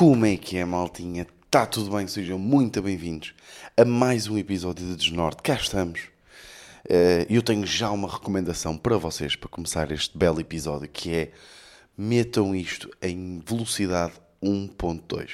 Como 0.00 0.24
é 0.24 0.34
que 0.34 0.56
é, 0.56 0.64
maltinha? 0.64 1.26
Está 1.44 1.66
tudo 1.66 1.94
bem? 1.94 2.06
Sejam 2.08 2.38
muito 2.38 2.80
bem-vindos 2.80 3.34
a 3.76 3.84
mais 3.84 4.28
um 4.28 4.38
episódio 4.38 4.86
de 4.86 4.96
Desnorte. 4.96 5.42
Cá 5.42 5.52
estamos. 5.52 6.04
Eh, 6.88 7.26
Eu 7.28 7.42
tenho 7.42 7.66
já 7.66 7.90
uma 7.90 8.10
recomendação 8.10 8.78
para 8.78 8.96
vocês 8.96 9.36
para 9.36 9.50
começar 9.50 9.92
este 9.92 10.16
belo 10.16 10.40
episódio 10.40 10.88
que 10.88 11.14
é 11.14 11.32
metam 11.98 12.56
isto 12.56 12.90
em 13.02 13.42
velocidade 13.46 14.14
1.2, 14.42 15.28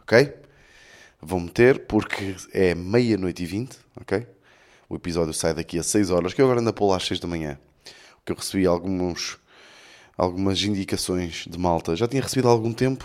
ok? 0.00 0.32
Vão 1.20 1.40
meter 1.40 1.80
porque 1.80 2.34
é 2.54 2.74
meia-noite 2.74 3.42
e 3.42 3.46
20, 3.46 3.76
ok? 4.00 4.26
O 4.88 4.96
episódio 4.96 5.34
sai 5.34 5.52
daqui 5.52 5.78
a 5.78 5.82
6 5.82 6.08
horas, 6.08 6.32
que 6.32 6.40
eu 6.40 6.46
agora 6.46 6.62
ando 6.62 6.74
a 6.74 6.86
lá 6.86 6.96
às 6.96 7.06
6 7.06 7.20
da 7.20 7.28
manhã. 7.28 7.58
Porque 8.16 8.32
eu 8.32 8.36
recebi 8.36 8.64
alguns, 8.64 9.36
algumas 10.16 10.62
indicações 10.62 11.44
de 11.46 11.58
malta. 11.58 11.94
Já 11.94 12.08
tinha 12.08 12.22
recebido 12.22 12.48
há 12.48 12.50
algum 12.50 12.72
tempo, 12.72 13.04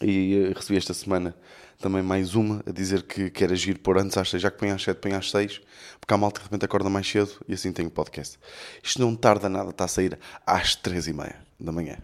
e 0.00 0.34
eh, 0.34 0.52
recebi 0.54 0.76
esta 0.76 0.94
semana 0.94 1.34
também 1.80 2.02
mais 2.02 2.34
uma 2.34 2.62
a 2.66 2.72
dizer 2.72 3.02
que 3.02 3.30
quer 3.30 3.52
agir 3.52 3.78
por 3.78 3.98
antes 3.98 4.16
às 4.16 4.28
6, 4.30 4.42
já 4.42 4.50
que 4.50 4.58
põe 4.58 4.70
às 4.70 4.82
7, 4.82 4.98
põe 4.98 5.12
às 5.12 5.30
6, 5.30 5.60
porque 6.00 6.12
a 6.12 6.16
malta 6.16 6.40
de 6.40 6.44
repente 6.44 6.64
acorda 6.64 6.90
mais 6.90 7.08
cedo 7.08 7.30
e 7.46 7.54
assim 7.54 7.72
tem 7.72 7.86
o 7.86 7.90
podcast. 7.90 8.38
Isto 8.82 9.00
não 9.00 9.14
tarda 9.14 9.48
nada, 9.48 9.70
está 9.70 9.84
a 9.84 9.88
sair 9.88 10.18
às 10.44 10.74
3 10.74 11.06
e 11.06 11.12
meia 11.12 11.36
da 11.58 11.72
manhã. 11.72 11.98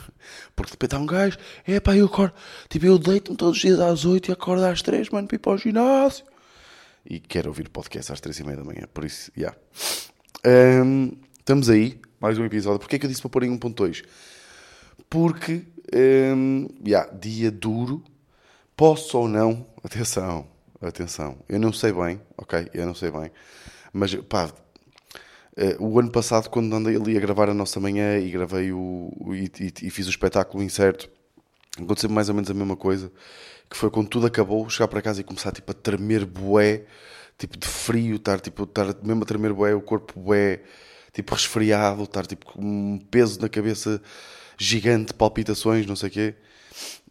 Porque 0.54 0.70
de 0.70 0.74
repente 0.74 0.94
há 0.94 0.98
um 0.98 1.06
gajo, 1.06 1.38
é 1.66 1.80
pá, 1.80 1.96
eu 1.96 2.06
acordo, 2.06 2.34
tipo, 2.68 2.86
eu 2.86 2.98
deito-me 2.98 3.36
todos 3.36 3.56
os 3.56 3.62
dias 3.62 3.80
às 3.80 4.04
8 4.04 4.30
e 4.30 4.32
acordo 4.32 4.64
às 4.64 4.82
3, 4.82 5.08
mano, 5.10 5.26
para 5.26 5.36
ir 5.36 5.38
para 5.38 5.52
o 5.52 5.58
ginásio. 5.58 6.24
E 7.04 7.18
quero 7.18 7.48
ouvir 7.48 7.68
podcast 7.68 8.12
às 8.12 8.20
3 8.20 8.40
e 8.40 8.44
meia 8.44 8.56
da 8.56 8.64
manhã, 8.64 8.88
por 8.92 9.04
isso, 9.04 9.30
já. 9.36 9.54
Yeah. 10.44 10.84
Um, 10.84 11.12
estamos 11.38 11.68
aí, 11.68 12.00
mais 12.20 12.38
um 12.38 12.44
episódio. 12.44 12.78
Porquê 12.78 12.96
é 12.96 12.98
que 12.98 13.06
eu 13.06 13.10
disse 13.10 13.20
para 13.20 13.30
pôr 13.30 13.42
em 13.42 13.58
1.2? 13.58 14.04
Porque, 15.08 15.64
hum, 15.94 16.68
yeah, 16.86 17.10
dia 17.12 17.50
duro, 17.50 18.02
posso 18.76 19.18
ou 19.18 19.28
não, 19.28 19.66
atenção, 19.84 20.46
atenção, 20.80 21.38
eu 21.48 21.60
não 21.60 21.72
sei 21.72 21.92
bem, 21.92 22.20
ok, 22.38 22.68
eu 22.74 22.86
não 22.86 22.94
sei 22.94 23.10
bem, 23.10 23.30
mas 23.92 24.14
pá, 24.16 24.50
eh, 25.56 25.76
o 25.78 25.98
ano 25.98 26.10
passado 26.10 26.48
quando 26.48 26.74
andei 26.74 26.96
ali 26.96 27.16
a 27.16 27.20
gravar 27.20 27.48
a 27.48 27.54
nossa 27.54 27.78
manhã 27.80 28.18
e 28.18 28.30
gravei 28.30 28.72
o, 28.72 29.12
o- 29.20 29.34
e, 29.34 29.44
e- 29.60 29.86
e 29.86 29.90
fiz 29.90 30.06
o 30.06 30.10
espetáculo 30.10 30.62
incerto, 30.62 31.08
aconteceu 31.80 32.10
mais 32.10 32.28
ou 32.30 32.34
menos 32.34 32.50
a 32.50 32.54
mesma 32.54 32.76
coisa, 32.76 33.12
que 33.70 33.76
foi 33.76 33.90
quando 33.90 34.08
tudo 34.08 34.26
acabou, 34.26 34.68
chegar 34.70 34.88
para 34.88 35.02
casa 35.02 35.20
e 35.20 35.24
começar 35.24 35.52
tipo 35.52 35.70
a 35.72 35.74
tremer 35.74 36.26
bué, 36.26 36.84
tipo 37.38 37.58
de 37.58 37.68
frio, 37.68 38.16
estar 38.16 38.40
tipo, 38.40 38.64
estar 38.64 38.86
mesmo 39.04 39.22
a 39.24 39.26
tremer 39.26 39.52
bué, 39.54 39.74
o 39.74 39.82
corpo 39.82 40.18
bué, 40.20 40.62
tipo 41.12 41.34
resfriado, 41.34 42.04
estar 42.04 42.26
tipo 42.26 42.46
com 42.46 42.62
um 42.62 42.98
peso 43.10 43.40
na 43.40 43.48
cabeça 43.48 44.02
gigante, 44.62 45.12
palpitações, 45.12 45.86
não 45.86 45.96
sei 45.96 46.08
o 46.08 46.12
quê. 46.12 46.34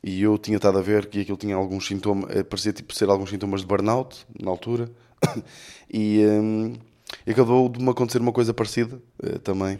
E 0.03 0.21
eu 0.23 0.37
tinha 0.37 0.57
estado 0.57 0.77
a 0.77 0.81
ver 0.81 1.07
que 1.07 1.21
aquilo 1.21 1.37
tinha 1.37 1.55
alguns 1.55 1.85
sintomas, 1.85 2.35
eh, 2.35 2.43
parecia 2.43 2.73
tipo 2.73 2.93
ser 2.95 3.09
alguns 3.09 3.29
sintomas 3.29 3.61
de 3.61 3.67
burnout 3.67 4.25
na 4.39 4.49
altura. 4.49 4.89
e, 5.93 6.21
e 7.27 7.31
acabou 7.31 7.69
de 7.69 7.79
me 7.83 7.89
acontecer 7.91 8.19
uma 8.19 8.31
coisa 8.31 8.53
parecida 8.53 8.99
eh, 9.21 9.37
também. 9.39 9.79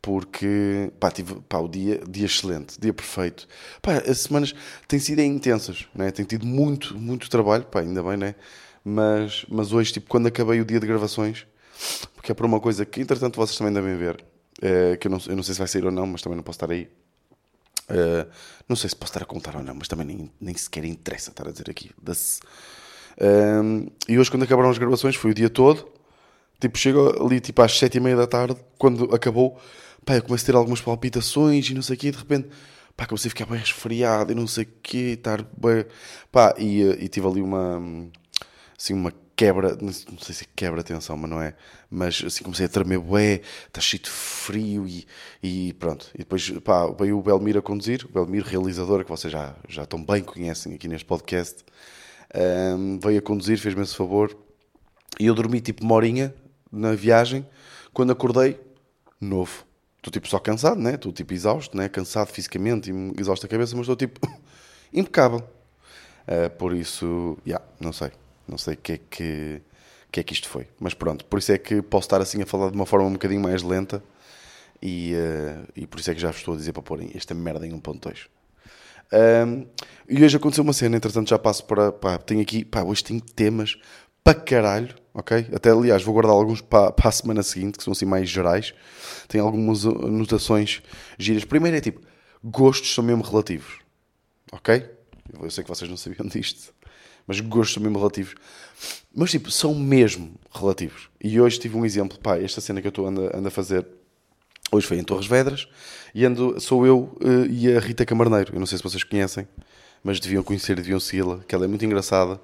Porque, 0.00 0.92
pá, 1.00 1.10
tive, 1.10 1.34
pá, 1.48 1.58
o 1.58 1.68
dia, 1.68 2.00
dia 2.08 2.26
excelente, 2.26 2.80
dia 2.80 2.92
perfeito. 2.92 3.48
Pá, 3.82 3.94
as 3.94 4.20
semanas 4.20 4.54
têm 4.86 5.00
sido 5.00 5.20
intensas, 5.20 5.86
né? 5.94 6.10
Tenho 6.12 6.28
tido 6.28 6.46
muito, 6.46 6.96
muito 6.96 7.28
trabalho, 7.28 7.64
pá, 7.64 7.80
ainda 7.80 8.02
bem, 8.02 8.16
né? 8.16 8.34
Mas, 8.84 9.44
mas 9.48 9.72
hoje, 9.72 9.94
tipo, 9.94 10.08
quando 10.08 10.28
acabei 10.28 10.60
o 10.60 10.64
dia 10.64 10.78
de 10.78 10.86
gravações, 10.86 11.46
porque 12.14 12.30
é 12.32 12.34
por 12.34 12.46
uma 12.46 12.60
coisa 12.60 12.86
que, 12.86 13.00
entretanto, 13.00 13.36
vocês 13.36 13.58
também 13.58 13.72
devem 13.72 13.96
ver, 13.96 14.24
eh, 14.60 14.96
que 14.96 15.06
eu 15.06 15.10
não, 15.10 15.18
eu 15.26 15.36
não 15.36 15.42
sei 15.42 15.54
se 15.54 15.58
vai 15.58 15.68
sair 15.68 15.84
ou 15.84 15.90
não, 15.90 16.06
mas 16.06 16.22
também 16.22 16.36
não 16.36 16.42
posso 16.42 16.56
estar 16.56 16.70
aí. 16.70 16.88
Uh, 17.90 18.28
não 18.68 18.76
sei 18.76 18.90
se 18.90 18.96
posso 18.96 19.10
estar 19.10 19.22
a 19.22 19.26
contar 19.26 19.56
ou 19.56 19.62
não, 19.62 19.74
mas 19.74 19.88
também 19.88 20.06
nem, 20.06 20.30
nem 20.38 20.54
sequer 20.54 20.84
interessa 20.84 21.30
estar 21.30 21.48
a 21.48 21.50
dizer 21.50 21.70
aqui. 21.70 21.90
Um, 23.20 23.86
e 24.06 24.18
hoje, 24.18 24.30
quando 24.30 24.42
acabaram 24.42 24.68
as 24.68 24.76
gravações, 24.76 25.16
foi 25.16 25.30
o 25.30 25.34
dia 25.34 25.48
todo. 25.48 25.88
Tipo, 26.60 26.76
chego 26.76 27.24
ali 27.24 27.40
tipo, 27.40 27.62
às 27.62 27.78
sete 27.78 27.96
e 27.96 28.00
meia 28.00 28.16
da 28.16 28.26
tarde, 28.26 28.56
quando 28.76 29.14
acabou, 29.14 29.58
pá, 30.04 30.16
eu 30.16 30.22
começo 30.22 30.44
a 30.44 30.46
ter 30.46 30.56
algumas 30.56 30.80
palpitações 30.80 31.70
e 31.70 31.74
não 31.74 31.82
sei 31.82 31.96
o 31.96 31.98
quê, 31.98 32.10
de 32.10 32.18
repente, 32.18 32.48
pá, 32.96 33.06
comecei 33.06 33.28
a 33.28 33.30
ficar 33.30 33.46
bem 33.46 33.58
resfriado 33.58 34.32
e 34.32 34.34
não 34.34 34.46
sei 34.46 34.64
o 34.64 34.68
quê, 34.82 35.14
estar 35.16 35.42
bem... 35.56 35.86
Pá, 36.32 36.54
e, 36.58 36.82
uh, 36.82 36.96
e 37.00 37.08
tive 37.08 37.26
ali 37.26 37.40
uma, 37.40 37.80
assim, 38.76 38.92
uma 38.92 39.12
quebra, 39.38 39.78
não 39.80 39.92
sei 39.92 40.34
se 40.34 40.42
é 40.42 40.46
quebra 40.56 40.80
atenção, 40.80 41.16
mas 41.16 41.30
não 41.30 41.40
é, 41.40 41.54
mas 41.88 42.20
assim 42.26 42.42
comecei 42.42 42.66
a 42.66 42.68
tremer 42.68 42.98
bué, 42.98 43.40
está 43.68 43.80
cheio 43.80 44.02
de 44.02 44.10
frio 44.10 44.84
e, 44.84 45.06
e 45.40 45.72
pronto. 45.74 46.10
E 46.12 46.18
depois, 46.18 46.50
pá, 46.64 46.88
veio 46.88 47.16
o 47.16 47.22
Belmir 47.22 47.56
a 47.56 47.62
conduzir, 47.62 48.04
o 48.04 48.08
Belmir 48.08 48.42
realizador, 48.42 49.04
que 49.04 49.10
vocês 49.10 49.32
já, 49.32 49.54
já 49.68 49.86
tão 49.86 50.04
bem 50.04 50.24
conhecem 50.24 50.74
aqui 50.74 50.88
neste 50.88 51.06
podcast, 51.06 51.64
um, 52.76 52.98
veio 52.98 53.20
a 53.20 53.22
conduzir, 53.22 53.58
fez-me 53.58 53.82
esse 53.82 53.94
favor, 53.94 54.36
e 55.20 55.26
eu 55.26 55.34
dormi 55.36 55.60
tipo 55.60 55.84
uma 55.84 55.94
horinha 55.94 56.34
na 56.72 56.96
viagem, 56.96 57.46
quando 57.92 58.10
acordei, 58.10 58.58
novo. 59.20 59.64
Estou 59.98 60.12
tipo 60.12 60.26
só 60.26 60.40
cansado, 60.40 60.80
né? 60.80 60.94
Estou 60.94 61.12
tipo 61.12 61.32
exausto, 61.32 61.76
né? 61.76 61.88
Cansado 61.88 62.32
fisicamente 62.32 62.90
e 62.90 63.20
exausto 63.20 63.46
a 63.46 63.48
cabeça, 63.48 63.76
mas 63.76 63.82
estou 63.82 63.94
tipo 63.94 64.20
impecável. 64.92 65.48
Uh, 66.26 66.50
por 66.58 66.74
isso, 66.74 67.38
já, 67.46 67.54
yeah, 67.54 67.64
não 67.80 67.92
sei. 67.92 68.10
Não 68.48 68.58
sei 68.58 68.74
o 68.74 68.76
que 68.76 68.92
é 68.92 68.98
que, 69.10 69.60
que 70.10 70.20
é 70.20 70.22
que 70.22 70.32
isto 70.32 70.48
foi. 70.48 70.66
Mas 70.80 70.94
pronto, 70.94 71.24
por 71.24 71.38
isso 71.38 71.52
é 71.52 71.58
que 71.58 71.82
posso 71.82 72.06
estar 72.06 72.20
assim 72.20 72.42
a 72.42 72.46
falar 72.46 72.70
de 72.70 72.76
uma 72.76 72.86
forma 72.86 73.06
um 73.06 73.12
bocadinho 73.12 73.40
mais 73.40 73.62
lenta 73.62 74.02
e, 74.82 75.14
uh, 75.14 75.68
e 75.76 75.86
por 75.86 76.00
isso 76.00 76.10
é 76.10 76.14
que 76.14 76.20
já 76.20 76.28
vos 76.28 76.38
estou 76.38 76.54
a 76.54 76.56
dizer 76.56 76.72
para 76.72 76.82
porem 76.82 77.10
esta 77.14 77.34
merda 77.34 77.66
em 77.66 77.72
1.2. 77.72 78.26
Um, 79.10 79.66
e 80.08 80.22
hoje 80.22 80.36
aconteceu 80.36 80.62
uma 80.62 80.72
cena, 80.72 80.96
entretanto 80.96 81.28
já 81.28 81.38
passo 81.38 81.64
para. 81.64 81.92
Pá, 81.92 82.18
tenho 82.18 82.40
aqui. 82.40 82.64
Pá, 82.64 82.82
hoje 82.82 83.02
tenho 83.04 83.20
temas 83.20 83.78
para 84.22 84.34
caralho, 84.34 84.94
ok? 85.14 85.48
Até 85.54 85.70
aliás, 85.70 86.02
vou 86.02 86.12
guardar 86.12 86.32
alguns 86.32 86.60
para, 86.60 86.92
para 86.92 87.08
a 87.08 87.12
semana 87.12 87.42
seguinte, 87.42 87.78
que 87.78 87.84
são 87.84 87.92
assim 87.92 88.04
mais 88.04 88.28
gerais. 88.28 88.74
Tenho 89.26 89.44
algumas 89.44 89.86
anotações 89.86 90.82
giras. 91.18 91.44
Primeiro 91.44 91.76
é 91.76 91.80
tipo: 91.80 92.00
gostos 92.44 92.94
são 92.94 93.02
mesmo 93.02 93.22
relativos, 93.22 93.78
ok? 94.52 94.90
Eu 95.40 95.50
sei 95.50 95.62
que 95.64 95.68
vocês 95.68 95.88
não 95.88 95.96
sabiam 95.96 96.26
disto, 96.28 96.72
mas 97.28 97.38
gostos 97.40 97.76
mesmo 97.80 97.98
relativos. 97.98 98.34
Mas 99.14 99.30
tipo, 99.30 99.50
são 99.50 99.74
mesmo 99.74 100.34
relativos. 100.52 101.10
E 101.22 101.38
hoje 101.38 101.60
tive 101.60 101.76
um 101.76 101.84
exemplo, 101.84 102.18
pá, 102.18 102.38
esta 102.38 102.60
cena 102.62 102.80
que 102.80 102.86
eu 102.86 102.90
estou 102.90 103.06
ando, 103.06 103.30
a 103.46 103.50
fazer. 103.50 103.86
Hoje 104.72 104.86
foi 104.86 104.98
em 104.98 105.04
Torres 105.04 105.26
Vedras 105.26 105.68
e 106.14 106.24
ando, 106.24 106.60
sou 106.60 106.86
eu 106.86 107.16
uh, 107.22 107.46
e 107.48 107.74
a 107.74 107.80
Rita 107.80 108.04
Camarneiro. 108.04 108.54
Eu 108.54 108.58
não 108.58 108.66
sei 108.66 108.78
se 108.78 108.84
vocês 108.84 109.04
conhecem, 109.04 109.46
mas 110.02 110.18
deviam 110.18 110.42
conhecer, 110.42 110.74
deviam 110.74 110.98
segui-la, 110.98 111.40
que 111.46 111.54
ela 111.54 111.64
é 111.64 111.68
muito 111.68 111.84
engraçada. 111.84 112.40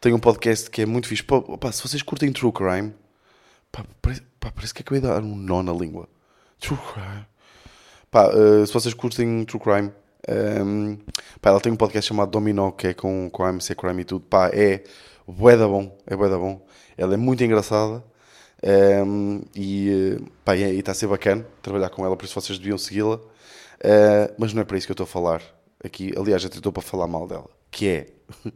Tem 0.00 0.12
um 0.12 0.18
podcast 0.18 0.70
que 0.70 0.82
é 0.82 0.86
muito 0.86 1.08
fixe. 1.08 1.22
Pá, 1.22 1.70
se 1.70 1.82
vocês 1.82 2.02
curtem 2.02 2.32
True 2.32 2.52
Crime, 2.52 2.94
pá, 3.70 3.84
parece, 4.00 4.22
pá, 4.40 4.50
parece 4.50 4.74
que 4.74 4.82
acabei 4.82 5.00
de 5.00 5.06
dar 5.06 5.22
um 5.22 5.36
nó 5.36 5.62
na 5.62 5.72
língua. 5.72 6.08
True 6.58 6.78
Crime. 6.92 7.26
Pá, 8.10 8.28
uh, 8.28 8.66
se 8.66 8.72
vocês 8.72 8.94
curtem 8.94 9.44
True 9.44 9.60
Crime, 9.60 9.92
um, 10.28 10.96
pá, 11.40 11.50
ela 11.50 11.60
tem 11.60 11.72
um 11.72 11.76
podcast 11.76 12.08
chamado 12.08 12.30
Dominó, 12.30 12.70
que 12.70 12.88
é 12.88 12.94
com, 12.94 13.28
com 13.30 13.44
a 13.44 13.50
MC 13.50 13.74
Crime 13.74 14.02
e 14.02 14.04
tudo. 14.04 14.24
Pá, 14.24 14.48
é 14.52 14.84
bué 15.26 15.56
da 15.56 15.66
bom, 15.66 15.96
é 16.06 16.16
bué 16.16 16.28
da 16.28 16.38
bom. 16.38 16.64
Ela 16.96 17.14
é 17.14 17.16
muito 17.16 17.42
engraçada. 17.42 18.04
Um, 18.64 19.42
e 19.56 20.18
pá, 20.44 20.56
está 20.56 20.92
a 20.92 20.94
ser 20.94 21.08
bacana 21.08 21.44
trabalhar 21.60 21.90
com 21.90 22.06
ela, 22.06 22.16
por 22.16 22.24
isso 22.24 22.40
vocês 22.40 22.58
deviam 22.58 22.78
segui-la. 22.78 23.16
Uh, 23.16 24.32
mas 24.38 24.52
não 24.52 24.62
é 24.62 24.64
para 24.64 24.78
isso 24.78 24.86
que 24.86 24.92
eu 24.92 24.94
estou 24.94 25.04
a 25.04 25.08
falar 25.08 25.42
aqui. 25.84 26.12
Aliás, 26.16 26.44
até 26.44 26.56
estou 26.56 26.72
para 26.72 26.82
falar 26.82 27.08
mal 27.08 27.26
dela. 27.26 27.50
Que 27.70 27.88
é. 27.88 28.06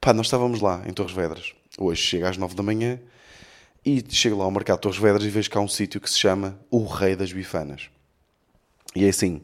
pá, 0.00 0.14
nós 0.14 0.26
estávamos 0.26 0.60
lá 0.60 0.82
em 0.86 0.92
Torres 0.92 1.12
Vedras. 1.12 1.52
Hoje 1.78 2.00
chega 2.00 2.30
às 2.30 2.38
9 2.38 2.54
da 2.54 2.62
manhã 2.62 2.98
e 3.84 4.02
chego 4.08 4.38
lá 4.38 4.44
ao 4.44 4.50
mercado 4.50 4.78
de 4.78 4.82
Torres 4.82 4.98
Vedras 4.98 5.24
e 5.24 5.28
vejo 5.28 5.50
que 5.50 5.58
há 5.58 5.60
um 5.60 5.68
sítio 5.68 6.00
que 6.00 6.08
se 6.08 6.18
chama 6.18 6.58
O 6.70 6.86
Rei 6.86 7.14
das 7.14 7.32
Bifanas. 7.32 7.90
E 8.94 9.04
é 9.04 9.08
assim, 9.10 9.42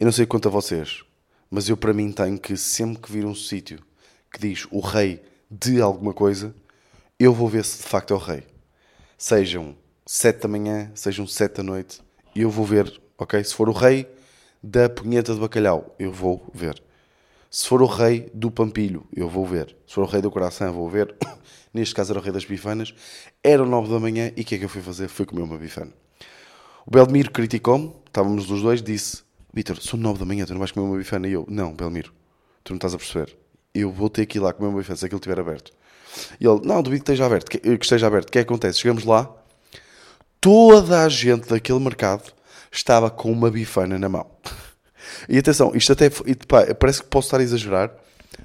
eu 0.00 0.04
não 0.04 0.12
sei 0.12 0.26
quanto 0.26 0.48
a 0.48 0.50
vocês, 0.50 1.04
mas 1.48 1.68
eu 1.68 1.76
para 1.76 1.92
mim 1.92 2.10
tenho 2.10 2.38
que 2.38 2.56
sempre 2.56 3.00
que 3.02 3.12
vir 3.12 3.24
um 3.24 3.34
sítio 3.34 3.78
que 4.32 4.40
diz 4.40 4.66
o 4.72 4.80
rei 4.80 5.22
de 5.48 5.80
alguma 5.80 6.12
coisa, 6.12 6.52
eu 7.18 7.32
vou 7.32 7.46
ver 7.46 7.64
se 7.64 7.78
de 7.78 7.84
facto 7.84 8.12
é 8.12 8.16
o 8.16 8.18
rei 8.18 8.50
sejam 9.20 9.76
7 10.06 10.40
da 10.40 10.48
manhã, 10.48 10.90
sejam 10.94 11.26
7 11.26 11.56
da 11.56 11.62
noite, 11.62 12.00
eu 12.34 12.48
vou 12.48 12.64
ver, 12.64 12.98
ok? 13.18 13.44
Se 13.44 13.54
for 13.54 13.68
o 13.68 13.72
rei 13.72 14.08
da 14.62 14.88
punheta 14.88 15.34
de 15.34 15.40
bacalhau, 15.40 15.94
eu 15.98 16.10
vou 16.10 16.50
ver. 16.54 16.82
Se 17.50 17.68
for 17.68 17.82
o 17.82 17.86
rei 17.86 18.30
do 18.32 18.50
pampilho, 18.50 19.06
eu 19.14 19.28
vou 19.28 19.44
ver. 19.44 19.76
Se 19.86 19.94
for 19.94 20.04
o 20.04 20.06
rei 20.06 20.22
do 20.22 20.30
coração, 20.30 20.68
eu 20.68 20.72
vou 20.72 20.88
ver. 20.88 21.14
Neste 21.74 21.94
caso 21.94 22.12
era 22.12 22.18
o 22.18 22.22
rei 22.22 22.32
das 22.32 22.46
bifanas. 22.46 22.94
Era 23.44 23.62
9 23.62 23.92
da 23.92 24.00
manhã 24.00 24.32
e 24.34 24.40
o 24.40 24.44
que 24.44 24.54
é 24.54 24.58
que 24.58 24.64
eu 24.64 24.68
fui 24.70 24.80
fazer? 24.80 25.08
Fui 25.08 25.26
comer 25.26 25.42
uma 25.42 25.58
bifana. 25.58 25.92
O 26.86 26.90
Belmiro 26.90 27.30
criticou-me, 27.30 27.92
estávamos 28.06 28.50
os 28.50 28.62
dois, 28.62 28.80
disse: 28.80 29.22
Vitor, 29.52 29.80
são 29.82 29.98
9 29.98 30.18
da 30.20 30.24
manhã, 30.24 30.44
tu 30.44 30.52
não 30.52 30.58
vais 30.60 30.70
comer 30.70 30.86
uma 30.86 30.96
bifana? 30.98 31.26
E 31.28 31.32
eu: 31.32 31.44
Não, 31.48 31.72
Belmiro, 31.74 32.12
tu 32.62 32.72
não 32.72 32.76
estás 32.76 32.94
a 32.94 32.98
perceber. 32.98 33.36
Eu 33.74 33.90
vou 33.92 34.08
ter 34.08 34.26
que 34.26 34.38
ir 34.38 34.40
lá 34.40 34.52
comer 34.52 34.68
uma 34.68 34.78
bifana 34.78 34.96
se 34.96 35.04
aquilo 35.06 35.18
estiver 35.18 35.38
aberto. 35.40 35.72
E 36.40 36.46
ele, 36.46 36.60
não, 36.64 36.82
duvido 36.82 37.04
que 37.04 37.10
esteja 37.10 37.26
aberto. 37.26 37.48
Que, 37.48 37.58
que 37.58 37.84
esteja 37.84 38.06
aberto. 38.06 38.28
O 38.28 38.32
que 38.32 38.38
é 38.38 38.44
que 38.44 38.48
acontece? 38.52 38.78
Chegamos 38.80 39.04
lá, 39.04 39.30
toda 40.40 41.04
a 41.04 41.08
gente 41.08 41.48
daquele 41.48 41.78
mercado 41.80 42.32
estava 42.70 43.10
com 43.10 43.30
uma 43.30 43.50
bifana 43.50 43.98
na 43.98 44.08
mão. 44.08 44.26
E 45.28 45.38
atenção, 45.38 45.72
isto 45.74 45.92
até 45.92 46.10
foi- 46.10 46.34
pá, 46.34 46.72
parece 46.74 47.02
que 47.02 47.08
posso 47.08 47.26
estar 47.28 47.38
a 47.38 47.42
exagerar, 47.42 47.90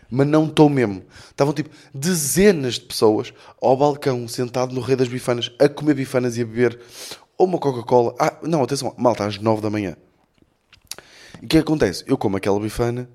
mas 0.10 0.28
não 0.28 0.46
estou 0.46 0.70
mesmo. 0.70 1.04
Estavam 1.30 1.54
tipo 1.54 1.70
dezenas 1.94 2.76
de 2.76 2.82
pessoas 2.82 3.34
ao 3.62 3.76
balcão, 3.78 4.28
sentado 4.28 4.74
no 4.74 4.82
Rei 4.82 4.96
das 4.96 5.08
Bifanas, 5.08 5.52
a 5.60 5.68
comer 5.70 5.94
bifanas 5.94 6.38
e 6.38 6.42
a 6.42 6.46
beber 6.46 6.80
ou 7.38 7.46
uma 7.48 7.60
Coca-Cola. 7.60 8.16
Ah, 8.20 8.38
não, 8.44 8.64
atenção, 8.64 8.94
malta, 8.98 9.26
às 9.26 9.38
9 9.38 9.62
da 9.62 9.70
manhã. 9.70 9.96
E 11.46 11.48
o 11.48 11.50
que 11.50 11.58
é 11.58 11.62
que 11.62 11.68
acontece? 11.68 12.04
Eu 12.08 12.18
como 12.18 12.38
aquela 12.38 12.60
bifana 12.60 13.08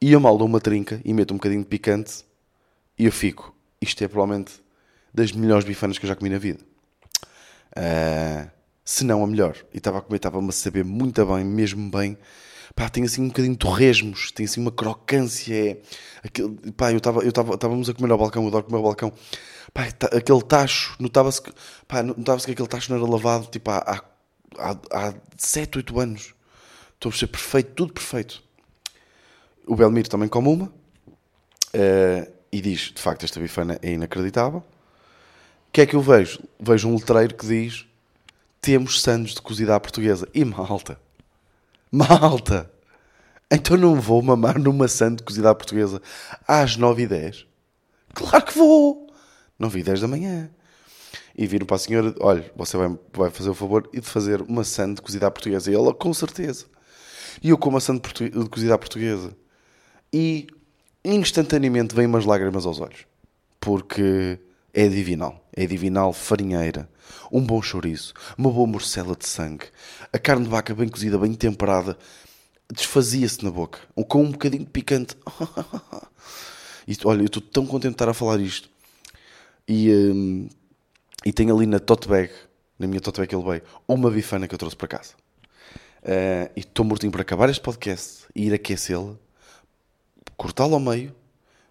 e 0.00 0.12
eu 0.12 0.20
mal 0.20 0.36
dou 0.38 0.46
uma 0.46 0.60
trinca 0.60 1.00
e 1.04 1.14
meto 1.14 1.32
um 1.32 1.38
bocadinho 1.38 1.62
de 1.62 1.68
picante 1.68 2.24
e 2.98 3.06
eu 3.06 3.12
fico. 3.12 3.56
Isto 3.80 4.04
é 4.04 4.08
provavelmente 4.08 4.54
das 5.14 5.32
melhores 5.32 5.64
bifanas 5.64 5.98
que 5.98 6.04
eu 6.06 6.08
já 6.08 6.16
comi 6.16 6.30
na 6.30 6.38
vida. 6.38 6.60
Ah, 7.74 8.48
se 8.84 9.04
não 9.04 9.22
a 9.22 9.26
melhor. 9.26 9.56
E 9.72 9.78
estava 9.78 9.98
a 9.98 10.00
comer, 10.02 10.16
estava-me 10.16 10.48
a 10.48 10.52
saber 10.52 10.84
muito 10.84 11.24
bem, 11.26 11.44
mesmo 11.44 11.90
bem. 11.90 12.16
Pá, 12.74 12.88
tem 12.90 13.04
assim 13.04 13.22
um 13.22 13.28
bocadinho 13.28 13.54
de 13.54 13.58
torresmos, 13.58 14.30
tem 14.32 14.46
assim 14.46 14.60
uma 14.60 14.72
crocância. 14.72 15.54
É, 15.54 15.78
pá, 16.76 16.92
eu 16.92 16.98
estava, 16.98 17.22
eu 17.22 17.30
estava, 17.30 17.54
estávamos 17.54 17.88
a 17.90 17.94
comer 17.94 18.12
ao 18.12 18.18
balcão, 18.18 18.42
eu 18.42 18.48
adoro 18.48 18.64
comer 18.64 18.78
ao 18.78 18.82
balcão. 18.84 19.12
Pá, 19.74 19.90
ta- 19.92 20.08
aquele 20.16 20.42
tacho, 20.42 20.96
notava-se 21.00 21.42
que, 21.42 21.52
pá, 21.88 22.02
notava-se 22.04 22.46
que 22.46 22.52
aquele 22.52 22.68
tacho 22.68 22.92
não 22.92 22.98
era 23.02 23.10
lavado 23.10 23.48
tipo 23.48 23.70
há, 23.72 24.02
há, 24.58 24.78
há 24.92 25.14
7, 25.38 25.78
8 25.78 26.00
anos. 26.00 26.35
Estou 26.96 27.10
a 27.10 27.14
ser 27.14 27.26
perfeito, 27.28 27.72
tudo 27.74 27.92
perfeito. 27.92 28.42
O 29.66 29.76
Belmiro 29.76 30.08
também 30.08 30.28
come 30.28 30.48
uma 30.48 30.72
eh, 31.72 32.30
e 32.50 32.60
diz: 32.60 32.92
de 32.94 33.00
facto, 33.00 33.24
esta 33.24 33.38
bifana 33.38 33.78
é 33.82 33.92
inacreditável. 33.92 34.60
O 34.60 35.72
que 35.72 35.82
é 35.82 35.86
que 35.86 35.94
eu 35.94 36.00
vejo? 36.00 36.42
Vejo 36.58 36.88
um 36.88 36.94
letreiro 36.94 37.34
que 37.34 37.46
diz: 37.46 37.86
temos 38.60 39.02
sandes 39.02 39.34
de 39.34 39.42
cozida 39.42 39.76
à 39.76 39.80
portuguesa. 39.80 40.26
E 40.32 40.44
malta, 40.44 40.98
malta, 41.92 42.70
então 43.50 43.76
não 43.76 44.00
vou 44.00 44.22
mamar 44.22 44.58
numa 44.58 44.88
sande 44.88 45.16
de 45.16 45.22
cozida 45.22 45.50
à 45.50 45.54
portuguesa 45.54 46.00
às 46.48 46.78
9h10? 46.78 47.44
Claro 48.14 48.44
que 48.44 48.56
vou! 48.56 49.12
9h10 49.60 50.00
da 50.00 50.08
manhã. 50.08 50.50
E 51.36 51.46
viram 51.46 51.66
para 51.66 51.76
a 51.76 51.78
senhora: 51.78 52.14
olha, 52.20 52.50
você 52.56 52.76
vai, 52.78 52.98
vai 53.12 53.30
fazer 53.30 53.50
o 53.50 53.54
favor 53.54 53.88
e 53.92 54.00
de 54.00 54.06
fazer 54.06 54.40
uma 54.40 54.64
sande 54.64 54.94
de 54.94 55.02
cozida 55.02 55.26
à 55.26 55.30
portuguesa. 55.30 55.70
E 55.70 55.74
ela, 55.74 55.92
com 55.92 56.14
certeza. 56.14 56.64
E 57.42 57.50
eu 57.50 57.58
como 57.58 57.76
a 57.76 57.80
sande 57.80 58.00
de 58.00 58.48
cozida 58.48 58.78
portuguesa. 58.78 59.36
E 60.12 60.46
instantaneamente 61.04 61.94
vêm 61.94 62.06
umas 62.06 62.24
lágrimas 62.24 62.66
aos 62.66 62.80
olhos. 62.80 63.06
Porque 63.60 64.38
é 64.72 64.88
divinal. 64.88 65.42
É 65.54 65.66
divinal, 65.66 66.12
farinheira, 66.12 66.88
um 67.32 67.40
bom 67.40 67.62
chouriço, 67.62 68.12
uma 68.36 68.50
boa 68.50 68.66
morcela 68.66 69.16
de 69.16 69.26
sangue, 69.26 69.64
a 70.12 70.18
carne 70.18 70.44
de 70.44 70.50
vaca 70.50 70.74
bem 70.74 70.86
cozida, 70.86 71.18
bem 71.18 71.32
temperada, 71.32 71.96
desfazia-se 72.70 73.42
na 73.42 73.50
boca, 73.50 73.78
com 74.06 74.22
um 74.22 74.32
bocadinho 74.32 74.64
de 74.64 74.70
picante. 74.70 75.16
Isto, 76.86 77.08
olha, 77.08 77.22
eu 77.22 77.26
estou 77.26 77.42
tão 77.42 77.66
contente 77.66 77.92
de 77.92 77.94
estar 77.94 78.08
a 78.08 78.14
falar 78.14 78.38
isto. 78.38 78.70
E, 79.66 79.90
hum, 79.90 80.48
e 81.24 81.32
tenho 81.32 81.56
ali 81.56 81.66
na 81.66 81.80
tote 81.80 82.06
bag, 82.06 82.30
na 82.78 82.86
minha 82.86 83.00
tote 83.00 83.20
bag 83.20 83.34
ele 83.34 83.44
veio, 83.44 83.62
uma 83.88 84.08
bifana 84.08 84.46
que 84.46 84.54
eu 84.54 84.58
trouxe 84.58 84.76
para 84.76 84.86
casa. 84.86 85.14
Eh, 86.08 86.50
e 86.54 86.60
estou 86.60 86.84
mortinho 86.84 87.10
para 87.10 87.22
acabar 87.22 87.50
este 87.50 87.60
podcast 87.60 88.26
e 88.32 88.46
ir 88.46 88.54
aquecê-la, 88.54 89.16
cortá-la 90.36 90.74
ao 90.74 90.80
meio, 90.80 91.12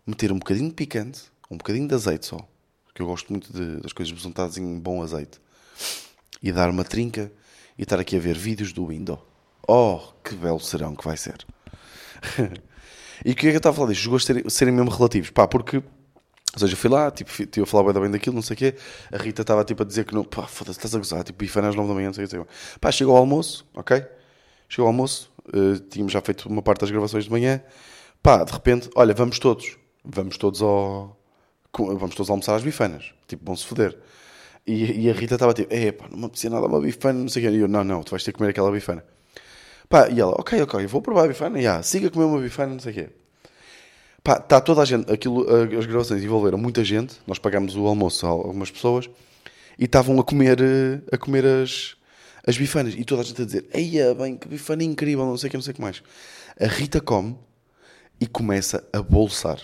meter 0.06 0.30
um 0.30 0.38
bocadinho 0.38 0.68
de 0.68 0.76
picante, 0.76 1.22
um 1.50 1.56
bocadinho 1.56 1.88
de 1.88 1.96
azeite 1.96 2.26
só, 2.26 2.38
porque 2.86 3.02
eu 3.02 3.06
gosto 3.06 3.32
muito 3.32 3.54
de- 3.54 3.80
das 3.80 3.94
coisas 3.94 4.14
besuntadas 4.14 4.58
em 4.58 4.78
bom 4.78 5.02
azeite, 5.02 5.40
e 6.44 6.52
dar 6.52 6.70
uma 6.70 6.84
trinca 6.84 7.32
e 7.78 7.84
estar 7.84 7.98
aqui 7.98 8.18
a 8.18 8.20
ver 8.20 8.38
vídeos 8.38 8.74
do 8.74 8.86
Windows. 8.88 9.22
Oh, 9.66 10.02
que 10.22 10.36
belo 10.36 10.60
serão 10.60 10.94
que 10.98 11.06
vai 11.06 11.16
ser. 11.16 11.46
e 13.24 13.32
o 13.32 13.36
que 13.36 13.48
é 13.48 13.52
que 13.52 13.56
eu 13.56 13.58
estava 13.58 13.74
a 13.74 13.78
falar 13.78 13.90
disto? 13.94 14.02
Os 14.02 14.08
gostos 14.08 14.26
serem, 14.28 14.50
serem 14.50 14.74
mesmo 14.74 14.92
relativos. 14.92 15.30
Pá, 15.30 15.48
porque, 15.48 15.78
ou 15.78 16.60
seja, 16.60 16.74
eu 16.74 16.78
fui 16.78 16.90
lá, 16.90 17.10
tipo, 17.10 17.32
estive 17.32 17.62
a 17.64 17.66
falar 17.66 17.94
bem 17.94 18.12
daquilo, 18.12 18.36
não 18.36 18.42
sei 18.44 18.54
o 18.54 18.58
quê. 18.58 18.76
A 19.14 19.18
Rita 19.18 19.44
estava 19.44 19.64
tipo 19.64 19.82
a 19.82 19.86
dizer 19.86 20.04
que 20.06 20.14
não, 20.14 20.26
pá, 20.26 20.46
foda-se, 20.46 20.78
estás 20.78 20.94
a 20.94 20.98
gozar, 20.98 21.24
tipo, 21.24 21.40
bifana 21.40 21.70
às 21.70 21.76
9 21.76 21.88
da 21.88 21.96
manhã, 21.96 22.08
não 22.08 22.14
sei 22.14 22.26
o 22.26 22.28
quê. 22.28 22.36
não 22.38 22.44
sei 22.44 22.54
o 22.54 22.54
quê. 22.74 22.80
Pá, 22.82 22.92
chegou 22.92 23.16
ao 23.16 23.22
almoço, 23.22 23.66
ok? 23.74 24.06
Chegou 24.68 24.88
ao 24.88 24.94
almoço, 24.94 25.32
eh, 25.54 25.80
tínhamos 25.90 26.12
já 26.12 26.22
feito 26.22 26.50
uma 26.50 26.62
parte 26.62 26.82
das 26.82 26.92
gravações 26.92 27.26
de 27.26 27.32
manhã. 27.32 27.62
Pá, 28.22 28.44
de 28.44 28.52
repente, 28.52 28.90
olha, 28.96 29.14
vamos 29.14 29.40
todos, 29.40 29.78
vamos 30.04 30.38
todos 30.38 30.62
ao. 30.62 31.18
Vamos 31.78 32.16
todos 32.16 32.30
almoçar 32.30 32.56
às 32.56 32.64
bifanas, 32.64 33.14
tipo, 33.28 33.44
vão-se 33.46 33.66
foder. 33.66 33.98
E, 34.66 35.06
e 35.06 35.10
a 35.10 35.14
Rita 35.14 35.36
estava 35.36 35.54
tipo, 35.54 35.74
é 35.74 35.92
pá, 35.92 36.08
não 36.10 36.20
me 36.20 36.26
apetecia 36.26 36.50
nada 36.50 36.66
uma 36.68 36.80
bifana, 36.80 37.20
não 37.20 37.28
sei 37.28 37.46
o 37.46 37.52
quê. 37.52 37.58
E 37.58 37.60
eu, 37.60 37.68
não, 37.68 37.84
não, 37.84 38.02
tu 38.02 38.12
vais 38.12 38.24
ter 38.24 38.32
que 38.32 38.38
comer 38.38 38.52
aquela 38.52 38.72
bifana. 38.72 39.04
Pá, 39.90 40.10
e 40.10 40.20
ela, 40.20 40.32
ok, 40.32 40.62
ok, 40.62 40.84
eu 40.84 40.90
vou 40.90 41.02
provar 41.02 41.26
a 41.26 41.28
bifana, 41.28 41.62
já, 41.62 41.84
siga 41.84 42.08
a 42.08 42.12
comer 42.12 42.26
uma 42.26 42.40
bifana, 42.42 42.74
não 42.74 42.80
sei 42.80 42.92
o 42.92 42.96
quê. 42.96 43.10
Pá, 44.24 44.38
está 44.38 44.60
toda 44.60 44.82
a 44.82 44.86
gente, 44.86 45.12
aquilo, 45.12 45.46
as 45.78 45.86
gravações 45.86 46.24
envolveram 46.24 46.58
muita 46.58 46.84
gente, 46.84 47.16
nós 47.28 47.38
pagámos 47.38 47.76
o 47.76 47.86
almoço 47.86 48.26
a 48.26 48.30
algumas 48.30 48.72
pessoas 48.72 49.10
e 49.78 49.86
estavam 49.86 50.20
a 50.20 50.24
comer, 50.24 50.60
eh, 50.62 51.02
a 51.12 51.18
comer 51.18 51.46
as, 51.46 51.96
as 52.46 52.58
bifanas 52.58 52.94
e 52.96 53.04
toda 53.04 53.22
a 53.22 53.26
gente 53.26 53.42
a 53.42 53.46
dizer, 53.46 53.66
eia, 53.74 54.14
bem, 54.14 54.38
que 54.38 54.48
bifana 54.48 54.84
incrível, 54.84 55.26
não 55.26 55.38
sei 55.38 55.48
o 55.48 55.52
que, 55.52 55.58
não 55.58 55.64
sei 55.64 55.72
o 55.72 55.76
que 55.76 55.82
mais. 55.82 56.02
A 56.60 56.68
Rita 56.68 57.02
come 57.02 57.38
e 58.20 58.28
começa 58.28 58.88
a 58.94 59.02
bolsar. 59.02 59.60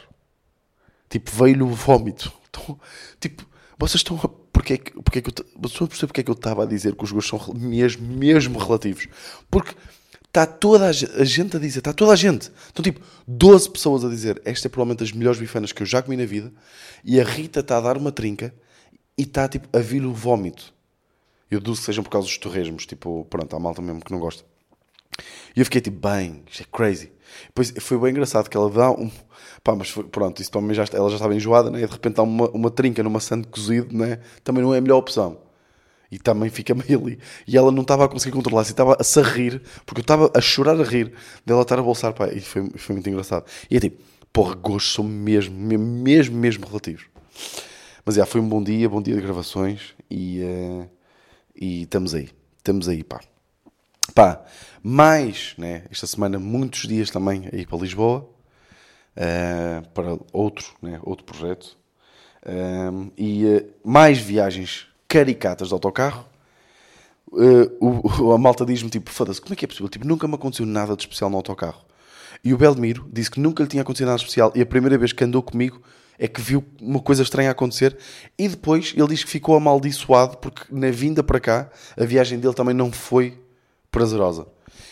Tipo, 1.10 1.32
veio-lhe 1.32 1.64
o 1.64 1.70
vómito. 1.70 2.32
Então, 2.52 2.78
tipo, 3.20 3.48
vocês 3.78 3.96
estão 4.02 4.18
a. 4.18 4.28
Porque 4.52 4.74
é 4.74 4.78
que, 4.78 4.92
porque 5.02 5.20
é 5.20 5.22
que 5.22 5.30
eu, 5.30 5.46
vocês 5.56 5.78
perceber 5.88 6.08
porque 6.08 6.20
é 6.20 6.24
que 6.26 6.30
eu 6.30 6.34
estava 6.36 6.64
a 6.64 6.66
dizer 6.66 6.96
que 6.96 7.04
os 7.06 7.12
gostos 7.14 7.40
são 7.46 7.54
mesmo, 7.54 8.06
mesmo 8.06 8.60
relativos? 8.60 9.08
Porque 9.50 9.74
está 10.28 10.46
toda 10.46 10.88
a, 10.88 10.92
ge- 10.92 11.10
a 11.16 11.24
gente 11.24 11.56
a 11.56 11.60
dizer, 11.60 11.80
está 11.80 11.94
toda 11.94 12.12
a 12.12 12.16
gente. 12.18 12.52
Estão 12.68 12.84
tipo 12.84 13.00
12 13.26 13.70
pessoas 13.72 14.04
a 14.04 14.10
dizer, 14.10 14.42
esta 14.44 14.68
é 14.68 14.70
provavelmente 14.70 15.00
das 15.00 15.14
melhores 15.14 15.40
bifanas 15.40 15.72
que 15.72 15.82
eu 15.82 15.86
já 15.88 16.02
comi 16.02 16.18
na 16.18 16.26
vida. 16.26 16.52
E 17.06 17.22
a 17.22 17.24
Rita 17.24 17.62
está 17.62 17.78
a 17.78 17.82
dar 17.82 17.98
uma 17.98 18.12
trinca 18.12 18.54
e 19.18 19.22
está 19.24 19.48
tipo 19.48 19.70
a 19.76 19.80
vir 19.82 20.06
o 20.06 20.14
vómito. 20.14 20.74
Eu 21.52 21.60
deduzo 21.60 21.82
que 21.82 21.86
sejam 21.86 22.04
por 22.04 22.10
causa 22.10 22.28
dos 22.28 22.38
torresmos. 22.38 22.86
Tipo, 22.86 23.28
pronto, 23.30 23.54
há 23.54 23.60
malta 23.60 23.82
mesmo 23.82 24.00
que 24.00 24.12
não 24.12 24.20
gosta. 24.20 24.44
E 25.56 25.60
eu 25.60 25.66
fiquei 25.66 25.82
tipo, 25.82 26.08
bem, 26.08 26.44
isto 26.50 26.64
é 26.64 26.66
crazy. 26.72 27.12
Depois 27.48 27.74
foi 27.80 28.00
bem 28.00 28.12
engraçado 28.12 28.50
que 28.50 28.56
ela 28.56 28.70
dá 28.70 28.90
um. 28.92 29.12
Pá, 29.64 29.76
mas 29.76 29.90
foi, 29.90 30.06
pronto, 30.06 30.42
isso 30.42 30.50
para 30.50 30.62
mim 30.62 30.74
já, 30.74 30.86
ela 30.94 31.10
já 31.10 31.16
estava 31.16 31.36
enjoada, 31.36 31.70
né? 31.70 31.82
E 31.82 31.86
de 31.86 31.92
repente 31.92 32.16
dá 32.16 32.24
uma, 32.24 32.50
uma 32.52 32.72
trinca 32.72 33.04
numa 33.04 33.20
sande 33.20 33.48
cozido, 33.48 33.96
né? 33.96 34.20
Também 34.44 34.64
não 34.64 34.74
é 34.74 34.78
a 34.78 34.82
melhor 34.82 34.98
opção. 34.98 35.40
E 36.10 36.18
também 36.18 36.50
fica 36.50 36.74
meio 36.74 37.02
ali. 37.02 37.20
E 37.46 37.58
ela 37.58 37.72
não 37.72 37.82
estava 37.82 38.06
a 38.06 38.08
conseguir 38.08 38.36
controlar-se, 38.36 38.72
e 38.72 38.74
estava 38.74 38.98
a 39.00 39.04
se 39.04 39.22
rir, 39.22 39.62
porque 39.86 40.00
eu 40.00 40.04
estava 40.04 40.32
a 40.34 40.42
chorar 40.42 40.80
a 40.80 40.84
rir 40.84 41.14
dela 41.46 41.62
estar 41.62 41.80
a 41.80 41.82
bolsar, 41.82 42.14
pá, 42.14 42.28
e 42.28 42.40
foi, 42.40 42.70
foi 42.76 42.96
muito 42.96 43.10
engraçado. 43.10 43.46
E 43.70 43.78
é 43.78 43.80
tipo, 43.80 44.02
porra, 44.32 44.56
gostos 44.56 44.94
são 44.94 45.04
mesmo, 45.06 45.56
mesmo, 45.56 45.86
mesmo, 45.86 46.38
mesmo 46.38 46.66
relativos. 46.68 47.06
Mas 48.06 48.16
já, 48.16 48.26
foi 48.26 48.42
um 48.42 48.48
bom 48.48 48.64
dia, 48.64 48.90
bom 48.90 49.02
dia 49.02 49.16
de 49.16 49.22
gravações 49.22 49.94
e, 50.10 50.42
eh, 50.42 50.88
e 51.62 51.84
estamos 51.84 52.14
aí, 52.16 52.30
estamos 52.58 52.90
aí, 52.90 53.04
pá. 53.04 53.22
Pá, 54.16 54.44
mais, 54.84 55.54
né, 55.58 55.84
esta 55.92 56.08
semana, 56.08 56.40
muitos 56.40 56.88
dias 56.88 57.10
também 57.12 57.48
a 57.54 57.56
ir 57.56 57.68
para 57.68 57.78
Lisboa, 57.78 58.28
eh, 59.16 59.82
para 59.94 60.18
outro, 60.34 60.74
né, 60.82 61.00
outro 61.04 61.26
projeto, 61.26 61.78
Um, 62.44 63.12
e 63.16 63.46
eh, 63.46 63.66
mais 63.86 64.18
viagens 64.18 64.88
caricatas 65.08 65.68
de 65.68 65.76
autocarro. 65.76 66.26
Eh, 67.34 67.72
o- 67.80 68.32
a 68.34 68.38
malta 68.40 68.66
diz-me 68.66 68.90
tipo, 68.90 69.12
foda-se, 69.12 69.40
como 69.40 69.54
é 69.54 69.56
que 69.56 69.64
é 69.64 69.68
possível? 69.68 69.88
Tipo, 69.88 70.08
nunca 70.08 70.28
me 70.28 70.34
aconteceu 70.34 70.66
nada 70.66 70.96
de 70.96 71.04
especial 71.04 71.30
no 71.30 71.38
autocarro. 71.38 71.86
E 72.44 72.52
o 72.52 72.58
Belmiro 72.58 73.08
disse 73.14 73.30
que 73.30 73.40
nunca 73.40 73.62
lhe 73.62 73.70
tinha 73.70 73.84
acontecido 73.84 74.08
nada 74.08 74.18
especial 74.18 74.52
e 74.56 74.62
a 74.62 74.66
primeira 74.66 74.98
vez 74.98 75.14
que 75.14 75.24
andou 75.24 75.44
comigo 75.44 75.84
é 76.22 76.28
que 76.28 76.40
viu 76.40 76.64
uma 76.80 77.00
coisa 77.00 77.24
estranha 77.24 77.50
acontecer 77.50 77.98
e 78.38 78.48
depois 78.48 78.94
ele 78.96 79.08
diz 79.08 79.24
que 79.24 79.30
ficou 79.32 79.56
amaldiçoado 79.56 80.38
porque 80.38 80.64
na 80.70 80.92
vinda 80.92 81.24
para 81.24 81.40
cá 81.40 81.68
a 81.98 82.06
viagem 82.06 82.40
dele 82.40 82.54
também 82.54 82.76
não 82.76 82.92
foi 82.92 83.40
prazerosa. 83.90 84.46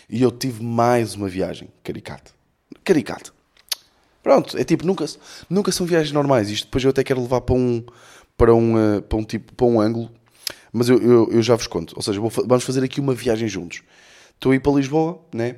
E 0.10 0.24
eu 0.24 0.32
tive 0.32 0.64
mais 0.64 1.14
uma 1.14 1.30
viagem 1.30 1.70
caricata. 1.84 2.32
Caricata. 2.84 3.32
Pronto, 4.24 4.58
é 4.58 4.64
tipo, 4.64 4.84
nunca, 4.88 5.06
nunca 5.48 5.72
são 5.72 5.86
viagens 5.86 6.12
normais. 6.12 6.50
Isto 6.50 6.66
depois 6.66 6.84
eu 6.84 6.90
até 6.90 7.04
quero 7.04 7.22
levar 7.22 7.42
para 7.42 7.54
um, 7.54 7.86
para 8.36 8.56
um, 8.56 8.98
eh, 8.98 9.02
para 9.02 9.18
um, 9.20 9.24
tipo, 9.24 9.54
para 9.54 9.68
um 9.68 9.80
ângulo, 9.80 10.10
mas 10.74 10.90
eu, 10.90 11.00
eu, 11.00 11.30
eu 11.32 11.44
já 11.44 11.56
vos 11.56 11.68
conto. 11.68 11.94
Ou 11.96 12.02
seja, 12.02 12.20
vou 12.20 12.32
vamos 12.32 12.64
fazer 12.64 12.84
aqui 12.84 13.00
uma 13.00 13.14
viagem 13.14 13.48
juntos. 13.48 13.84
Estou 14.34 14.52
a 14.52 14.56
ir 14.56 14.60
para 14.62 14.72
Lisboa, 14.72 15.22
né? 15.32 15.58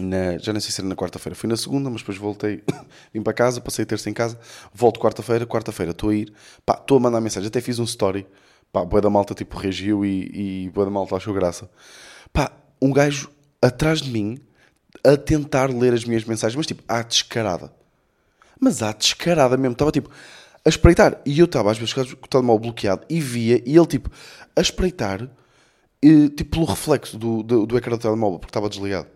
Na- 0.00 0.38
já 0.38 0.52
nem 0.52 0.60
sei 0.60 0.70
se 0.72 0.80
era 0.80 0.88
na 0.88 0.96
quarta-feira, 0.96 1.36
fui 1.36 1.48
na 1.48 1.56
segunda, 1.56 1.88
mas 1.88 2.00
depois 2.00 2.18
voltei, 2.18 2.62
vim 3.14 3.22
para 3.22 3.32
casa, 3.32 3.60
passei 3.60 3.84
terça 3.84 4.10
em 4.10 4.12
casa, 4.12 4.38
volto 4.72 4.98
quarta-feira, 4.98 5.46
quarta-feira 5.46 5.92
estou 5.92 6.10
a 6.10 6.14
ir, 6.14 6.32
estou 6.68 6.96
a 6.96 7.00
mandar 7.00 7.20
mensagem, 7.20 7.46
até 7.46 7.60
fiz 7.60 7.78
um 7.78 7.84
story, 7.84 8.26
pá, 8.72 8.84
boa 8.84 9.00
da 9.00 9.08
malta 9.08 9.34
tipo 9.34 9.56
reagiu 9.56 10.04
e, 10.04 10.64
e 10.66 10.70
boa 10.70 10.84
da 10.84 10.90
malta 10.90 11.14
achou 11.16 11.32
graça. 11.32 11.70
Pá, 12.32 12.50
um 12.82 12.92
gajo 12.92 13.30
atrás 13.62 14.00
de 14.00 14.10
mim 14.10 14.38
a 15.04 15.16
tentar 15.16 15.70
ler 15.70 15.92
as 15.94 16.04
minhas 16.04 16.24
mensagens, 16.24 16.56
mas 16.56 16.66
tipo, 16.66 16.82
à 16.88 17.02
descarada. 17.02 17.72
Mas 18.60 18.82
à 18.82 18.92
descarada 18.92 19.56
mesmo, 19.56 19.72
estava 19.72 19.92
tipo 19.92 20.10
a 20.64 20.68
espreitar. 20.68 21.20
E 21.26 21.38
eu 21.38 21.44
estava 21.44 21.70
às 21.70 21.78
vezes 21.78 21.92
com 21.92 22.00
o 22.00 22.28
telemóvel 22.28 22.60
bloqueado 22.62 23.04
e 23.08 23.20
via, 23.20 23.62
e 23.64 23.76
ele 23.76 23.86
tipo 23.86 24.10
a 24.56 24.60
espreitar, 24.60 25.28
e, 26.02 26.28
tipo 26.30 26.50
pelo 26.52 26.64
reflexo 26.64 27.16
do, 27.18 27.42
do, 27.42 27.66
do 27.66 27.76
ecrã 27.78 27.96
do 27.96 28.00
telemóvel, 28.00 28.38
porque 28.38 28.50
estava 28.50 28.68
desligado. 28.68 29.08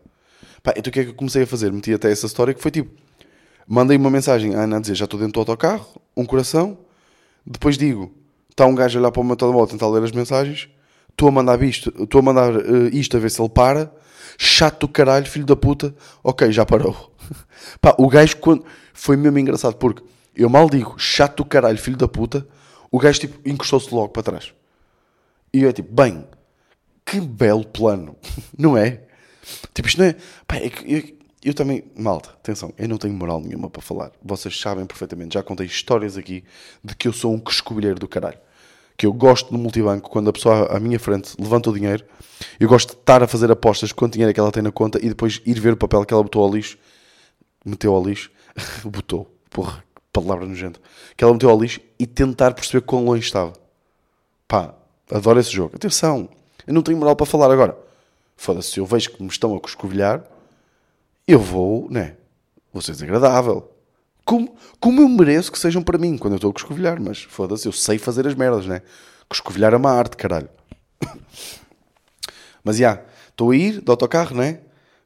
Pá, 0.62 0.72
então 0.76 0.90
o 0.90 0.92
que 0.92 1.00
é 1.00 1.04
que 1.04 1.10
eu 1.10 1.14
comecei 1.14 1.42
a 1.42 1.46
fazer? 1.46 1.72
Meti 1.72 1.92
até 1.92 2.10
essa 2.10 2.26
história 2.26 2.52
que 2.52 2.60
foi 2.60 2.70
tipo: 2.70 2.90
mandei 3.66 3.96
uma 3.96 4.10
mensagem 4.10 4.54
à 4.54 4.62
Ana 4.62 4.76
a 4.76 4.80
dizer 4.80 4.94
já 4.94 5.04
estou 5.04 5.18
dentro 5.18 5.34
do 5.34 5.40
autocarro, 5.40 5.86
um 6.16 6.24
coração. 6.24 6.78
Depois 7.46 7.78
digo: 7.78 8.12
está 8.50 8.66
um 8.66 8.74
gajo 8.74 8.98
a 8.98 9.02
olhar 9.02 9.12
para 9.12 9.20
o 9.20 9.24
meu 9.24 9.36
telemóvel 9.36 9.66
a 9.66 9.70
tentar 9.70 9.88
ler 9.88 10.02
as 10.02 10.12
mensagens. 10.12 10.68
Estou 11.10 11.28
a 11.28 11.32
mandar 11.32 11.60
isto, 11.62 11.92
estou 12.02 12.20
a 12.20 12.22
mandar 12.22 12.54
uh, 12.54 12.88
isto 12.92 13.16
a 13.16 13.20
ver 13.20 13.30
se 13.30 13.40
ele 13.40 13.48
para. 13.48 13.92
Chato 14.40 14.86
do 14.86 14.88
caralho, 14.88 15.26
filho 15.26 15.46
da 15.46 15.56
puta. 15.56 15.92
Ok, 16.22 16.52
já 16.52 16.64
parou. 16.64 17.12
Pá, 17.80 17.94
o 17.98 18.08
gajo 18.08 18.36
quando... 18.36 18.64
foi 18.92 19.16
mesmo 19.16 19.36
engraçado 19.36 19.74
porque 19.74 20.02
eu 20.36 20.48
mal 20.48 20.70
digo 20.70 20.94
chato 20.96 21.38
do 21.38 21.44
caralho, 21.44 21.78
filho 21.78 21.96
da 21.96 22.06
puta. 22.06 22.46
O 22.90 22.98
gajo 22.98 23.18
tipo 23.18 23.48
encostou-se 23.48 23.92
logo 23.92 24.10
para 24.10 24.22
trás. 24.22 24.54
E 25.52 25.62
eu 25.62 25.68
é 25.68 25.72
tipo, 25.72 25.92
bem, 25.92 26.24
que 27.04 27.20
belo 27.20 27.64
plano, 27.64 28.16
não 28.56 28.76
é? 28.76 29.07
Tipo, 29.74 29.88
isto 29.88 29.98
não 29.98 30.06
é. 30.06 30.16
Pá, 30.46 30.56
é 30.56 30.68
que 30.68 30.92
eu, 30.92 31.02
eu, 31.44 31.54
também, 31.54 31.84
malta, 31.96 32.30
atenção, 32.30 32.72
eu 32.76 32.88
não 32.88 32.98
tenho 32.98 33.14
moral 33.14 33.40
nenhuma 33.40 33.70
para 33.70 33.82
falar. 33.82 34.10
Vocês 34.22 34.58
sabem 34.58 34.86
perfeitamente, 34.86 35.34
já 35.34 35.42
contei 35.42 35.66
histórias 35.66 36.16
aqui 36.16 36.44
de 36.82 36.94
que 36.94 37.08
eu 37.08 37.12
sou 37.12 37.32
um 37.32 37.38
coscovilheiro 37.38 37.98
do 37.98 38.08
caralho. 38.08 38.38
Que 38.96 39.06
eu 39.06 39.12
gosto 39.12 39.52
no 39.52 39.58
multibanco, 39.58 40.10
quando 40.10 40.28
a 40.28 40.32
pessoa 40.32 40.76
à 40.76 40.80
minha 40.80 40.98
frente 40.98 41.34
levanta 41.38 41.70
o 41.70 41.72
dinheiro, 41.72 42.04
eu 42.58 42.68
gosto 42.68 42.94
de 42.94 43.00
estar 43.00 43.22
a 43.22 43.28
fazer 43.28 43.50
apostas 43.50 43.92
quanto 43.92 44.14
dinheiro 44.14 44.30
é 44.30 44.34
que 44.34 44.40
ela 44.40 44.50
tem 44.50 44.62
na 44.62 44.72
conta 44.72 44.98
e 45.00 45.08
depois 45.08 45.40
ir 45.46 45.60
ver 45.60 45.74
o 45.74 45.76
papel 45.76 46.04
que 46.04 46.12
ela 46.12 46.22
botou 46.22 46.42
ao 46.42 46.52
lixo, 46.52 46.76
meteu 47.64 47.94
ao 47.94 48.04
lixo, 48.04 48.30
botou, 48.84 49.32
porra, 49.50 49.84
palavra 50.12 50.46
nojenta, 50.46 50.80
que 51.16 51.22
ela 51.22 51.32
meteu 51.32 51.50
ao 51.50 51.60
lixo 51.60 51.80
e 51.98 52.06
tentar 52.06 52.52
perceber 52.54 52.80
quão 52.82 53.04
longe 53.04 53.24
estava. 53.24 53.52
Pá, 54.48 54.74
adoro 55.10 55.38
esse 55.38 55.50
jogo. 55.50 55.76
Atenção, 55.76 56.28
eu 56.66 56.74
não 56.74 56.82
tenho 56.82 56.98
moral 56.98 57.14
para 57.14 57.26
falar 57.26 57.50
agora. 57.50 57.76
Foda-se, 58.40 58.70
se 58.70 58.78
eu 58.78 58.86
vejo 58.86 59.10
que 59.10 59.20
me 59.20 59.28
estão 59.28 59.54
a 59.56 59.60
coscovilhar, 59.60 60.22
eu 61.26 61.40
vou, 61.40 61.90
né? 61.90 62.16
Vou 62.72 62.80
ser 62.80 62.92
desagradável. 62.92 63.68
Como, 64.24 64.54
como 64.78 65.00
eu 65.00 65.08
mereço 65.08 65.50
que 65.50 65.58
sejam 65.58 65.82
para 65.82 65.98
mim 65.98 66.16
quando 66.16 66.34
eu 66.34 66.36
estou 66.36 66.50
a 66.50 66.52
coscovilhar, 66.52 67.00
mas 67.00 67.24
foda-se, 67.24 67.66
eu 67.66 67.72
sei 67.72 67.98
fazer 67.98 68.28
as 68.28 68.36
merdas, 68.36 68.64
né? 68.64 68.80
Coscovilhar 69.28 69.74
é 69.74 69.76
uma 69.76 69.90
arte, 69.90 70.16
caralho. 70.16 70.48
Mas 72.62 72.76
já, 72.76 72.92
yeah, 72.92 73.10
estou 73.28 73.50
a 73.50 73.56
ir 73.56 73.80
de 73.80 73.90
autocarro, 73.90 74.36
né? 74.36 74.60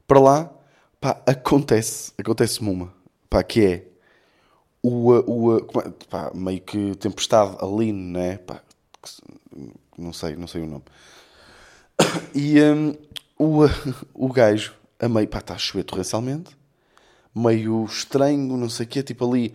Para 0.05 0.19
lá, 0.19 0.53
pá, 1.01 1.19
acontece, 1.25 2.13
acontece-me 2.17 2.69
uma, 2.69 2.93
pá, 3.29 3.41
que 3.43 3.65
é 3.65 3.87
o, 4.81 5.11
o, 5.11 5.57
é, 5.57 5.61
pá, 6.09 6.31
meio 6.35 6.61
que 6.61 6.95
tempestade 6.95 7.57
ali, 7.61 7.91
né? 7.91 8.37
Pá, 8.37 8.61
não 9.97 10.13
sei, 10.13 10.35
não 10.35 10.47
sei 10.47 10.61
o 10.61 10.67
nome. 10.67 10.83
E 12.35 12.61
um, 12.61 12.95
o, 13.37 13.61
o 14.13 14.31
gajo, 14.31 14.73
a 14.99 15.09
meio, 15.09 15.27
pá, 15.27 15.39
está 15.39 15.53
a 15.53 15.57
chover 15.57 15.83
torrencialmente, 15.83 16.55
meio 17.35 17.83
estranho, 17.85 18.57
não 18.57 18.69
sei 18.69 18.85
o 18.85 18.89
quê, 18.89 19.03
tipo 19.03 19.29
ali, 19.29 19.53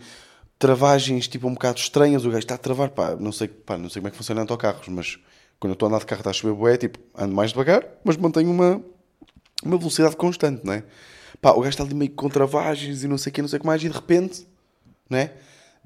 travagens 0.59 1.29
tipo 1.29 1.47
um 1.47 1.55
bocado 1.55 1.79
estranhas, 1.79 2.25
o 2.25 2.29
gajo 2.29 2.41
está 2.41 2.55
a 2.55 2.59
travar, 2.59 2.91
pá, 2.91 3.17
não 3.17 3.33
sei, 3.33 3.49
pá, 3.49 3.79
não 3.79 3.89
sei 3.89 4.01
como 4.01 4.09
é 4.09 4.11
que 4.11 4.17
funciona 4.17 4.41
autocarros, 4.41 4.89
mas 4.89 5.19
quando 5.61 5.73
eu 5.73 5.75
estou 5.75 5.87
a 5.87 5.91
andar 5.91 6.01
de 6.01 6.07
carro 6.07 6.21
está 6.21 6.31
a 6.31 6.33
chover 6.33 6.55
bué, 6.55 6.77
tipo, 6.77 6.99
ando 7.17 7.35
mais 7.35 7.51
devagar, 7.51 7.87
mas 8.05 8.17
mantenho 8.17 8.51
uma, 8.51 8.83
uma 9.65 9.79
velocidade 9.79 10.17
constante, 10.17 10.65
não 10.65 10.73
é? 10.73 10.85
Pá, 11.41 11.53
o 11.53 11.61
gajo 11.61 11.71
está 11.71 11.85
ali 11.85 11.95
meio 11.95 12.11
com 12.13 12.29
travagens 12.29 13.05
e 13.05 13.09
não 13.09 13.19
sei 13.19 13.31
o 13.31 13.35
quê, 13.35 13.43
não 13.43 13.49
sei 13.49 13.59
o 13.59 13.61
que 13.61 13.67
mais, 13.67 13.83
e 13.83 13.89
de 13.89 13.95
repente, 13.95 14.47
não 15.09 15.19
é? 15.19 15.35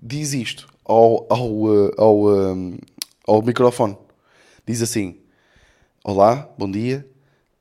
Diz 0.02 0.32
isto 0.32 0.68
ao, 0.84 1.26
ao, 1.30 1.86
eh, 1.86 1.90
ao, 1.96 2.28
ao, 2.28 2.52
eh, 2.52 2.78
ao 3.26 3.42
microfone. 3.42 3.96
Diz 4.66 4.82
assim, 4.82 5.22
Olá, 6.04 6.52
bom 6.58 6.68
dia. 6.68 7.06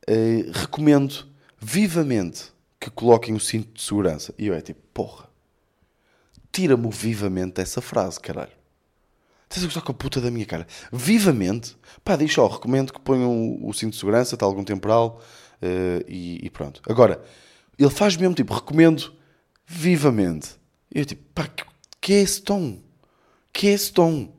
Uh, 0.09 0.51
recomendo 0.51 1.27
vivamente 1.59 2.51
que 2.79 2.89
coloquem 2.89 3.35
o 3.35 3.39
cinto 3.39 3.73
de 3.73 3.81
segurança. 3.81 4.33
E 4.37 4.47
eu 4.47 4.53
é 4.53 4.61
tipo, 4.61 4.81
porra, 4.93 5.29
tira-me 6.51 6.89
vivamente 6.89 7.53
dessa 7.53 7.81
frase, 7.81 8.19
caralho. 8.19 8.51
Estás 9.43 9.63
a 9.63 9.67
gostar 9.67 9.81
com 9.81 9.91
a 9.91 9.95
puta 9.95 10.19
da 10.21 10.31
minha 10.31 10.45
cara? 10.45 10.65
Vivamente, 10.91 11.77
pá, 12.03 12.15
diz 12.15 12.33
só, 12.33 12.47
recomendo 12.47 12.93
que 12.93 13.01
ponham 13.01 13.29
o, 13.29 13.69
o 13.69 13.73
cinto 13.73 13.91
de 13.91 13.99
segurança, 13.99 14.35
está 14.35 14.45
algum 14.45 14.63
temporal 14.63 15.21
uh, 15.61 16.05
e, 16.07 16.39
e, 16.41 16.49
pronto. 16.49 16.81
Agora, 16.87 17.21
ele 17.77 17.89
faz 17.89 18.15
mesmo 18.15 18.33
tipo, 18.33 18.53
recomendo 18.53 19.13
vivamente. 19.65 20.55
E 20.93 20.99
eu 20.99 21.05
tipo, 21.05 21.23
pá, 21.35 21.47
que, 21.47 21.65
que 21.99 22.13
é 22.13 22.21
esse 22.21 22.41
tom? 22.41 22.79
Que 23.51 23.67
é 23.67 23.71
esse 23.71 23.91
tom? 23.91 24.33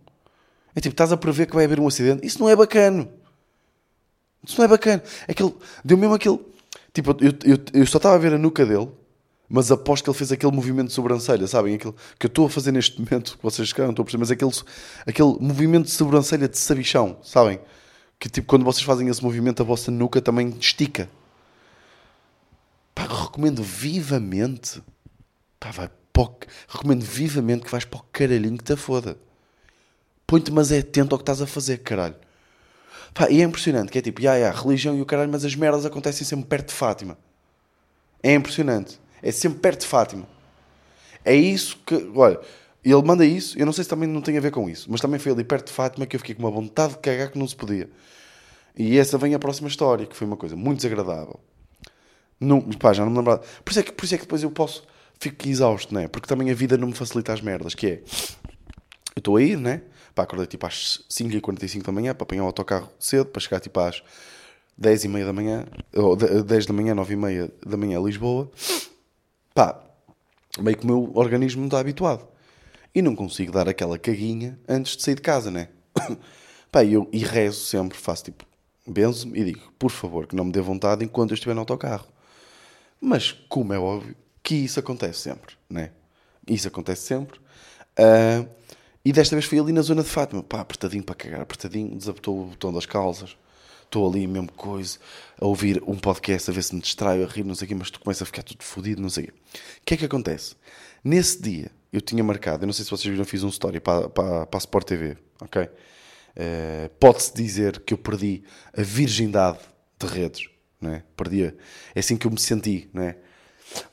É 0.74 0.80
tipo, 0.80 0.94
estás 0.94 1.12
a 1.12 1.16
prever 1.16 1.46
que 1.46 1.54
vai 1.54 1.66
haver 1.66 1.78
um 1.78 1.86
acidente? 1.86 2.26
Isso 2.26 2.40
não 2.40 2.48
é 2.48 2.56
bacana. 2.56 3.08
Isso 4.46 4.58
não 4.58 4.64
é 4.64 4.68
bacana. 4.68 5.02
Aquele, 5.28 5.54
deu 5.84 5.96
mesmo 5.96 6.14
aquele. 6.14 6.38
Tipo, 6.92 7.16
eu, 7.20 7.32
eu, 7.44 7.58
eu 7.72 7.86
só 7.86 7.98
estava 7.98 8.14
a 8.14 8.18
ver 8.18 8.34
a 8.34 8.38
nuca 8.38 8.66
dele, 8.66 8.88
mas 9.48 9.70
aposto 9.70 10.04
que 10.04 10.10
ele 10.10 10.16
fez 10.16 10.32
aquele 10.32 10.52
movimento 10.52 10.88
de 10.88 10.94
sobrancelha, 10.94 11.46
sabem? 11.46 11.74
Aquele 11.74 11.94
que 12.18 12.26
eu 12.26 12.28
estou 12.28 12.46
a 12.46 12.50
fazer 12.50 12.72
neste 12.72 13.00
momento, 13.00 13.36
que 13.36 13.42
vocês 13.42 13.72
não 13.78 13.90
estou 13.90 14.02
a 14.02 14.04
perceber, 14.04 14.20
mas 14.20 14.30
aquele, 14.30 14.52
aquele 15.06 15.36
movimento 15.40 15.86
de 15.86 15.92
sobrancelha 15.92 16.48
de 16.48 16.58
sabichão, 16.58 17.18
sabem? 17.22 17.60
Que 18.18 18.28
tipo, 18.28 18.46
quando 18.46 18.64
vocês 18.64 18.84
fazem 18.84 19.08
esse 19.08 19.22
movimento, 19.22 19.62
a 19.62 19.64
vossa 19.64 19.90
nuca 19.90 20.20
também 20.20 20.54
estica. 20.60 21.08
Pá, 22.94 23.04
recomendo 23.04 23.62
vivamente. 23.62 24.82
Pá, 25.58 25.70
vai 25.70 25.90
para 26.12 26.30
Recomendo 26.68 27.02
vivamente 27.02 27.64
que 27.64 27.70
vais 27.70 27.84
para 27.84 27.98
o 27.98 28.04
caralhinho 28.12 28.58
que 28.58 28.64
te 28.64 28.76
foda. 28.76 29.16
Põe-te, 30.26 30.50
mas 30.50 30.70
é 30.70 30.78
atento 30.78 31.14
ao 31.14 31.18
que 31.18 31.22
estás 31.22 31.40
a 31.40 31.46
fazer, 31.46 31.78
caralho. 31.78 32.14
Pá, 33.14 33.30
e 33.30 33.40
é 33.40 33.44
impressionante, 33.44 33.92
que 33.92 33.98
é 33.98 34.02
tipo, 34.02 34.22
ya, 34.22 34.34
ya, 34.34 34.50
religião 34.50 34.96
e 34.96 35.02
o 35.02 35.06
caralho, 35.06 35.30
mas 35.30 35.44
as 35.44 35.54
merdas 35.54 35.84
acontecem 35.84 36.26
sempre 36.26 36.46
perto 36.46 36.68
de 36.68 36.74
Fátima. 36.74 37.18
É 38.22 38.34
impressionante. 38.34 38.98
É 39.22 39.30
sempre 39.30 39.58
perto 39.58 39.80
de 39.80 39.86
Fátima. 39.86 40.26
É 41.24 41.34
isso 41.34 41.78
que, 41.86 42.10
olha, 42.14 42.40
ele 42.84 43.02
manda 43.02 43.24
isso, 43.24 43.58
eu 43.58 43.64
não 43.64 43.72
sei 43.72 43.84
se 43.84 43.90
também 43.90 44.08
não 44.08 44.20
tem 44.20 44.36
a 44.36 44.40
ver 44.40 44.50
com 44.50 44.68
isso, 44.68 44.90
mas 44.90 45.00
também 45.00 45.20
foi 45.20 45.32
ali 45.32 45.44
perto 45.44 45.66
de 45.66 45.72
Fátima 45.72 46.06
que 46.06 46.16
eu 46.16 46.20
fiquei 46.20 46.34
com 46.34 46.42
uma 46.42 46.50
vontade 46.50 46.94
de 46.94 46.98
cagar 46.98 47.30
que 47.30 47.38
não 47.38 47.46
se 47.46 47.54
podia. 47.54 47.88
E 48.76 48.98
essa 48.98 49.18
vem 49.18 49.34
a 49.34 49.38
próxima 49.38 49.68
história, 49.68 50.06
que 50.06 50.16
foi 50.16 50.26
uma 50.26 50.36
coisa 50.36 50.56
muito 50.56 50.78
desagradável. 50.78 51.38
Não, 52.40 52.60
pá, 52.60 52.92
já 52.92 53.04
não 53.04 53.12
me 53.12 53.18
lembrava. 53.18 53.42
Por 53.64 53.70
isso, 53.70 53.80
é 53.80 53.82
que, 53.82 53.92
por 53.92 54.04
isso 54.04 54.14
é 54.14 54.18
que 54.18 54.24
depois 54.24 54.42
eu 54.42 54.50
posso, 54.50 54.82
fico 55.20 55.46
exausto, 55.46 55.94
né? 55.94 56.08
Porque 56.08 56.26
também 56.26 56.50
a 56.50 56.54
vida 56.54 56.76
não 56.76 56.88
me 56.88 56.94
facilita 56.94 57.32
as 57.32 57.40
merdas, 57.40 57.74
que 57.74 57.86
é, 57.86 58.02
eu 59.14 59.18
estou 59.18 59.36
a 59.36 59.42
ir, 59.42 59.56
né? 59.56 59.82
Pá, 60.14 60.24
acordei 60.24 60.46
tipo 60.46 60.66
às 60.66 61.04
5h45 61.10 61.82
da 61.82 61.92
manhã 61.92 62.14
para 62.14 62.24
apanhar 62.24 62.42
o 62.42 62.46
autocarro 62.46 62.90
cedo, 62.98 63.26
para 63.26 63.40
chegar 63.40 63.60
tipo 63.60 63.80
às 63.80 64.02
10h30 64.80 65.24
da 65.24 65.32
manhã, 65.32 65.66
ou 65.94 66.16
10 66.16 66.66
da 66.66 66.72
manhã, 66.72 66.94
9h30 66.94 67.50
da 67.66 67.76
manhã 67.76 67.98
a 67.98 68.02
Lisboa. 68.02 68.50
Pá, 69.54 69.82
meio 70.58 70.76
que 70.76 70.84
o 70.84 70.86
meu 70.86 71.12
organismo 71.14 71.60
não 71.60 71.68
está 71.68 71.78
habituado. 71.78 72.26
E 72.94 73.00
não 73.00 73.16
consigo 73.16 73.52
dar 73.52 73.68
aquela 73.68 73.98
caguinha 73.98 74.58
antes 74.68 74.96
de 74.96 75.02
sair 75.02 75.14
de 75.14 75.22
casa, 75.22 75.50
né? 75.50 75.68
Pá, 76.70 76.84
eu 76.84 77.08
e 77.12 77.18
rezo 77.18 77.60
sempre, 77.60 77.96
faço 77.96 78.24
tipo, 78.24 78.44
benzo-me 78.86 79.40
e 79.40 79.44
digo, 79.44 79.72
por 79.78 79.90
favor, 79.90 80.26
que 80.26 80.36
não 80.36 80.44
me 80.44 80.52
dê 80.52 80.60
vontade 80.60 81.04
enquanto 81.04 81.30
eu 81.30 81.34
estiver 81.34 81.54
no 81.54 81.60
autocarro. 81.60 82.06
Mas, 83.00 83.32
como 83.48 83.72
é 83.72 83.78
óbvio, 83.78 84.14
que 84.42 84.54
isso 84.54 84.78
acontece 84.78 85.20
sempre, 85.20 85.54
né? 85.68 85.90
Isso 86.46 86.68
acontece 86.68 87.02
sempre. 87.02 87.38
Uh, 87.98 88.48
e 89.04 89.12
desta 89.12 89.34
vez 89.34 89.46
fui 89.46 89.58
ali 89.58 89.72
na 89.72 89.82
zona 89.82 90.02
de 90.02 90.08
Fátima. 90.08 90.42
Pá, 90.42 90.60
apertadinho 90.60 91.02
para 91.02 91.14
cagar, 91.14 91.40
apertadinho, 91.40 91.96
desabotou 91.96 92.42
o 92.42 92.46
botão 92.46 92.72
das 92.72 92.86
calças. 92.86 93.36
Estou 93.84 94.08
ali, 94.08 94.26
mesmo 94.26 94.50
coisa, 94.52 94.98
a 95.38 95.46
ouvir 95.46 95.82
um 95.86 95.98
podcast, 95.98 96.50
a 96.50 96.54
ver 96.54 96.62
se 96.62 96.74
me 96.74 96.80
distraio, 96.80 97.24
a 97.24 97.28
rir, 97.28 97.44
não 97.44 97.54
sei 97.54 97.66
o 97.66 97.68
quê, 97.68 97.74
mas 97.74 97.90
tu 97.90 98.00
começas 98.00 98.22
a 98.22 98.24
ficar 98.26 98.42
tudo 98.42 98.62
fodido, 98.64 99.02
não 99.02 99.10
sei 99.10 99.24
o 99.24 99.26
quê. 99.26 99.32
O 99.32 99.84
que 99.84 99.94
é 99.94 99.96
que 99.98 100.04
acontece? 100.06 100.56
Nesse 101.04 101.42
dia, 101.42 101.70
eu 101.92 102.00
tinha 102.00 102.24
marcado, 102.24 102.62
eu 102.62 102.66
não 102.66 102.72
sei 102.72 102.86
se 102.86 102.90
vocês 102.90 103.12
viram, 103.12 103.24
fiz 103.26 103.42
um 103.42 103.48
story 103.48 103.80
para, 103.80 104.08
para, 104.08 104.46
para 104.46 104.56
a 104.56 104.60
Sport 104.60 104.86
TV, 104.86 105.18
ok? 105.38 105.64
Uh, 105.64 106.88
Pode-se 106.98 107.34
dizer 107.34 107.80
que 107.80 107.92
eu 107.92 107.98
perdi 107.98 108.42
a 108.74 108.82
virgindade 108.82 109.58
de 110.00 110.06
redes, 110.06 110.48
não 110.80 110.94
é? 110.94 111.02
Perdi, 111.14 111.44
a, 111.44 111.52
é 111.94 112.00
assim 112.00 112.16
que 112.16 112.26
eu 112.26 112.30
me 112.30 112.40
senti, 112.40 112.88
não 112.94 113.02
é? 113.02 113.16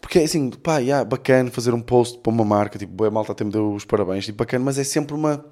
Porque 0.02 0.20
é 0.20 0.24
assim, 0.24 0.50
pá, 0.50 0.80
yeah, 0.80 1.04
bacana 1.06 1.52
fazer 1.52 1.74
um 1.74 1.82
post 1.82 2.18
para 2.20 2.32
uma 2.32 2.44
marca, 2.44 2.80
tipo, 2.80 2.92
boa 2.92 3.12
malta 3.12 3.32
até 3.32 3.44
me 3.44 3.52
deu 3.52 3.74
os 3.74 3.86
parabéns, 3.86 4.26
tipo, 4.26 4.38
bacana, 4.40 4.66
mas 4.66 4.78
é 4.78 4.84
sempre 4.84 5.14
uma. 5.14 5.46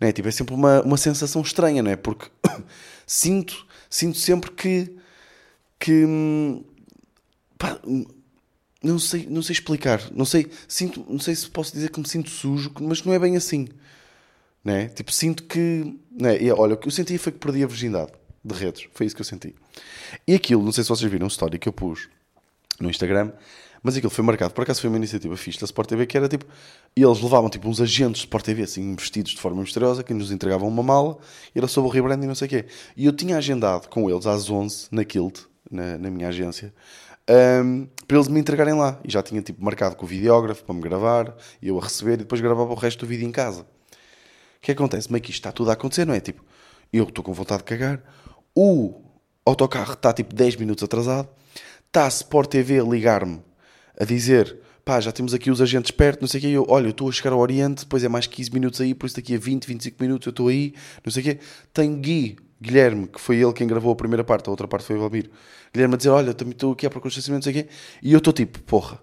Né, 0.00 0.12
tipo, 0.12 0.28
é 0.28 0.30
sempre 0.30 0.54
uma, 0.54 0.82
uma 0.82 0.96
sensação 0.96 1.42
estranha, 1.42 1.82
não 1.82 1.90
é? 1.90 1.96
Porque 1.96 2.30
sinto, 3.06 3.66
sinto 3.90 4.18
sempre 4.18 4.50
que. 4.52 4.94
que 5.78 6.06
pá, 7.58 7.80
não 8.82 8.98
sei, 8.98 9.26
não 9.28 9.42
sei 9.42 9.54
explicar, 9.54 10.00
não 10.12 10.24
sei, 10.24 10.48
sinto, 10.68 11.04
não 11.08 11.18
sei 11.18 11.34
se 11.34 11.50
posso 11.50 11.72
dizer 11.72 11.90
que 11.90 11.98
me 11.98 12.08
sinto 12.08 12.30
sujo, 12.30 12.72
mas 12.80 13.02
não 13.02 13.12
é 13.12 13.18
bem 13.18 13.36
assim, 13.36 13.68
né? 14.62 14.88
Tipo, 14.90 15.10
sinto 15.12 15.42
que, 15.44 15.98
né? 16.10 16.40
E, 16.40 16.52
olha, 16.52 16.74
o 16.74 16.76
que 16.76 16.86
eu 16.86 16.92
senti 16.92 17.18
foi 17.18 17.32
que 17.32 17.38
perdi 17.38 17.64
a 17.64 17.66
virgindade 17.66 18.12
de 18.44 18.54
redes, 18.54 18.86
foi 18.92 19.06
isso 19.06 19.16
que 19.16 19.22
eu 19.22 19.26
senti. 19.26 19.54
E 20.26 20.34
aquilo, 20.34 20.62
não 20.62 20.70
sei 20.70 20.84
se 20.84 20.90
vocês 20.90 21.10
viram 21.10 21.24
um 21.24 21.28
story 21.28 21.58
que 21.58 21.68
eu 21.68 21.72
pus 21.72 22.08
no 22.80 22.90
Instagram, 22.90 23.32
mas 23.82 23.96
aquilo 23.96 24.10
foi 24.10 24.24
marcado, 24.24 24.52
por 24.52 24.62
acaso 24.62 24.80
foi 24.80 24.88
uma 24.88 24.96
iniciativa 24.96 25.36
fixe 25.36 25.60
da 25.60 25.64
Sport 25.64 25.88
TV, 25.88 26.06
que 26.06 26.16
era 26.16 26.28
tipo, 26.28 26.44
eles 26.94 27.20
levavam 27.20 27.48
tipo 27.48 27.68
uns 27.68 27.80
agentes 27.80 28.20
de 28.20 28.26
Sport 28.26 28.44
TV, 28.44 28.62
assim, 28.62 28.96
vestidos 28.96 29.32
de 29.32 29.40
forma 29.40 29.62
misteriosa, 29.62 30.02
que 30.02 30.12
nos 30.12 30.32
entregavam 30.32 30.66
uma 30.66 30.82
mala, 30.82 31.18
era 31.54 31.68
sobre 31.68 31.88
o 31.88 31.92
rebranding 31.92 32.24
e 32.24 32.28
não 32.28 32.34
sei 32.34 32.46
o 32.46 32.50
quê. 32.50 32.64
E 32.96 33.06
eu 33.06 33.12
tinha 33.12 33.36
agendado 33.36 33.88
com 33.88 34.10
eles 34.10 34.26
às 34.26 34.50
11, 34.50 34.88
na 34.90 35.04
Kilt, 35.04 35.42
na, 35.70 35.98
na 35.98 36.10
minha 36.10 36.28
agência, 36.28 36.74
um, 37.28 37.86
para 38.06 38.16
eles 38.16 38.28
me 38.28 38.40
entregarem 38.40 38.74
lá. 38.74 38.98
E 39.04 39.10
já 39.10 39.22
tinha 39.22 39.42
tipo 39.42 39.62
marcado 39.62 39.96
com 39.96 40.04
o 40.04 40.08
videógrafo 40.08 40.64
para 40.64 40.74
me 40.74 40.80
gravar, 40.80 41.36
eu 41.62 41.78
a 41.78 41.82
receber, 41.82 42.14
e 42.14 42.16
depois 42.18 42.40
gravava 42.40 42.72
o 42.72 42.74
resto 42.74 43.00
do 43.00 43.08
vídeo 43.08 43.26
em 43.26 43.32
casa. 43.32 43.62
O 43.62 43.66
que 44.60 44.72
acontece? 44.72 45.10
Meio 45.12 45.22
que 45.22 45.30
isto 45.30 45.40
está 45.40 45.52
tudo 45.52 45.70
a 45.70 45.74
acontecer, 45.74 46.04
não 46.04 46.14
é? 46.14 46.20
Tipo, 46.20 46.44
eu 46.92 47.04
estou 47.04 47.22
com 47.22 47.32
vontade 47.32 47.58
de 47.58 47.64
cagar, 47.64 48.02
o 48.54 49.00
autocarro 49.44 49.92
está 49.92 50.12
tipo 50.12 50.34
10 50.34 50.56
minutos 50.56 50.82
atrasado, 50.82 51.28
está 51.96 52.04
a 52.04 52.08
Sport 52.08 52.50
TV 52.50 52.78
a 52.78 52.82
ligar-me 52.82 53.40
a 53.98 54.04
dizer 54.04 54.58
pá, 54.84 55.00
já 55.00 55.10
temos 55.10 55.32
aqui 55.32 55.50
os 55.50 55.62
agentes 55.62 55.90
perto, 55.90 56.20
não 56.20 56.28
sei 56.28 56.38
o 56.38 56.42
quê, 56.42 56.48
eu, 56.48 56.66
olha, 56.68 56.88
eu 56.88 56.90
estou 56.90 57.08
a 57.08 57.12
chegar 57.12 57.32
ao 57.32 57.38
Oriente, 57.38 57.84
depois 57.84 58.04
é 58.04 58.08
mais 58.08 58.26
15 58.26 58.52
minutos 58.52 58.82
aí, 58.82 58.94
por 58.94 59.06
isso 59.06 59.16
daqui 59.16 59.34
a 59.34 59.38
20, 59.38 59.66
25 59.66 59.96
minutos 60.02 60.26
eu 60.26 60.30
estou 60.30 60.48
aí, 60.48 60.74
não 61.02 61.10
sei 61.10 61.22
o 61.22 61.24
quê. 61.24 61.38
Tem 61.72 61.98
Gui, 61.98 62.36
Guilherme, 62.60 63.08
que 63.08 63.18
foi 63.18 63.36
ele 63.36 63.52
quem 63.54 63.66
gravou 63.66 63.90
a 63.90 63.96
primeira 63.96 64.22
parte, 64.22 64.46
a 64.46 64.50
outra 64.50 64.68
parte 64.68 64.84
foi 64.84 64.96
o 64.96 65.00
Valmir. 65.00 65.30
Guilherme 65.72 65.94
a 65.94 65.96
dizer, 65.96 66.10
olha, 66.10 66.34
também 66.34 66.52
estou 66.52 66.72
aqui 66.74 66.86
a 66.86 66.90
procurar 66.90 67.08
estacionamento, 67.08 67.48
não 67.48 67.52
sei 67.52 67.62
o 67.62 67.64
quê, 67.64 67.70
e 68.02 68.12
eu 68.12 68.18
estou 68.18 68.32
tipo, 68.32 68.60
porra, 68.60 69.00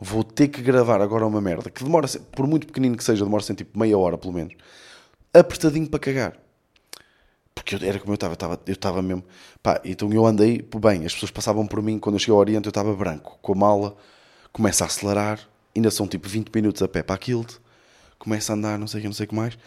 vou 0.00 0.22
ter 0.22 0.46
que 0.46 0.62
gravar 0.62 1.00
agora 1.02 1.26
uma 1.26 1.40
merda, 1.40 1.68
que 1.68 1.82
demora, 1.82 2.06
por 2.30 2.46
muito 2.46 2.68
pequenino 2.68 2.96
que 2.96 3.02
seja, 3.02 3.24
demora 3.24 3.42
sempre 3.42 3.64
tipo 3.64 3.76
meia 3.76 3.98
hora 3.98 4.16
pelo 4.16 4.32
menos, 4.32 4.54
apertadinho 5.34 5.88
para 5.88 5.98
cagar. 5.98 6.45
Porque 7.56 7.74
eu, 7.74 7.88
era 7.88 7.98
como 7.98 8.12
eu 8.12 8.14
estava, 8.16 8.60
eu 8.66 8.72
estava 8.72 9.02
mesmo. 9.02 9.24
Pá, 9.62 9.80
então 9.82 10.12
eu 10.12 10.24
andei, 10.26 10.62
bem, 10.78 11.04
as 11.06 11.14
pessoas 11.14 11.30
passavam 11.32 11.66
por 11.66 11.82
mim, 11.82 11.98
quando 11.98 12.14
eu 12.14 12.18
cheguei 12.20 12.34
ao 12.34 12.38
Oriente 12.38 12.66
eu 12.66 12.70
estava 12.70 12.94
branco, 12.94 13.38
com 13.40 13.52
a 13.52 13.56
mala, 13.56 13.96
começa 14.52 14.84
a 14.84 14.86
acelerar, 14.86 15.40
ainda 15.74 15.90
são 15.90 16.06
tipo 16.06 16.28
20 16.28 16.50
minutos 16.54 16.82
a 16.82 16.86
pé 16.86 17.02
para 17.02 17.16
aquilo, 17.16 17.46
começa 18.18 18.52
a 18.52 18.56
andar, 18.56 18.78
não 18.78 18.86
sei 18.86 18.98
o 18.98 19.02
que, 19.02 19.08
não 19.08 19.14
sei 19.14 19.24
o 19.24 19.28
que 19.30 19.34
mais. 19.34 19.58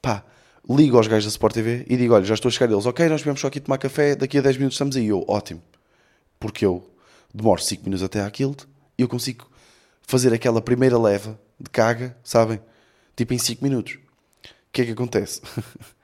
Pá, 0.00 0.24
ligo 0.68 0.96
aos 0.98 1.08
gajos 1.08 1.24
da 1.24 1.30
Sport 1.30 1.54
TV 1.54 1.86
e 1.88 1.96
digo: 1.96 2.14
Olha, 2.14 2.24
já 2.24 2.34
estou 2.34 2.48
a 2.48 2.52
chegar. 2.52 2.70
Eles, 2.70 2.86
ok, 2.86 3.08
nós 3.08 3.22
viemos 3.22 3.40
só 3.40 3.48
aqui 3.48 3.60
tomar 3.60 3.78
café, 3.78 4.14
daqui 4.14 4.38
a 4.38 4.42
10 4.42 4.58
minutos 4.58 4.74
estamos 4.74 4.96
aí. 4.96 5.08
Eu, 5.08 5.24
ótimo, 5.26 5.62
porque 6.38 6.64
eu 6.64 6.88
demoro 7.34 7.60
5 7.60 7.82
minutos 7.84 8.02
até 8.04 8.22
àquilo 8.22 8.54
e 8.96 9.02
eu 9.02 9.08
consigo 9.08 9.50
fazer 10.02 10.32
aquela 10.32 10.60
primeira 10.60 10.98
leva 10.98 11.40
de 11.58 11.70
caga, 11.70 12.16
sabem? 12.22 12.60
Tipo 13.16 13.34
em 13.34 13.38
5 13.38 13.64
minutos. 13.64 13.94
O 13.94 14.70
que 14.72 14.82
é 14.82 14.84
que 14.84 14.92
acontece? 14.92 15.40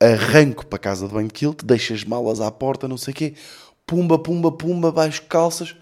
Arranco 0.00 0.66
para 0.66 0.76
a 0.76 0.80
casa 0.80 1.06
de 1.06 1.12
banho 1.12 1.28
Kilt, 1.28 1.62
deixo 1.62 1.92
as 1.92 2.04
malas 2.04 2.40
à 2.40 2.50
porta, 2.50 2.88
não 2.88 2.96
sei 2.96 3.12
o 3.12 3.16
quê, 3.16 3.34
pumba, 3.86 4.18
pumba, 4.18 4.50
pumba, 4.50 4.90
baixo 4.90 5.22
calças 5.28 5.76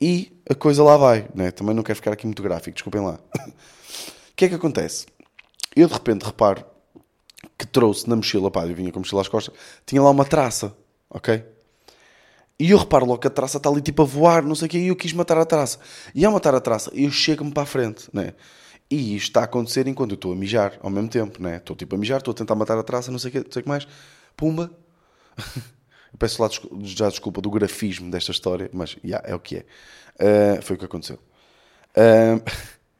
e 0.00 0.32
a 0.48 0.54
coisa 0.54 0.82
lá 0.82 0.96
vai. 0.96 1.28
Né? 1.34 1.50
Também 1.50 1.74
não 1.74 1.82
quero 1.82 1.96
ficar 1.96 2.12
aqui 2.12 2.26
muito 2.26 2.42
gráfico, 2.42 2.74
desculpem 2.74 3.00
lá. 3.00 3.18
O 4.32 4.34
que 4.34 4.46
é 4.46 4.48
que 4.48 4.54
acontece? 4.54 5.06
Eu 5.76 5.86
de 5.86 5.92
repente 5.92 6.24
reparo 6.24 6.64
que 7.58 7.66
trouxe 7.66 8.08
na 8.08 8.16
mochila, 8.16 8.50
pá, 8.50 8.66
eu 8.66 8.74
vinha 8.74 8.90
com 8.90 8.98
a 8.98 9.02
mochila 9.02 9.20
às 9.20 9.28
costas, 9.28 9.54
tinha 9.84 10.02
lá 10.02 10.10
uma 10.10 10.24
traça, 10.24 10.74
ok? 11.10 11.44
E 12.58 12.70
eu 12.70 12.78
reparo 12.78 13.04
logo 13.04 13.18
que 13.18 13.26
a 13.26 13.30
traça 13.30 13.58
está 13.58 13.68
ali 13.68 13.80
tipo 13.80 14.02
a 14.02 14.04
voar, 14.04 14.42
não 14.42 14.54
sei 14.54 14.66
o 14.66 14.70
quê, 14.70 14.78
e 14.78 14.88
eu 14.88 14.96
quis 14.96 15.12
matar 15.12 15.36
a 15.36 15.44
traça. 15.44 15.78
E 16.14 16.24
ao 16.24 16.32
matar 16.32 16.54
a 16.54 16.60
traça, 16.60 16.90
eu 16.94 17.10
chego-me 17.10 17.52
para 17.52 17.64
a 17.64 17.66
frente, 17.66 18.08
né? 18.12 18.34
E 18.92 19.16
isto 19.16 19.28
está 19.28 19.40
a 19.40 19.44
acontecer 19.44 19.88
enquanto 19.88 20.10
eu 20.10 20.16
estou 20.16 20.32
a 20.34 20.36
mijar 20.36 20.78
ao 20.82 20.90
mesmo 20.90 21.08
tempo, 21.08 21.42
né? 21.42 21.56
Estou 21.56 21.74
tipo 21.74 21.94
a 21.94 21.98
mijar, 21.98 22.18
estou 22.18 22.32
a 22.32 22.34
tentar 22.34 22.54
matar 22.54 22.76
a 22.76 22.82
traça, 22.82 23.10
não 23.10 23.18
sei 23.18 23.30
o 23.30 23.32
quê, 23.32 23.38
não 23.38 23.50
sei 23.50 23.62
que 23.62 23.68
mais. 23.68 23.88
Pumba! 24.36 24.70
Eu 26.12 26.18
peço 26.18 26.42
lá 26.42 26.50
já 26.82 27.08
desculpa 27.08 27.40
do 27.40 27.50
grafismo 27.50 28.10
desta 28.10 28.32
história, 28.32 28.68
mas 28.70 28.98
yeah, 29.02 29.26
é 29.26 29.34
o 29.34 29.40
que 29.40 29.56
é. 29.56 30.58
Uh, 30.58 30.60
foi 30.60 30.76
o 30.76 30.78
que 30.78 30.84
aconteceu. 30.84 31.18
Uh, 31.96 32.38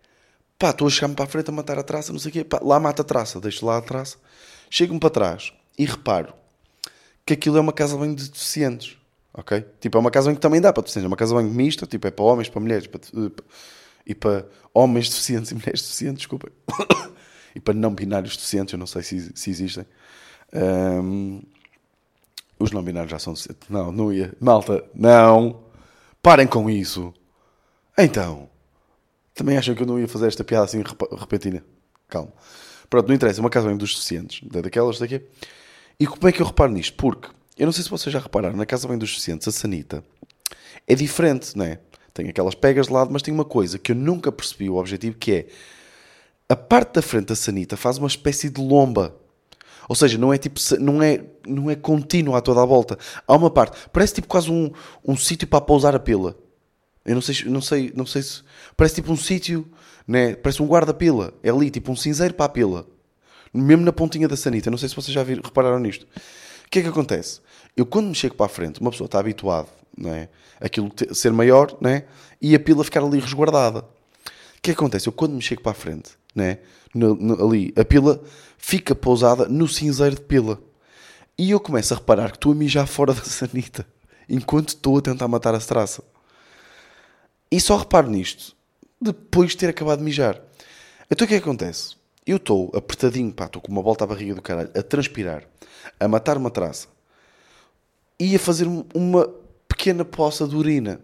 pá, 0.59 0.71
estou 0.71 0.87
a 0.87 0.91
chegar-me 0.91 1.15
para 1.15 1.27
a 1.27 1.29
frente 1.29 1.51
a 1.51 1.53
matar 1.53 1.79
a 1.79 1.83
traça, 1.83 2.11
não 2.11 2.19
sei 2.19 2.31
o 2.31 2.33
quê. 2.33 2.43
Pá, 2.43 2.59
lá 2.63 2.81
mata 2.81 3.03
a 3.03 3.05
traça, 3.05 3.39
deixo 3.39 3.67
lá 3.67 3.77
a 3.77 3.83
traça. 3.83 4.17
Chego-me 4.71 4.99
para 4.99 5.11
trás 5.11 5.53
e 5.79 5.85
reparo 5.85 6.33
que 7.27 7.35
aquilo 7.35 7.59
é 7.59 7.61
uma 7.61 7.73
casa 7.73 7.99
bem 7.99 8.15
de 8.15 8.31
deficientes. 8.31 8.97
Ok? 9.35 9.63
Tipo, 9.79 9.99
é 9.99 10.01
uma 10.01 10.11
casa 10.11 10.29
bem 10.29 10.37
que 10.37 10.41
também 10.41 10.59
dá 10.59 10.73
para 10.73 10.83
deficientes. 10.83 11.05
É 11.05 11.09
uma 11.09 11.19
casa 11.19 11.37
bem 11.37 11.45
mista, 11.45 11.87
tipo, 11.87 12.07
é 12.07 12.11
para 12.11 12.25
homens, 12.25 12.49
para 12.49 12.63
mulheres 12.63 12.87
para, 12.87 13.01
e 14.07 14.15
para 14.15 14.47
homens 14.75 15.09
deficientes 15.09 15.51
e 15.51 15.55
mulheres 15.55 15.83
deficientes, 15.83 16.19
desculpa. 16.19 16.51
e 17.55 17.61
para 17.61 17.75
não 17.75 17.95
binários 17.95 18.37
deficientes, 18.37 18.73
eu 18.73 18.79
não 18.79 18.87
sei 18.87 19.03
se, 19.03 19.33
se 19.35 19.51
existem. 19.51 19.87
Um, 20.53 21.43
os 22.59 22.73
não 22.73 22.83
binários 22.83 23.11
já 23.11 23.19
são. 23.19 23.35
Não, 23.69 23.91
não 23.93 24.13
ia. 24.13 24.35
Malta, 24.41 24.85
não. 24.95 25.65
Parem 26.23 26.47
com 26.47 26.69
isso. 26.69 27.13
Então. 27.99 28.49
Também 29.35 29.57
acham 29.57 29.75
que 29.75 29.83
eu 29.83 29.87
não 29.87 29.99
ia 29.99 30.07
fazer 30.07 30.27
esta 30.29 30.45
piada 30.45 30.67
assim 30.67 30.83
repentina? 31.19 31.65
Calma. 32.07 32.33
Pronto, 32.91 33.09
não 33.09 33.15
interessa. 33.15 33.41
É 33.41 33.43
uma 33.43 33.51
casa 33.51 33.67
bem 33.67 33.77
dos 33.77 33.97
suficientes. 33.97 34.47
Daquelas 34.47 34.99
daqui. 34.99 35.23
E 35.99 36.07
como 36.07 36.29
é 36.29 36.33
que 36.33 36.43
eu 36.43 36.47
reparo 36.47 36.71
nisto? 36.71 36.95
Porque, 36.97 37.29
eu 37.57 37.65
não 37.65 37.73
sei 37.73 37.83
se 37.83 37.91
vocês 37.91 38.13
já 38.13 38.19
repararam, 38.19 38.57
na 38.57 38.67
casa 38.67 38.87
bem 38.87 38.99
dos 38.99 39.11
suficientes, 39.11 39.49
a 39.49 39.53
sanita 39.53 40.05
é 40.87 40.95
diferente, 40.95 41.57
não 41.57 41.65
é? 41.65 41.79
Tem 42.15 42.29
aquelas 42.29 42.55
pegas 42.55 42.87
de 42.87 42.93
lado, 42.93 43.11
mas 43.13 43.23
tem 43.23 43.33
uma 43.33 43.45
coisa 43.45 43.79
que 43.79 43.93
eu 43.93 43.97
nunca 43.97 44.31
percebi 44.31 44.69
o 44.69 44.77
objetivo, 44.77 45.17
que 45.17 45.33
é 45.33 45.47
a 46.49 46.57
parte 46.57 46.95
da 46.95 47.03
frente 47.03 47.27
da 47.27 47.37
sanita 47.37 47.77
faz 47.77 47.97
uma 47.99 48.09
espécie 48.09 48.51
de 48.51 48.61
lomba. 48.61 49.17
Ou 49.89 49.97
seja, 49.97 50.19
não 50.19 50.33
é 50.33 50.39
tipo, 50.39 50.61
não 50.79 51.03
é, 51.03 51.25
não 51.47 51.71
é 51.71 51.75
contínuo 51.75 52.35
a 52.35 52.41
toda 52.41 52.63
a 52.63 52.67
volta. 52.67 52.99
Há 53.27 53.35
uma 53.35 53.51
parte, 53.51 53.77
parece 53.93 54.15
tipo 54.15 54.29
quase 54.29 54.51
um, 54.51 54.71
um 55.07 55.17
sítio 55.17 55.49
para 55.49 55.61
pousar 55.61 55.95
a 55.95 55.99
pila. 55.99 56.37
Eu 57.05 57.15
não 57.15 57.23
sei, 57.23 57.45
não 57.47 57.61
sei, 57.61 57.93
não 57.97 58.07
sei 58.07 58.23
se 58.23 58.43
parece 58.77 58.97
tipo 58.97 59.11
um 59.13 59.17
sítio, 59.17 59.67
né? 60.07 60.35
Parece 60.37 60.63
um 60.63 60.67
guarda-pila. 60.67 61.35
É 61.43 61.51
ali 61.51 61.71
tipo 61.71 61.91
um 61.91 61.97
cinzeiro 61.97 62.35
para 62.35 62.47
a 62.47 62.49
pila. 62.49 62.87
Mesmo 63.53 63.85
na 63.85 63.93
pontinha 63.93 64.29
da 64.29 64.37
sanita. 64.37 64.71
Não 64.71 64.79
sei 64.79 64.89
se 64.89 64.95
vocês 64.95 65.13
já 65.13 65.23
viram, 65.23 65.43
repararam 65.43 65.81
nisto. 65.81 66.07
O 66.67 66.71
que 66.71 66.79
é 66.79 66.83
que 66.83 66.89
acontece? 66.89 67.41
Eu 67.77 67.85
quando 67.85 68.09
me 68.09 68.15
chego 68.15 68.35
para 68.35 68.47
a 68.47 68.49
frente, 68.49 68.81
uma 68.81 68.91
pessoa 68.91 69.07
está 69.07 69.19
habituada, 69.19 69.69
não 69.97 70.13
é? 70.13 70.29
Aquilo 70.61 70.91
ser 71.13 71.33
maior, 71.33 71.77
né? 71.81 72.05
E 72.41 72.55
a 72.55 72.61
pila 72.61 72.85
ficar 72.85 73.03
ali 73.03 73.19
resguardada. 73.19 73.81
O 73.81 74.63
que 74.63 74.71
é 74.71 74.75
acontece? 74.75 75.09
Eu 75.09 75.13
quando 75.13 75.33
me 75.35 75.43
chego 75.43 75.63
para 75.63 75.73
a 75.73 75.75
frente, 75.75 76.11
né? 76.35 76.59
No, 76.95 77.15
no, 77.15 77.47
ali, 77.47 77.73
a 77.77 77.85
pila 77.85 78.23
fica 78.57 78.95
pousada 78.95 79.49
no 79.49 79.67
cinzeiro 79.67 80.17
de 80.17 80.23
pila. 80.23 80.61
E 81.37 81.51
eu 81.51 81.59
começo 81.59 81.95
a 81.95 81.97
reparar 81.97 82.31
que 82.31 82.37
estou 82.37 82.53
a 82.53 82.55
mijar 82.55 82.87
fora 82.87 83.13
da 83.15 83.25
sanita 83.25 83.87
enquanto 84.29 84.69
estou 84.69 84.99
a 84.99 85.03
tentar 85.03 85.29
matar 85.29 85.55
a 85.55 85.59
traça. 85.59 86.03
E 87.51 87.61
só 87.61 87.77
reparo 87.77 88.09
nisto 88.09 88.57
depois 89.01 89.51
de 89.51 89.59
ter 89.59 89.69
acabado 89.69 89.99
de 89.99 90.05
mijar. 90.05 90.41
Então 91.11 91.25
o 91.25 91.29
que 91.29 91.35
é 91.35 91.39
que 91.39 91.45
acontece? 91.45 91.97
Eu 92.25 92.37
estou 92.37 92.71
apertadinho, 92.75 93.33
pá, 93.33 93.47
estou 93.47 93.61
com 93.61 93.73
uma 93.73 93.83
volta 93.83 94.05
à 94.05 94.07
barriga 94.07 94.35
do 94.35 94.41
caralho, 94.41 94.71
a 94.77 94.83
transpirar, 94.83 95.45
a 95.99 96.07
matar 96.07 96.39
uma 96.39 96.51
traça 96.51 96.87
e 98.19 98.37
a 98.37 98.39
fazer 98.39 98.69
uma 98.95 99.29
pequena 99.83 100.05
poça 100.05 100.47
de 100.47 100.55
urina. 100.55 101.01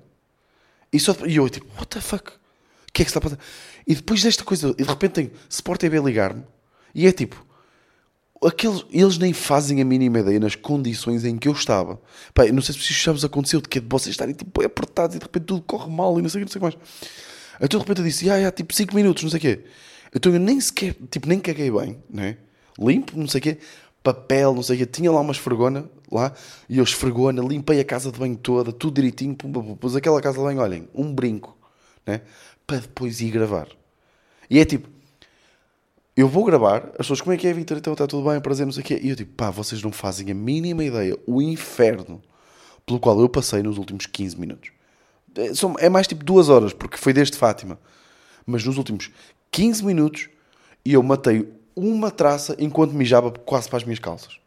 E, 0.93 1.01
só, 1.01 1.15
e 1.27 1.37
eu 1.37 1.49
tipo, 1.51 1.67
what 1.75 1.89
the 1.89 2.01
fuck? 2.01 2.31
O 2.31 2.93
que 2.93 3.03
é 3.03 3.05
que 3.05 3.11
está 3.11 3.19
a 3.19 3.23
passar? 3.23 3.39
E 3.85 3.95
depois 3.95 4.23
desta 4.23 4.45
coisa, 4.45 4.71
e 4.79 4.83
de 4.85 4.89
repente 4.89 5.13
tenho 5.13 5.31
Sport 5.51 5.81
TV 5.81 6.01
ligar-me 6.01 6.45
e 6.95 7.07
é 7.07 7.13
tipo, 7.13 7.45
aqueles, 8.43 8.85
eles 8.91 9.19
nem 9.19 9.33
fazem 9.33 9.83
a 9.83 9.85
mínima 9.85 10.21
ideia 10.21 10.39
nas 10.39 10.55
condições 10.55 11.25
em 11.25 11.37
que 11.37 11.49
eu 11.49 11.53
estava. 11.53 12.01
Pá, 12.33 12.47
não 12.47 12.63
sei 12.63 12.73
se 12.75 12.81
isto 12.81 13.05
já 13.05 13.11
vos 13.11 13.25
aconteceu, 13.25 13.61
de 13.61 13.69
que 13.69 13.79
é 13.79 13.81
de 13.81 13.89
vocês 13.89 14.13
estarem 14.13 14.35
tipo, 14.35 14.63
apertados 14.63 15.17
e 15.17 15.19
de 15.19 15.25
repente 15.25 15.45
tudo 15.45 15.63
corre 15.63 15.91
mal 15.91 16.17
e 16.19 16.23
não 16.23 16.29
sei 16.29 16.41
o 16.41 16.47
que, 16.47 16.49
não 16.49 16.53
sei 16.53 16.63
mais. 16.63 16.79
Então 17.61 17.81
de 17.81 17.85
repente 17.85 17.99
eu 17.99 18.05
disse, 18.05 18.31
ah, 18.31 18.47
ah, 18.47 18.53
tipo 18.53 18.73
5 18.73 18.95
minutos, 18.95 19.25
não 19.25 19.31
sei 19.31 19.39
o 19.39 19.41
quê. 19.41 19.65
Então 20.15 20.33
eu 20.33 20.39
nem 20.39 20.61
sequer, 20.61 20.95
tipo, 21.11 21.29
nem 21.29 21.41
caguei 21.41 21.71
bem, 21.71 21.99
né? 22.09 22.37
Limpo, 22.79 23.19
não 23.19 23.27
sei 23.27 23.41
o 23.41 23.43
quê, 23.43 23.59
papel, 24.05 24.55
não 24.55 24.63
sei 24.63 24.77
o 24.77 24.79
quê. 24.79 24.87
Tinha 24.87 25.11
lá 25.11 25.21
uma 25.21 25.33
esfregona 25.33 25.91
lá 26.11 26.33
e 26.69 26.79
eu 26.79 26.85
esfregona, 26.85 27.43
limpei 27.43 27.81
a 27.81 27.85
casa 27.85 28.11
de 28.11 28.19
banho 28.19 28.37
toda, 28.37 28.73
tudo 28.73 28.95
direitinho, 28.95 29.35
pum, 29.35 29.77
pus 29.77 29.97
aquela 29.97 30.21
casa 30.21 30.39
de 30.39 30.45
banho, 30.45 30.61
olhem, 30.61 30.89
um 30.95 31.15
brinco, 31.15 31.57
né? 32.07 32.23
Para 32.67 32.79
depois 32.79 33.21
ir 33.21 33.31
gravar. 33.31 33.69
E 34.51 34.59
é 34.59 34.65
tipo, 34.65 34.89
eu 36.17 36.29
vou 36.29 36.45
gravar, 36.45 36.87
as 36.91 36.97
pessoas, 36.99 37.21
como 37.21 37.33
é 37.33 37.37
que 37.37 37.47
é, 37.47 37.53
Vitor? 37.53 37.79
Então 37.79 37.93
está 37.93 38.07
tudo 38.07 38.29
bem, 38.29 38.41
prazer, 38.41 38.67
não 38.67 38.73
sei 38.73 38.83
o 38.83 38.87
quê. 38.87 38.99
E 39.01 39.11
eu 39.11 39.17
tipo, 39.17 39.33
pá, 39.35 39.51
vocês 39.51 39.83
não 39.83 39.93
fazem 39.93 40.31
a 40.31 40.35
mínima 40.35 40.83
ideia 40.83 41.17
o 41.27 41.41
inferno 41.41 42.21
pelo 42.85 42.99
qual 42.99 43.21
eu 43.21 43.29
passei 43.29 43.63
nos 43.63 43.79
últimos 43.79 44.07
15 44.07 44.37
minutos. 44.37 44.73
É, 45.37 45.87
é 45.87 45.89
mais 45.89 46.09
tipo 46.09 46.25
duas 46.25 46.49
horas, 46.49 46.73
porque 46.73 46.97
foi 46.97 47.13
desde 47.13 47.37
Fátima. 47.37 47.79
Mas 48.45 48.65
nos 48.65 48.79
últimos 48.79 49.11
15 49.53 49.85
minutos 49.85 50.29
eu 50.85 51.03
matei 51.03 51.49
uma 51.77 52.11
traça 52.11 52.57
enquanto 52.59 52.93
mijava 52.93 53.31
quase 53.31 53.69
para 53.69 53.77
as 53.77 53.85
minhas 53.85 54.01
calças. 54.01 54.41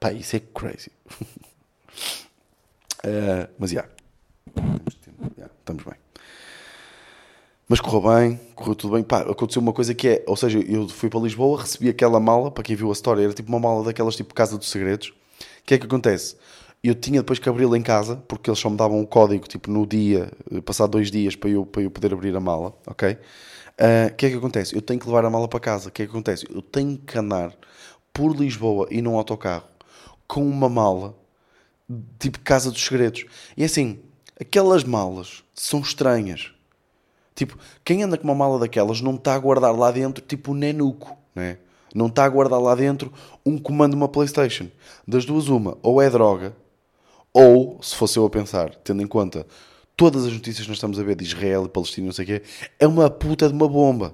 Pá, 0.00 0.12
isso 0.12 0.36
é 0.36 0.40
crazy. 0.40 0.90
uh, 3.04 3.48
mas 3.58 3.70
já. 3.70 3.84
Yeah. 5.36 5.52
estamos 5.58 5.84
bem. 5.84 5.94
Mas 7.68 7.80
correu 7.80 8.00
bem, 8.14 8.40
correu 8.54 8.74
tudo 8.74 8.94
bem. 8.94 9.02
Pá, 9.02 9.20
aconteceu 9.20 9.60
uma 9.60 9.72
coisa 9.72 9.94
que 9.94 10.08
é, 10.08 10.24
ou 10.26 10.36
seja, 10.36 10.58
eu 10.60 10.88
fui 10.88 11.10
para 11.10 11.20
Lisboa, 11.20 11.60
recebi 11.60 11.88
aquela 11.88 12.18
mala, 12.18 12.50
para 12.50 12.62
quem 12.62 12.74
viu 12.76 12.88
a 12.88 12.92
história, 12.92 13.22
era 13.22 13.32
tipo 13.34 13.48
uma 13.48 13.58
mala 13.58 13.84
daquelas 13.84 14.16
tipo 14.16 14.32
Casa 14.32 14.56
dos 14.56 14.70
Segredos. 14.70 15.08
O 15.08 15.14
que 15.66 15.74
é 15.74 15.78
que 15.78 15.84
acontece? 15.84 16.36
Eu 16.82 16.94
tinha 16.94 17.20
depois 17.20 17.38
que 17.38 17.48
abri-la 17.48 17.76
em 17.76 17.82
casa, 17.82 18.16
porque 18.28 18.48
eles 18.48 18.58
só 18.58 18.70
me 18.70 18.76
davam 18.76 19.02
o 19.02 19.06
código, 19.06 19.46
tipo, 19.48 19.70
no 19.70 19.86
dia, 19.86 20.30
eh, 20.50 20.60
passado 20.60 20.92
dois 20.92 21.10
dias, 21.10 21.34
para 21.34 21.50
eu, 21.50 21.66
para 21.66 21.82
eu 21.82 21.90
poder 21.90 22.14
abrir 22.14 22.34
a 22.36 22.40
mala, 22.40 22.72
ok? 22.86 23.18
Eh, 23.78 24.04
o 24.04 24.12
uh, 24.12 24.14
que 24.14 24.26
é 24.26 24.30
que 24.30 24.36
acontece? 24.36 24.74
Eu 24.74 24.80
tenho 24.80 24.98
que 24.98 25.06
levar 25.06 25.24
a 25.24 25.30
mala 25.30 25.48
para 25.48 25.60
casa. 25.60 25.88
O 25.88 25.92
que 25.92 26.02
é 26.02 26.06
que 26.06 26.10
acontece? 26.10 26.46
Eu 26.50 26.62
tenho 26.62 26.96
que 26.98 27.18
andar 27.18 27.52
por 28.12 28.34
Lisboa 28.34 28.88
e 28.90 29.02
num 29.02 29.16
autocarro 29.16 29.64
com 30.28 30.46
uma 30.46 30.68
mala, 30.68 31.16
tipo 32.18 32.38
Casa 32.40 32.70
dos 32.70 32.84
Segredos. 32.84 33.24
E 33.56 33.64
assim, 33.64 33.98
aquelas 34.40 34.84
malas 34.84 35.42
são 35.54 35.80
estranhas. 35.80 36.52
Tipo, 37.34 37.58
quem 37.84 38.02
anda 38.02 38.18
com 38.18 38.24
uma 38.24 38.34
mala 38.34 38.58
daquelas 38.58 39.00
não 39.00 39.14
está 39.14 39.34
a 39.34 39.38
guardar 39.38 39.74
lá 39.74 39.90
dentro 39.90 40.22
tipo 40.24 40.52
um 40.52 40.54
nenuco, 40.54 41.16
né? 41.34 41.58
Não 41.94 42.08
está 42.08 42.24
a 42.24 42.28
guardar 42.28 42.60
lá 42.60 42.74
dentro 42.74 43.12
um 43.46 43.56
comando 43.56 43.94
uma 43.94 44.08
Playstation. 44.08 44.68
Das 45.06 45.24
duas 45.24 45.48
uma, 45.48 45.78
ou 45.82 46.02
é 46.02 46.10
droga, 46.10 46.54
ou, 47.32 47.78
se 47.82 47.94
fosse 47.94 48.18
eu 48.18 48.26
a 48.26 48.30
pensar, 48.30 48.74
tendo 48.76 49.02
em 49.02 49.06
conta 49.06 49.46
todas 49.96 50.26
as 50.26 50.32
notícias 50.32 50.62
que 50.62 50.68
nós 50.68 50.76
estamos 50.76 50.98
a 50.98 51.02
ver 51.02 51.16
de 51.16 51.24
Israel 51.24 51.64
e 51.64 51.68
Palestina, 51.68 52.06
não 52.06 52.12
sei 52.12 52.24
o 52.24 52.26
quê, 52.26 52.42
é 52.78 52.86
uma 52.86 53.10
puta 53.10 53.48
de 53.48 53.54
uma 53.54 53.68
bomba. 53.68 54.12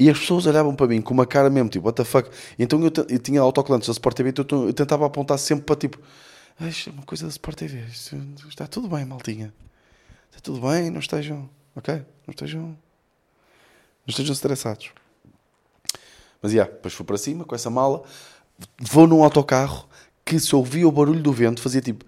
E 0.00 0.08
as 0.08 0.18
pessoas 0.18 0.46
olhavam 0.46 0.74
para 0.74 0.86
mim 0.86 1.02
com 1.02 1.12
uma 1.12 1.26
cara 1.26 1.50
mesmo, 1.50 1.68
tipo, 1.68 1.84
what 1.84 1.94
the 1.94 2.04
fuck? 2.04 2.30
Então 2.58 2.82
eu, 2.82 2.90
eu 3.06 3.18
tinha 3.18 3.38
autocolantes 3.42 3.86
da 3.86 3.92
Sport 3.92 4.16
TV, 4.16 4.30
então 4.30 4.66
eu 4.66 4.72
tentava 4.72 5.04
apontar 5.04 5.38
sempre 5.38 5.66
para 5.66 5.76
tipo, 5.76 6.00
é 6.58 6.90
uma 6.90 7.02
coisa 7.02 7.24
da 7.24 7.28
Sport 7.28 7.58
TV, 7.58 7.84
está 8.48 8.66
tudo 8.66 8.88
bem, 8.88 9.04
maltinha. 9.04 9.52
Está 10.30 10.40
tudo 10.40 10.66
bem, 10.66 10.88
não 10.88 11.00
estejam, 11.00 11.50
ok? 11.76 11.96
Não 12.26 12.30
estejam, 12.30 12.62
não 12.62 12.76
estejam 14.08 14.32
estressados. 14.32 14.90
Mas, 16.40 16.54
yeah, 16.54 16.72
depois 16.72 16.94
fui 16.94 17.04
para 17.04 17.18
cima 17.18 17.44
com 17.44 17.54
essa 17.54 17.68
mala, 17.68 18.02
vou 18.80 19.06
num 19.06 19.22
autocarro 19.22 19.86
que 20.24 20.40
se 20.40 20.56
ouvia 20.56 20.88
o 20.88 20.92
barulho 20.92 21.22
do 21.22 21.30
vento, 21.30 21.60
fazia 21.60 21.82
tipo... 21.82 22.06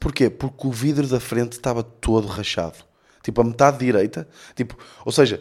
Porquê? 0.00 0.28
Porque 0.28 0.66
o 0.66 0.72
vidro 0.72 1.06
da 1.06 1.20
frente 1.20 1.52
estava 1.52 1.84
todo 1.84 2.26
rachado. 2.26 2.78
Tipo, 3.22 3.42
a 3.42 3.44
metade 3.44 3.78
direita. 3.78 4.28
Tipo, 4.56 4.76
ou 5.04 5.12
seja, 5.12 5.40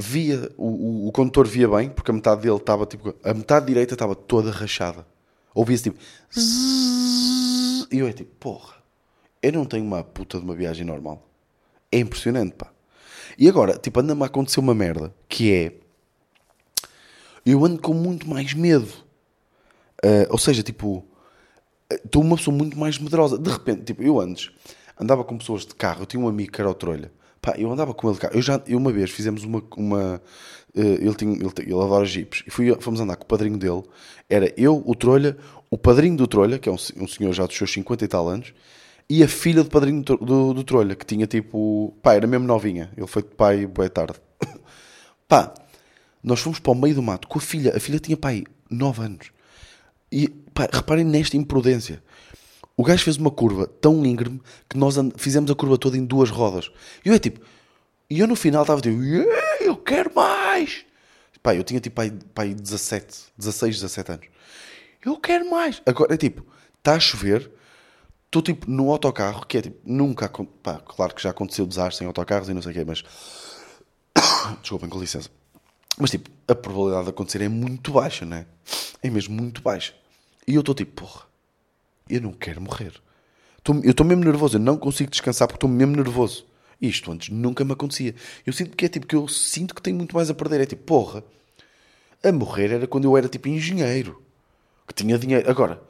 via, 0.00 0.50
o, 0.56 0.66
o, 0.66 1.08
o 1.08 1.12
condutor 1.12 1.46
via 1.46 1.68
bem, 1.68 1.90
porque 1.90 2.10
a 2.10 2.14
metade 2.14 2.42
dele 2.42 2.56
estava 2.56 2.86
tipo, 2.86 3.14
a 3.22 3.34
metade 3.34 3.66
direita 3.66 3.94
estava 3.94 4.14
toda 4.14 4.50
rachada. 4.50 5.06
Ouvia-se 5.54 5.84
tipo, 5.84 5.98
e 7.90 7.98
eu 7.98 8.06
é 8.08 8.12
tipo, 8.12 8.30
porra, 8.36 8.74
eu 9.42 9.52
não 9.52 9.64
tenho 9.64 9.84
uma 9.84 10.02
puta 10.02 10.38
de 10.38 10.44
uma 10.44 10.54
viagem 10.54 10.84
normal. 10.84 11.28
É 11.92 11.98
impressionante, 11.98 12.54
pá. 12.54 12.70
E 13.38 13.48
agora, 13.48 13.76
tipo, 13.78 13.98
anda-me 14.00 14.22
a 14.22 14.26
acontecer 14.26 14.60
uma 14.60 14.74
merda, 14.74 15.14
que 15.28 15.52
é, 15.52 15.72
eu 17.44 17.64
ando 17.64 17.80
com 17.80 17.94
muito 17.94 18.28
mais 18.28 18.54
medo. 18.54 18.92
Uh, 20.04 20.26
ou 20.30 20.38
seja, 20.38 20.62
tipo, 20.62 21.04
estou 21.90 22.22
uma 22.22 22.36
pessoa 22.36 22.56
muito 22.56 22.78
mais 22.78 22.98
medrosa. 22.98 23.38
De 23.38 23.50
repente, 23.50 23.82
tipo, 23.82 24.02
eu 24.02 24.20
antes 24.20 24.50
andava 24.98 25.24
com 25.24 25.38
pessoas 25.38 25.64
de 25.64 25.74
carro, 25.74 26.02
eu 26.02 26.06
tinha 26.06 26.22
um 26.22 26.28
amigo 26.28 26.52
que 26.52 26.60
era 26.60 26.70
o 26.70 26.74
Trolha, 26.74 27.10
Pá, 27.40 27.54
eu 27.56 27.72
andava 27.72 27.94
com 27.94 28.08
ele 28.08 28.18
cá. 28.18 28.30
Eu 28.32 28.42
já, 28.42 28.60
eu 28.66 28.78
uma 28.78 28.92
vez 28.92 29.10
fizemos 29.10 29.44
uma. 29.44 29.62
uma 29.76 30.22
uh, 30.74 30.80
ele, 30.80 31.14
tinha, 31.14 31.32
ele, 31.32 31.52
ele 31.58 31.74
adora 31.74 32.04
jipes. 32.04 32.42
E 32.46 32.50
fui, 32.50 32.74
fomos 32.80 33.00
andar 33.00 33.16
com 33.16 33.24
o 33.24 33.26
padrinho 33.26 33.56
dele. 33.56 33.82
Era 34.28 34.52
eu, 34.56 34.82
o 34.84 34.94
Trolha, 34.94 35.36
o 35.70 35.78
padrinho 35.78 36.16
do 36.16 36.26
Trolha, 36.26 36.58
que 36.58 36.68
é 36.68 36.72
um, 36.72 36.76
um 36.96 37.08
senhor 37.08 37.32
já 37.32 37.46
dos 37.46 37.56
seus 37.56 37.72
50 37.72 38.04
e 38.04 38.08
tal 38.08 38.28
anos, 38.28 38.52
e 39.08 39.22
a 39.24 39.28
filha 39.28 39.64
do 39.64 39.70
padrinho 39.70 40.02
do, 40.02 40.16
do, 40.18 40.54
do 40.54 40.64
Trolha, 40.64 40.94
que 40.94 41.06
tinha 41.06 41.26
tipo. 41.26 41.96
Pá, 42.02 42.14
era 42.14 42.26
mesmo 42.26 42.46
novinha. 42.46 42.90
Ele 42.96 43.06
foi 43.06 43.22
de 43.22 43.30
pai 43.30 43.66
boa 43.66 43.88
tarde. 43.88 44.20
pá, 45.26 45.54
nós 46.22 46.40
fomos 46.40 46.58
para 46.58 46.72
o 46.72 46.74
meio 46.74 46.94
do 46.94 47.02
mato 47.02 47.26
com 47.26 47.38
a 47.38 47.42
filha. 47.42 47.74
A 47.74 47.80
filha 47.80 47.98
tinha 47.98 48.16
pai 48.16 48.44
9 48.68 49.02
anos. 49.02 49.30
E 50.12 50.28
pá, 50.28 50.68
reparem 50.70 51.04
nesta 51.04 51.38
imprudência. 51.38 52.02
O 52.80 52.82
gajo 52.82 53.04
fez 53.04 53.18
uma 53.18 53.30
curva 53.30 53.66
tão 53.66 54.06
íngreme 54.06 54.40
que 54.66 54.78
nós 54.78 54.94
fizemos 55.18 55.50
a 55.50 55.54
curva 55.54 55.76
toda 55.76 55.98
em 55.98 56.04
duas 56.06 56.30
rodas. 56.30 56.72
E 57.04 57.10
eu 57.10 57.14
é 57.14 57.18
tipo, 57.18 57.38
e 58.08 58.20
eu 58.20 58.26
no 58.26 58.34
final 58.34 58.62
estava 58.62 58.80
tipo, 58.80 59.02
yeah, 59.02 59.62
eu 59.62 59.76
quero 59.76 60.14
mais. 60.14 60.86
Pá, 61.42 61.54
eu 61.54 61.62
tinha 61.62 61.78
tipo 61.78 61.96
pai, 61.96 62.10
pai 62.32 62.54
17, 62.54 63.24
16, 63.36 63.82
17 63.82 64.12
anos. 64.12 64.26
Eu 65.04 65.18
quero 65.18 65.50
mais. 65.50 65.82
Agora 65.84 66.14
é 66.14 66.16
tipo, 66.16 66.42
está 66.78 66.94
a 66.94 66.98
chover, 66.98 67.50
estou 68.24 68.40
tipo 68.40 68.70
no 68.70 68.90
autocarro, 68.90 69.44
que 69.44 69.58
é 69.58 69.60
tipo, 69.60 69.78
nunca, 69.84 70.30
pá, 70.62 70.78
claro 70.78 71.14
que 71.14 71.22
já 71.22 71.28
aconteceu 71.28 71.66
desastre 71.66 72.02
em 72.02 72.08
autocarros 72.08 72.48
e 72.48 72.54
não 72.54 72.62
sei 72.62 72.72
o 72.72 72.74
quê, 72.76 72.84
mas. 72.86 73.04
Desculpem, 74.62 74.88
com 74.88 74.98
licença. 74.98 75.28
Mas 75.98 76.12
tipo, 76.12 76.30
a 76.48 76.54
probabilidade 76.54 77.04
de 77.04 77.10
acontecer 77.10 77.42
é 77.42 77.48
muito 77.50 77.92
baixa, 77.92 78.24
né? 78.24 78.46
É 79.02 79.10
mesmo 79.10 79.34
muito 79.34 79.60
baixa. 79.60 79.92
E 80.46 80.54
eu 80.54 80.60
estou 80.60 80.74
tipo, 80.74 81.02
porra 81.02 81.28
eu 82.10 82.20
não 82.20 82.32
quero 82.32 82.60
morrer. 82.60 82.92
Eu 83.84 83.90
estou 83.90 84.06
mesmo 84.06 84.24
nervoso, 84.24 84.56
eu 84.56 84.60
não 84.60 84.76
consigo 84.76 85.10
descansar 85.10 85.46
porque 85.46 85.56
estou 85.56 85.70
mesmo 85.70 85.96
nervoso. 85.96 86.46
Isto 86.80 87.12
antes 87.12 87.28
nunca 87.28 87.64
me 87.64 87.72
acontecia. 87.72 88.14
Eu 88.46 88.52
sinto 88.52 88.76
que 88.76 88.86
é 88.86 88.88
tipo 88.88 89.06
que 89.06 89.14
eu 89.14 89.28
sinto 89.28 89.74
que 89.74 89.82
tenho 89.82 89.96
muito 89.96 90.16
mais 90.16 90.30
a 90.30 90.34
perder. 90.34 90.62
É 90.62 90.66
tipo, 90.66 90.82
porra, 90.82 91.22
a 92.22 92.32
morrer 92.32 92.72
era 92.72 92.86
quando 92.86 93.04
eu 93.04 93.16
era 93.16 93.28
tipo 93.28 93.48
engenheiro, 93.48 94.22
que 94.88 94.94
tinha 94.94 95.18
dinheiro. 95.18 95.48
Agora, 95.48 95.82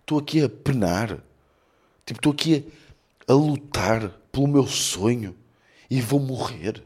estou 0.00 0.18
aqui 0.18 0.42
a 0.42 0.48
penar, 0.48 1.18
tipo, 2.04 2.18
estou 2.18 2.32
aqui 2.32 2.70
a, 3.26 3.32
a, 3.32 3.34
lutar 3.34 4.10
pelo 4.30 4.46
meu 4.46 4.66
sonho 4.66 5.34
e 5.90 6.00
vou 6.00 6.20
morrer. 6.20 6.82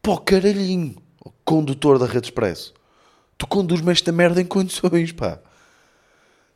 Pô, 0.00 0.18
caralhinho, 0.18 0.96
condutor 1.44 1.98
da 1.98 2.06
Rede 2.06 2.28
Expresso, 2.28 2.72
tu 3.36 3.46
conduz-me 3.46 3.92
esta 3.92 4.10
merda 4.10 4.40
em 4.40 4.46
condições, 4.46 5.12
pá. 5.12 5.40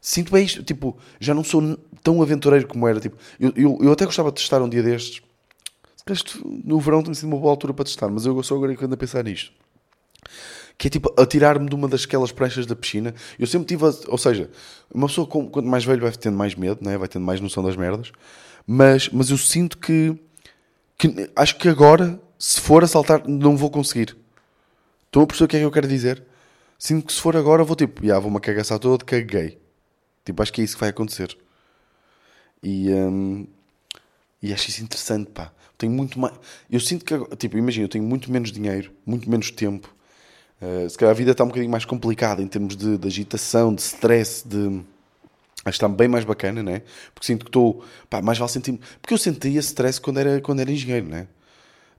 Sinto 0.01 0.33
bem 0.33 0.45
isto, 0.45 0.63
tipo, 0.63 0.97
já 1.19 1.35
não 1.35 1.43
sou 1.43 1.79
tão 2.03 2.23
aventureiro 2.23 2.67
como 2.67 2.87
era. 2.87 3.01
Tipo, 3.01 3.17
eu, 3.39 3.53
eu, 3.57 3.79
eu 3.83 3.93
até 3.93 4.05
gostava 4.05 4.31
de 4.31 4.37
testar 4.37 4.63
um 4.63 4.69
dia 4.69 4.83
destes. 4.83 5.23
No 6.65 6.81
verão 6.81 7.03
tem 7.03 7.13
sido 7.13 7.29
uma 7.29 7.37
boa 7.37 7.51
altura 7.51 7.75
para 7.75 7.85
testar, 7.85 8.09
mas 8.09 8.25
eu 8.25 8.43
sou 8.43 8.57
agora 8.57 8.75
que 8.75 8.85
ando 8.85 8.95
a 8.95 8.97
pensar 8.97 9.23
nisto. 9.25 9.53
Que 10.79 10.87
é 10.87 10.91
tipo, 10.91 11.13
atirar-me 11.21 11.69
de 11.69 11.75
uma 11.75 11.89
daquelas 11.89 12.33
pranchas 12.33 12.65
da 12.65 12.77
piscina. 12.77 13.15
Eu 13.39 13.47
sempre 13.47 13.67
tive, 13.67 13.85
a, 13.85 13.93
ou 14.07 14.17
seja, 14.17 14.49
uma 14.95 15.09
pessoa 15.09 15.27
com, 15.27 15.49
quanto 15.51 15.69
mais 15.69 15.85
velho 15.85 16.03
vai 16.03 16.13
tendo 16.13 16.37
mais 16.37 16.55
medo, 16.55 16.79
né? 16.83 16.97
vai 16.97 17.09
tendo 17.09 17.25
mais 17.25 17.41
noção 17.41 17.63
das 17.63 17.77
merdas. 17.77 18.13
Mas, 18.67 19.09
mas 19.09 19.31
eu 19.31 19.37
sinto 19.37 19.77
que, 19.77 20.17
que 20.97 21.31
acho 21.35 21.57
que 21.57 21.69
agora, 21.69 22.19
se 22.39 22.61
for 22.61 22.85
a 22.85 22.87
saltar, 22.87 23.27
não 23.27 23.57
vou 23.57 23.71
conseguir. 23.71 24.17
Estão 25.07 25.23
a 25.23 25.27
perceber 25.27 25.45
o 25.45 25.49
que 25.49 25.57
é 25.57 25.61
que 25.61 25.67
eu 25.67 25.71
quero 25.71 25.89
dizer? 25.89 26.23
Sinto 26.79 27.07
que 27.07 27.13
se 27.13 27.21
for 27.21 27.37
agora, 27.37 27.65
vou 27.65 27.75
tipo, 27.75 28.07
já 28.07 28.19
vou-me 28.19 28.39
cagaçar 28.39 28.79
todo, 28.79 29.05
caguei. 29.05 29.59
Tipo, 30.29 30.43
acho 30.43 30.53
que 30.53 30.61
é 30.61 30.65
isso 30.65 30.75
que 30.75 30.81
vai 30.81 30.91
acontecer. 30.91 31.35
E, 32.63 32.91
um, 32.91 33.47
e 34.43 34.53
acho 34.53 34.69
isso 34.69 34.83
interessante, 34.83 35.31
pá. 35.31 35.51
Tenho 35.79 35.91
muito 35.91 36.21
mais. 36.21 36.35
Eu 36.71 36.81
sinto 36.81 37.03
que, 37.03 37.37
tipo, 37.37 37.57
imagina, 37.57 37.87
eu 37.87 37.89
tenho 37.89 38.05
muito 38.05 38.31
menos 38.31 38.53
dinheiro, 38.53 38.93
muito 39.07 39.31
menos 39.31 39.51
tempo. 39.51 39.91
Uh, 40.61 40.87
se 40.91 40.99
calhar 40.99 41.13
a 41.13 41.17
vida 41.17 41.31
está 41.31 41.45
um 41.45 41.47
bocadinho 41.47 41.71
mais 41.71 41.87
complicada 41.87 42.43
em 42.43 42.47
termos 42.47 42.77
de, 42.77 42.99
de 42.99 43.09
agitação, 43.09 43.75
de 43.75 43.81
stress, 43.81 44.47
de. 44.47 44.83
Acho 45.65 45.65
que 45.65 45.71
está 45.71 45.89
bem 45.89 46.09
mais 46.09 46.27
bacana, 46.27 46.63
né? 46.63 46.83
Porque 47.15 47.27
sinto 47.27 47.47
que 47.47 47.49
estou. 47.49 47.83
Pá, 48.11 48.21
mais 48.21 48.37
vale 48.37 48.51
sentir. 48.51 48.79
Porque 49.01 49.15
eu 49.15 49.19
sentia 49.19 49.59
stress 49.61 49.99
quando 49.99 50.21
era, 50.21 50.43
quando 50.43 50.61
era 50.61 50.71
engenheiro, 50.71 51.09
né? 51.09 51.27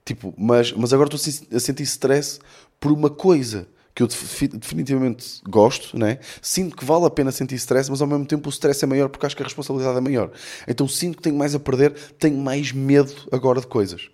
Tipo, 0.04 0.32
mas, 0.38 0.70
mas 0.70 0.92
agora 0.92 1.12
estou 1.12 1.56
a 1.56 1.58
sentir 1.58 1.82
stress 1.82 2.38
por 2.78 2.92
uma 2.92 3.10
coisa 3.10 3.66
que 3.94 4.02
eu 4.02 4.06
definitivamente 4.06 5.40
gosto, 5.48 5.98
né? 5.98 6.18
sinto 6.40 6.76
que 6.76 6.84
vale 6.84 7.04
a 7.06 7.10
pena 7.10 7.32
sentir 7.32 7.56
stress, 7.56 7.90
mas 7.90 8.00
ao 8.00 8.08
mesmo 8.08 8.24
tempo 8.24 8.48
o 8.48 8.50
stress 8.50 8.84
é 8.84 8.86
maior 8.86 9.08
porque 9.08 9.26
acho 9.26 9.36
que 9.36 9.42
a 9.42 9.46
responsabilidade 9.46 9.98
é 9.98 10.00
maior. 10.00 10.30
Então 10.66 10.86
sinto 10.86 11.16
que 11.16 11.22
tenho 11.22 11.36
mais 11.36 11.54
a 11.54 11.60
perder, 11.60 11.92
tenho 12.18 12.38
mais 12.38 12.72
medo 12.72 13.12
agora 13.32 13.60
de 13.60 13.66
coisas. 13.66 14.08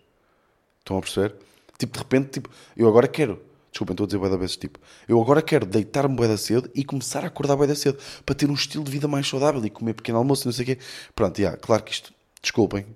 Estão 0.78 0.98
a 0.98 1.00
perceber? 1.00 1.34
Tipo, 1.78 1.92
de 1.92 1.98
repente, 1.98 2.30
tipo, 2.30 2.50
eu 2.76 2.88
agora 2.88 3.06
quero, 3.06 3.42
desculpem, 3.70 3.92
estou 3.92 4.04
a 4.04 4.06
dizer 4.06 4.30
da 4.30 4.36
vezes, 4.36 4.56
tipo, 4.56 4.78
eu 5.06 5.20
agora 5.20 5.42
quero 5.42 5.66
deitar-me 5.66 6.16
bué 6.16 6.26
da 6.26 6.38
cedo 6.38 6.70
e 6.74 6.82
começar 6.84 7.22
a 7.24 7.26
acordar 7.26 7.56
bué 7.56 7.66
da 7.66 7.74
cedo 7.74 7.98
para 8.24 8.34
ter 8.34 8.48
um 8.48 8.54
estilo 8.54 8.82
de 8.82 8.90
vida 8.90 9.06
mais 9.06 9.28
saudável 9.28 9.64
e 9.64 9.68
comer 9.68 9.94
pequeno 9.94 10.18
almoço 10.18 10.44
e 10.44 10.46
não 10.46 10.52
sei 10.52 10.62
o 10.62 10.66
quê. 10.66 10.78
Pronto, 11.14 11.38
yeah, 11.38 11.56
claro 11.58 11.82
que 11.82 11.92
isto, 11.92 12.14
desculpem, 12.40 12.86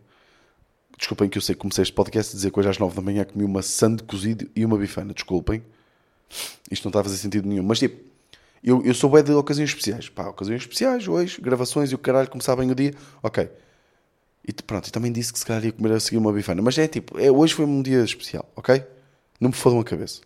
desculpem 0.96 1.28
que 1.28 1.36
eu 1.36 1.42
sei 1.42 1.54
que 1.54 1.60
comecei 1.60 1.82
este 1.82 1.92
podcast 1.92 2.32
a 2.32 2.36
dizer 2.36 2.50
que 2.50 2.58
hoje 2.58 2.70
às 2.70 2.78
9 2.78 2.96
da 2.96 3.02
manhã 3.02 3.24
comi 3.24 3.44
uma 3.44 3.60
sand 3.60 3.98
cozido 4.06 4.48
e 4.56 4.64
uma 4.64 4.78
bifana, 4.78 5.12
desculpem 5.12 5.62
isto 6.70 6.84
não 6.84 6.90
está 6.90 7.00
a 7.00 7.04
fazer 7.04 7.16
sentido 7.16 7.48
nenhum. 7.48 7.62
Mas 7.62 7.78
tipo, 7.78 8.02
eu, 8.62 8.84
eu 8.84 8.94
sou 8.94 9.10
bem 9.10 9.22
de 9.22 9.32
ocasiões 9.32 9.70
especiais. 9.70 10.08
Pá, 10.08 10.28
ocasiões 10.28 10.62
especiais, 10.62 11.08
hoje, 11.08 11.40
gravações 11.40 11.90
e 11.90 11.94
o 11.94 11.98
caralho, 11.98 12.28
começar 12.28 12.54
bem 12.56 12.70
o 12.70 12.74
dia, 12.74 12.94
ok. 13.22 13.50
E 14.46 14.52
pronto, 14.52 14.88
e 14.88 14.90
também 14.90 15.12
disse 15.12 15.32
que 15.32 15.38
se 15.38 15.46
calhar 15.46 15.64
ia 15.64 15.72
comer 15.72 15.92
a 15.92 16.00
seguir 16.00 16.18
uma 16.18 16.32
bifana. 16.32 16.62
Mas 16.62 16.76
é 16.78 16.88
tipo, 16.88 17.18
é, 17.18 17.30
hoje 17.30 17.54
foi 17.54 17.64
um 17.64 17.82
dia 17.82 18.02
especial, 18.02 18.50
ok? 18.56 18.84
Não 19.40 19.50
me 19.50 19.54
fodam 19.54 19.80
a 19.80 19.84
cabeça. 19.84 20.20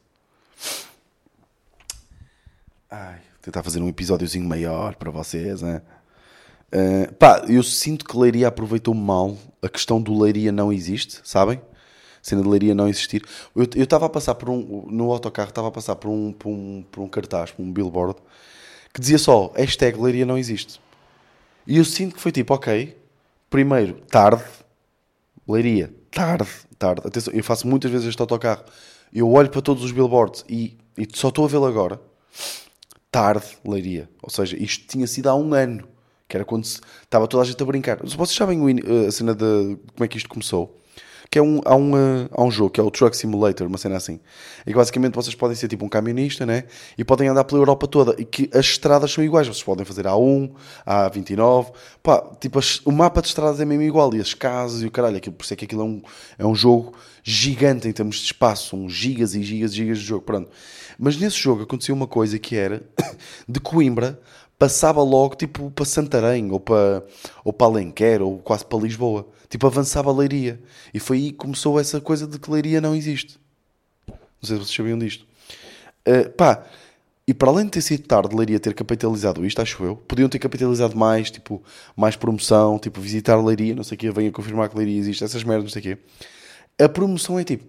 Ai, 2.90 3.20
tentar 3.42 3.62
fazer 3.62 3.80
um 3.80 3.88
episódiozinho 3.88 4.46
maior 4.46 4.94
para 4.96 5.10
vocês, 5.10 5.62
né? 5.62 5.82
Uh, 6.72 7.12
pá, 7.14 7.44
eu 7.48 7.62
sinto 7.62 8.04
que 8.04 8.16
Leiria 8.16 8.48
aproveitou 8.48 8.94
mal 8.94 9.38
a 9.62 9.68
questão 9.68 10.00
do 10.00 10.18
Leiria 10.20 10.50
não 10.50 10.72
existe, 10.72 11.20
sabem? 11.22 11.60
Cena 12.24 12.42
de 12.42 12.48
leiria 12.48 12.74
não 12.74 12.88
existir. 12.88 13.22
Eu 13.54 13.84
estava 13.84 14.06
a 14.06 14.08
passar 14.08 14.34
por 14.34 14.48
um, 14.48 14.86
no 14.90 15.12
autocarro, 15.12 15.50
estava 15.50 15.68
a 15.68 15.70
passar 15.70 15.94
por 15.96 16.08
um, 16.08 16.32
por 16.32 16.48
um, 16.48 16.82
por 16.90 17.02
um 17.02 17.08
cartaz, 17.08 17.50
por 17.50 17.62
um 17.62 17.70
billboard, 17.70 18.18
que 18.92 19.00
dizia 19.00 19.18
só, 19.18 19.52
hashtag 19.54 20.00
leiria 20.00 20.24
não 20.24 20.38
existe. 20.38 20.80
E 21.66 21.76
eu 21.76 21.84
sinto 21.84 22.14
que 22.14 22.20
foi 22.20 22.32
tipo, 22.32 22.54
ok, 22.54 22.96
primeiro, 23.50 24.00
tarde, 24.10 24.42
leiria, 25.46 25.94
tarde, 26.10 26.48
tarde. 26.78 27.02
Atenção, 27.06 27.32
eu 27.34 27.44
faço 27.44 27.66
muitas 27.66 27.90
vezes 27.90 28.08
este 28.08 28.20
autocarro. 28.20 28.64
Eu 29.12 29.30
olho 29.30 29.50
para 29.50 29.60
todos 29.60 29.84
os 29.84 29.92
billboards 29.92 30.44
e, 30.48 30.78
e 30.96 31.06
só 31.12 31.28
estou 31.28 31.44
a 31.44 31.48
vê-lo 31.48 31.66
agora. 31.66 32.00
Tarde, 33.10 33.46
leiria. 33.64 34.08
Ou 34.22 34.30
seja, 34.30 34.56
isto 34.56 34.86
tinha 34.88 35.06
sido 35.06 35.28
há 35.28 35.34
um 35.34 35.54
ano. 35.54 35.86
Que 36.26 36.36
era 36.36 36.44
quando 36.44 36.64
estava 36.64 37.28
toda 37.28 37.42
a 37.42 37.46
gente 37.46 37.62
a 37.62 37.66
brincar. 37.66 37.98
Vocês 38.02 38.36
sabem 38.36 38.58
a 39.06 39.10
cena 39.12 39.34
de 39.34 39.76
como 39.94 40.04
é 40.04 40.08
que 40.08 40.16
isto 40.16 40.28
começou? 40.28 40.80
Que 41.34 41.40
é 41.40 41.42
um, 41.42 41.60
há, 41.64 41.74
um, 41.74 41.96
eh, 41.96 42.28
há 42.30 42.44
um 42.44 42.48
jogo 42.48 42.70
que 42.70 42.78
é 42.78 42.82
o 42.84 42.92
Truck 42.92 43.16
Simulator, 43.16 43.66
uma 43.66 43.76
cena 43.76 43.96
assim. 43.96 44.20
E 44.64 44.70
que 44.70 44.76
basicamente 44.76 45.16
vocês 45.16 45.34
podem 45.34 45.56
ser 45.56 45.66
tipo 45.66 45.84
um 45.84 45.88
camionista, 45.88 46.46
né? 46.46 46.62
E 46.96 47.02
podem 47.02 47.26
andar 47.26 47.42
pela 47.42 47.60
Europa 47.60 47.88
toda. 47.88 48.14
E 48.16 48.24
que 48.24 48.48
as 48.54 48.66
estradas 48.66 49.10
são 49.10 49.24
iguais. 49.24 49.48
Vocês 49.48 49.64
podem 49.64 49.84
fazer 49.84 50.04
A1, 50.06 50.52
A29. 50.86 51.72
Pá, 52.04 52.22
tipo, 52.40 52.60
as- 52.60 52.80
o 52.84 52.92
mapa 52.92 53.20
de 53.20 53.26
estradas 53.26 53.58
é 53.58 53.64
mesmo 53.64 53.82
igual. 53.82 54.14
E 54.14 54.20
as 54.20 54.32
casas 54.32 54.82
e 54.82 54.86
o 54.86 54.92
caralho. 54.92 55.16
Aquilo, 55.16 55.34
por 55.34 55.42
isso 55.42 55.54
é 55.54 55.56
que 55.56 55.64
aquilo 55.64 55.82
é 55.82 55.84
um, 55.84 56.02
é 56.38 56.46
um 56.46 56.54
jogo 56.54 56.94
gigante 57.24 57.88
em 57.88 57.92
termos 57.92 58.18
de 58.18 58.26
espaço. 58.26 58.68
São 58.68 58.88
gigas 58.88 59.34
e 59.34 59.42
gigas 59.42 59.72
e 59.72 59.74
gigas 59.74 59.98
de 59.98 60.04
jogo. 60.04 60.22
Pronto. 60.24 60.48
Mas 60.96 61.16
nesse 61.16 61.36
jogo 61.36 61.64
aconteceu 61.64 61.96
uma 61.96 62.06
coisa 62.06 62.38
que 62.38 62.54
era 62.54 62.80
de 63.48 63.58
Coimbra 63.58 64.20
passava 64.58 65.02
logo 65.02 65.34
tipo 65.34 65.70
para 65.70 65.84
Santarém 65.84 66.50
ou 66.50 66.60
para, 66.60 67.04
ou 67.44 67.52
para 67.52 67.66
Alenquer 67.66 68.22
ou 68.22 68.38
quase 68.38 68.64
para 68.64 68.78
Lisboa. 68.78 69.26
Tipo, 69.48 69.66
avançava 69.66 70.10
a 70.10 70.12
Leiria. 70.12 70.60
E 70.92 70.98
foi 70.98 71.18
aí 71.18 71.30
que 71.30 71.38
começou 71.38 71.78
essa 71.78 72.00
coisa 72.00 72.26
de 72.26 72.38
que 72.38 72.50
Leiria 72.50 72.80
não 72.80 72.94
existe. 72.94 73.38
Não 74.08 74.16
sei 74.42 74.56
se 74.56 74.64
vocês 74.64 74.76
sabiam 74.76 74.98
disto. 74.98 75.26
Uh, 76.06 76.28
pá, 76.30 76.64
e 77.26 77.32
para 77.32 77.50
além 77.50 77.64
de 77.66 77.72
ter 77.72 77.80
sido 77.80 78.06
tarde 78.06 78.34
Leiria 78.34 78.60
ter 78.60 78.74
capitalizado 78.74 79.46
isto, 79.46 79.62
acho 79.62 79.82
eu, 79.82 79.96
podiam 79.96 80.28
ter 80.28 80.38
capitalizado 80.38 80.96
mais, 80.96 81.30
tipo, 81.30 81.62
mais 81.96 82.16
promoção, 82.16 82.78
tipo, 82.78 83.00
visitar 83.00 83.36
Leiria, 83.42 83.74
não 83.74 83.84
sei 83.84 83.94
o 83.96 83.98
quê, 83.98 84.10
venha 84.10 84.30
confirmar 84.30 84.68
que 84.68 84.76
Leiria 84.76 84.98
existe, 84.98 85.24
essas 85.24 85.44
merdas, 85.44 85.64
não 85.64 85.70
sei 85.70 85.80
o 85.80 85.82
quê. 85.82 85.98
A 86.82 86.88
promoção 86.88 87.38
é 87.38 87.44
tipo, 87.44 87.64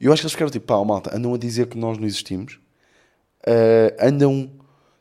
eu 0.00 0.12
acho 0.12 0.20
que 0.20 0.26
eles 0.26 0.32
ficaram 0.32 0.50
tipo, 0.50 0.66
pá, 0.66 0.84
malta, 0.84 1.16
andam 1.16 1.32
a 1.32 1.38
dizer 1.38 1.68
que 1.68 1.78
nós 1.78 1.96
não 1.96 2.06
existimos, 2.06 2.58
Uh, 3.46 3.94
andam, 4.00 4.50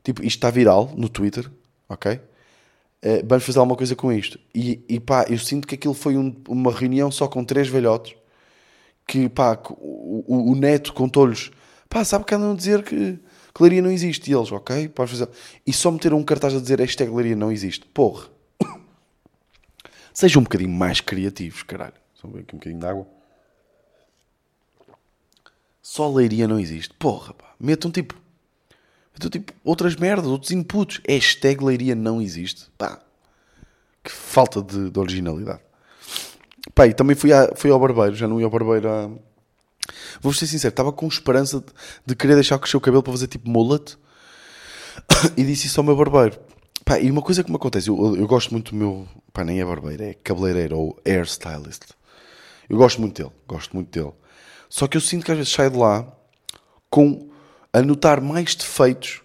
tipo, 0.08 0.22
isto 0.24 0.38
está 0.38 0.50
viral 0.50 0.94
no 0.96 1.10
Twitter, 1.10 1.52
ok? 1.90 2.14
Uh, 2.14 3.26
vamos 3.28 3.44
fazer 3.44 3.60
alguma 3.60 3.76
coisa 3.76 3.94
com 3.94 4.10
isto. 4.10 4.40
E, 4.56 4.82
e 4.88 5.02
pá, 5.02 5.26
eu 5.30 5.38
sinto 5.38 5.68
que 5.68 5.76
aquilo 5.76 5.94
foi 5.94 6.16
um- 6.18 6.34
uma 6.48 6.72
reunião 6.72 7.12
só 7.12 7.28
com 7.28 7.44
três 7.44 7.68
velhotes 7.68 8.16
que 9.06 9.28
pá, 9.28 9.60
o, 9.70 10.24
o- 10.26 10.52
o 10.52 10.56
neto 10.56 10.94
contou-lhes, 10.94 11.52
pá, 11.90 12.06
sabe 12.06 12.24
que 12.24 12.34
andam 12.34 12.54
a 12.54 12.56
dizer 12.56 12.84
que 12.84 13.20
Claria 13.54 13.82
não 13.82 13.92
existe. 13.92 14.32
E 14.32 14.34
eles, 14.34 14.50
ok, 14.50 14.88
pode 14.88 15.12
fazer. 15.12 15.28
E 15.66 15.74
só 15.74 15.92
meteram 15.92 16.18
um 16.20 16.24
cartaz 16.24 16.56
a 16.56 16.60
dizer 16.62 16.80
hashtag 16.80 17.12
Claria 17.12 17.36
não 17.36 17.52
existe. 17.52 17.86
Porra. 17.88 18.30
Sejam 20.14 20.40
um 20.40 20.44
bocadinho 20.44 20.70
mais 20.72 21.02
criativos, 21.02 21.64
caralho. 21.64 21.94
Só 22.16 22.28
aqui 22.28 22.56
um 22.56 22.58
bocadinho 22.60 22.80
de 22.80 22.86
água. 22.86 23.06
Só 25.82 26.10
Leiria 26.10 26.48
não 26.48 26.60
existe. 26.60 26.94
Porra, 26.96 27.34
pá. 27.34 27.54
Metam 27.60 27.92
tipo. 27.92 28.16
Metam 29.18 29.32
tipo 29.32 29.52
outras 29.64 29.96
merdas, 29.96 30.28
outros 30.28 30.52
inputs. 30.52 31.02
Hashtag 31.08 31.64
Leiria 31.64 31.96
não 31.96 32.22
existe. 32.22 32.68
Pá. 32.78 33.00
Que 34.04 34.12
falta 34.12 34.62
de, 34.62 34.92
de 34.92 35.00
originalidade. 35.00 35.60
Pá, 36.76 36.86
e 36.86 36.94
também 36.94 37.16
fui, 37.16 37.32
fui 37.56 37.72
ao 37.72 37.80
barbeiro. 37.80 38.16
Já 38.16 38.28
não 38.28 38.40
ia 38.40 38.46
ao 38.46 38.52
barbeiro 38.52 38.88
há. 38.88 39.10
Vou 40.22 40.32
ser 40.34 40.46
sincero, 40.46 40.72
estava 40.72 40.92
com 40.92 41.08
esperança 41.08 41.60
de, 41.60 41.66
de 42.06 42.16
querer 42.16 42.36
deixar 42.36 42.60
crescer 42.60 42.78
o 42.78 42.82
cabelo 42.82 43.02
para 43.02 43.14
fazer 43.14 43.26
tipo 43.26 43.50
mullet. 43.50 43.98
e 45.36 45.44
disse 45.44 45.66
isso 45.66 45.80
ao 45.80 45.84
meu 45.84 45.96
barbeiro. 45.96 46.40
Pá, 46.86 47.00
e 47.00 47.10
uma 47.10 47.22
coisa 47.22 47.44
que 47.44 47.50
me 47.50 47.56
acontece, 47.56 47.90
eu, 47.90 48.16
eu 48.16 48.28
gosto 48.28 48.52
muito 48.52 48.72
do 48.72 48.78
meu. 48.78 49.08
Pá, 49.34 49.44
nem 49.44 49.60
é 49.60 49.66
barbeiro, 49.66 50.04
é 50.04 50.14
cabeleireiro 50.14 50.78
ou 50.78 51.02
hairstylist. 51.04 51.86
Eu 52.70 52.78
gosto 52.78 53.02
muito 53.02 53.20
dele, 53.20 53.34
gosto 53.48 53.76
muito 53.76 53.90
dele. 53.90 54.14
Só 54.70 54.88
que 54.88 54.96
eu 54.96 55.02
sinto 55.02 55.26
que 55.26 55.32
às 55.32 55.38
vezes 55.38 55.52
saio 55.52 55.72
de 55.72 55.78
lá 55.78 56.06
com 56.90 57.27
a 57.78 57.82
notar 57.82 58.22
mais 58.22 58.56
defeitos 58.56 59.22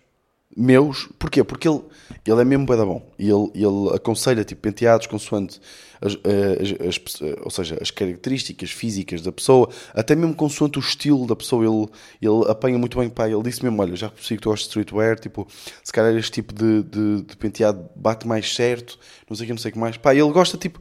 meus. 0.56 1.08
Porquê? 1.18 1.42
Porque 1.42 1.66
ele, 1.66 1.80
ele 2.26 2.40
é 2.40 2.44
mesmo 2.44 2.66
bué 2.66 2.76
da 2.76 2.84
bom. 2.84 3.10
E 3.18 3.28
ele, 3.30 3.50
ele 3.54 3.94
aconselha 3.94 4.44
tipo, 4.44 4.60
penteados 4.60 5.06
consoante 5.06 5.60
as, 6.00 6.14
eh, 6.24 6.58
as- 6.80 6.88
as 6.88 6.98
pe- 6.98 7.36
ou 7.42 7.50
seja, 7.50 7.78
as 7.80 7.90
características 7.90 8.70
físicas 8.70 9.22
da 9.22 9.32
pessoa, 9.32 9.68
até 9.94 10.14
mesmo 10.14 10.34
consoante 10.34 10.78
o 10.78 10.80
estilo 10.80 11.26
da 11.26 11.34
pessoa. 11.36 11.64
Ele, 11.64 11.86
ele 12.20 12.50
apanha 12.50 12.78
muito 12.78 12.98
bem. 12.98 13.08
Pá, 13.08 13.28
ele 13.28 13.42
disse 13.42 13.62
mesmo: 13.64 13.80
Olha, 13.80 13.96
já 13.96 14.10
percebi 14.10 14.36
que 14.36 14.42
tu 14.42 14.50
gostas 14.50 14.64
de 14.64 14.68
streetwear. 14.70 15.18
Tipo, 15.18 15.46
se 15.82 15.92
calhar 15.92 16.14
este 16.16 16.32
tipo 16.32 16.52
de, 16.52 16.82
de, 16.82 17.22
de 17.22 17.36
penteado 17.36 17.88
bate 17.96 18.26
mais 18.26 18.54
certo. 18.54 18.98
Não 19.30 19.36
sei 19.36 19.44
o 19.44 19.46
que, 19.46 19.52
não 19.52 19.58
sei 19.58 19.70
o 19.70 19.72
que 19.74 19.78
mais. 19.80 19.96
Pá, 19.96 20.14
ele 20.14 20.30
gosta 20.32 20.58
tipo. 20.58 20.80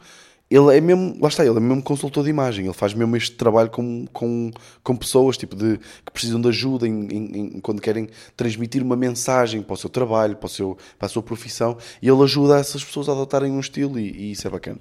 Ele 0.51 0.77
é 0.77 0.81
mesmo, 0.81 1.17
lá 1.21 1.29
está, 1.29 1.45
ele 1.45 1.55
é 1.55 1.59
mesmo 1.61 1.81
consultor 1.81 2.25
de 2.25 2.29
imagem, 2.29 2.65
ele 2.65 2.73
faz 2.73 2.93
mesmo 2.93 3.15
este 3.15 3.37
trabalho 3.37 3.69
com, 3.69 4.05
com, 4.11 4.51
com 4.83 4.95
pessoas 4.97 5.37
tipo 5.37 5.55
de, 5.55 5.77
que 5.77 6.11
precisam 6.11 6.41
de 6.41 6.49
ajuda 6.49 6.85
em, 6.85 7.07
em- 7.07 7.37
em- 7.37 7.59
quando 7.61 7.81
querem 7.81 8.09
transmitir 8.35 8.83
uma 8.83 8.97
mensagem 8.97 9.61
para 9.61 9.73
o 9.73 9.77
seu 9.77 9.89
trabalho, 9.89 10.35
para, 10.35 10.47
o 10.47 10.49
seu, 10.49 10.77
para 10.99 11.05
a 11.05 11.09
sua 11.09 11.23
profissão, 11.23 11.77
e 12.01 12.09
ele 12.09 12.21
ajuda 12.21 12.59
essas 12.59 12.83
pessoas 12.83 13.07
a 13.07 13.13
adotarem 13.13 13.49
um 13.49 13.61
estilo 13.61 13.97
e, 13.97 14.11
e 14.11 14.31
isso 14.33 14.45
é 14.45 14.49
bacana. 14.49 14.77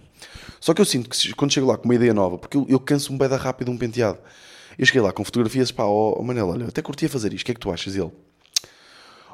Só 0.61 0.75
que 0.75 0.81
eu 0.81 0.85
sinto 0.85 1.09
que 1.09 1.35
quando 1.35 1.53
chego 1.53 1.69
lá 1.69 1.79
com 1.79 1.85
uma 1.85 1.95
ideia 1.95 2.13
nova, 2.13 2.37
porque 2.37 2.57
eu, 2.57 2.67
eu 2.69 2.81
canso-me 2.81 3.17
bem 3.17 3.29
da 3.29 3.37
rápido 3.37 3.71
um 3.71 3.79
penteado, 3.79 4.19
eu 4.77 4.85
cheguei 4.85 5.01
lá 5.01 5.13
com 5.13 5.25
fotografias, 5.25 5.71
pá, 5.71 5.85
ó 5.85 6.17
oh, 6.19 6.23
Manel, 6.25 6.49
olha, 6.49 6.65
eu 6.65 6.69
até 6.69 6.83
curtia 6.83 7.09
fazer 7.09 7.33
isto, 7.33 7.43
o 7.43 7.47
que 7.47 7.53
é 7.53 7.55
que 7.55 7.61
tu 7.61 7.71
achas? 7.71 7.95
Ele, 7.95 8.11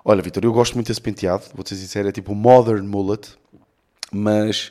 olha 0.04 0.20
Vitor, 0.20 0.44
eu 0.44 0.52
gosto 0.52 0.74
muito 0.74 0.88
desse 0.88 1.00
penteado, 1.00 1.44
vou-te 1.54 1.70
ser 1.70 1.76
sincero, 1.76 2.08
é 2.08 2.12
tipo 2.12 2.32
um 2.32 2.34
modern 2.34 2.86
mullet, 2.86 3.30
mas, 4.12 4.70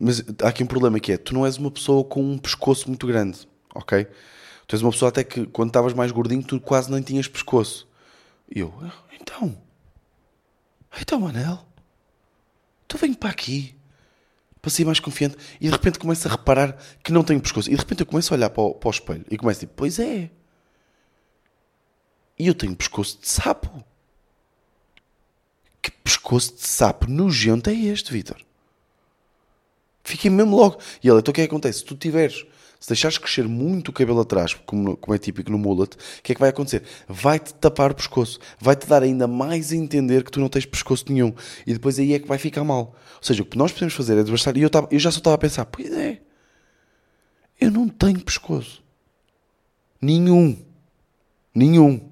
mas 0.00 0.24
há 0.42 0.48
aqui 0.48 0.64
um 0.64 0.66
problema 0.66 0.98
que 0.98 1.12
é, 1.12 1.18
tu 1.18 1.34
não 1.34 1.44
és 1.44 1.58
uma 1.58 1.70
pessoa 1.70 2.02
com 2.02 2.22
um 2.22 2.38
pescoço 2.38 2.88
muito 2.88 3.06
grande, 3.06 3.46
ok? 3.74 4.06
Tu 4.66 4.74
és 4.76 4.82
uma 4.82 4.90
pessoa 4.90 5.10
até 5.10 5.22
que 5.22 5.46
quando 5.46 5.68
estavas 5.68 5.92
mais 5.92 6.10
gordinho 6.10 6.42
tu 6.42 6.58
quase 6.58 6.90
nem 6.90 7.02
tinhas 7.02 7.28
pescoço. 7.28 7.86
E 8.52 8.60
eu, 8.60 8.72
"Ah, 8.82 8.92
então, 9.20 9.60
então 11.00 11.20
Manel, 11.20 11.64
tu 12.88 12.96
vem 12.96 13.12
para 13.12 13.30
aqui, 13.30 13.76
para 14.62 14.70
ser 14.70 14.84
mais 14.84 14.98
confiante, 15.00 15.36
e 15.60 15.66
de 15.66 15.70
repente 15.70 15.98
começo 15.98 16.26
a 16.26 16.30
reparar 16.30 16.76
que 17.04 17.12
não 17.12 17.22
tenho 17.22 17.40
pescoço. 17.40 17.68
E 17.70 17.74
de 17.74 17.78
repente 17.78 18.00
eu 18.00 18.06
começo 18.06 18.32
a 18.32 18.36
olhar 18.36 18.50
para 18.50 18.62
o, 18.62 18.74
para 18.74 18.88
o 18.88 18.90
espelho 18.90 19.24
e 19.30 19.36
começo 19.36 19.58
a 19.58 19.60
tipo, 19.60 19.74
pois 19.76 19.98
é, 19.98 20.30
e 22.38 22.46
eu 22.46 22.54
tenho 22.54 22.74
pescoço 22.74 23.18
de 23.20 23.28
sapo. 23.28 23.84
Que 25.82 25.90
pescoço 25.90 26.54
de 26.54 26.66
sapo 26.66 27.06
nojento 27.10 27.68
é 27.68 27.74
este, 27.74 28.12
Vitor? 28.12 28.38
Fiquei 30.10 30.30
mesmo 30.30 30.56
logo. 30.56 30.78
E 31.02 31.08
ele, 31.08 31.20
então 31.20 31.30
o 31.30 31.34
que 31.34 31.40
é 31.40 31.46
que 31.46 31.50
acontece? 31.50 31.78
Se 31.78 31.84
tu 31.84 31.94
tiveres, 31.94 32.44
se 32.80 32.88
deixares 32.88 33.16
crescer 33.16 33.46
muito 33.46 33.90
o 33.90 33.92
cabelo 33.92 34.20
atrás, 34.20 34.54
como, 34.66 34.96
como 34.96 35.14
é 35.14 35.18
típico 35.18 35.52
no 35.52 35.58
mullet, 35.58 35.94
o 35.94 36.22
que 36.22 36.32
é 36.32 36.34
que 36.34 36.40
vai 36.40 36.50
acontecer? 36.50 36.82
Vai-te 37.06 37.54
tapar 37.54 37.92
o 37.92 37.94
pescoço. 37.94 38.40
Vai-te 38.58 38.86
dar 38.86 39.02
ainda 39.02 39.28
mais 39.28 39.70
a 39.70 39.76
entender 39.76 40.24
que 40.24 40.30
tu 40.30 40.40
não 40.40 40.48
tens 40.48 40.66
pescoço 40.66 41.04
nenhum. 41.08 41.32
E 41.66 41.72
depois 41.72 41.98
aí 41.98 42.14
é 42.14 42.18
que 42.18 42.26
vai 42.26 42.38
ficar 42.38 42.64
mal. 42.64 42.96
Ou 43.16 43.22
seja, 43.22 43.42
o 43.42 43.46
que 43.46 43.56
nós 43.56 43.70
podemos 43.70 43.94
fazer 43.94 44.18
é 44.18 44.22
desbastar. 44.22 44.56
E 44.56 44.62
eu, 44.62 44.70
tava, 44.70 44.88
eu 44.90 44.98
já 44.98 45.10
só 45.12 45.18
estava 45.18 45.36
a 45.36 45.38
pensar, 45.38 45.64
pois 45.66 45.92
é, 45.92 46.20
eu 47.60 47.70
não 47.70 47.88
tenho 47.88 48.20
pescoço. 48.20 48.82
Nenhum. 50.00 50.56
Nenhum. 51.54 52.10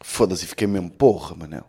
Foda-se, 0.00 0.46
fiquei 0.46 0.66
mesmo, 0.66 0.90
porra, 0.90 1.34
Manel. 1.34 1.64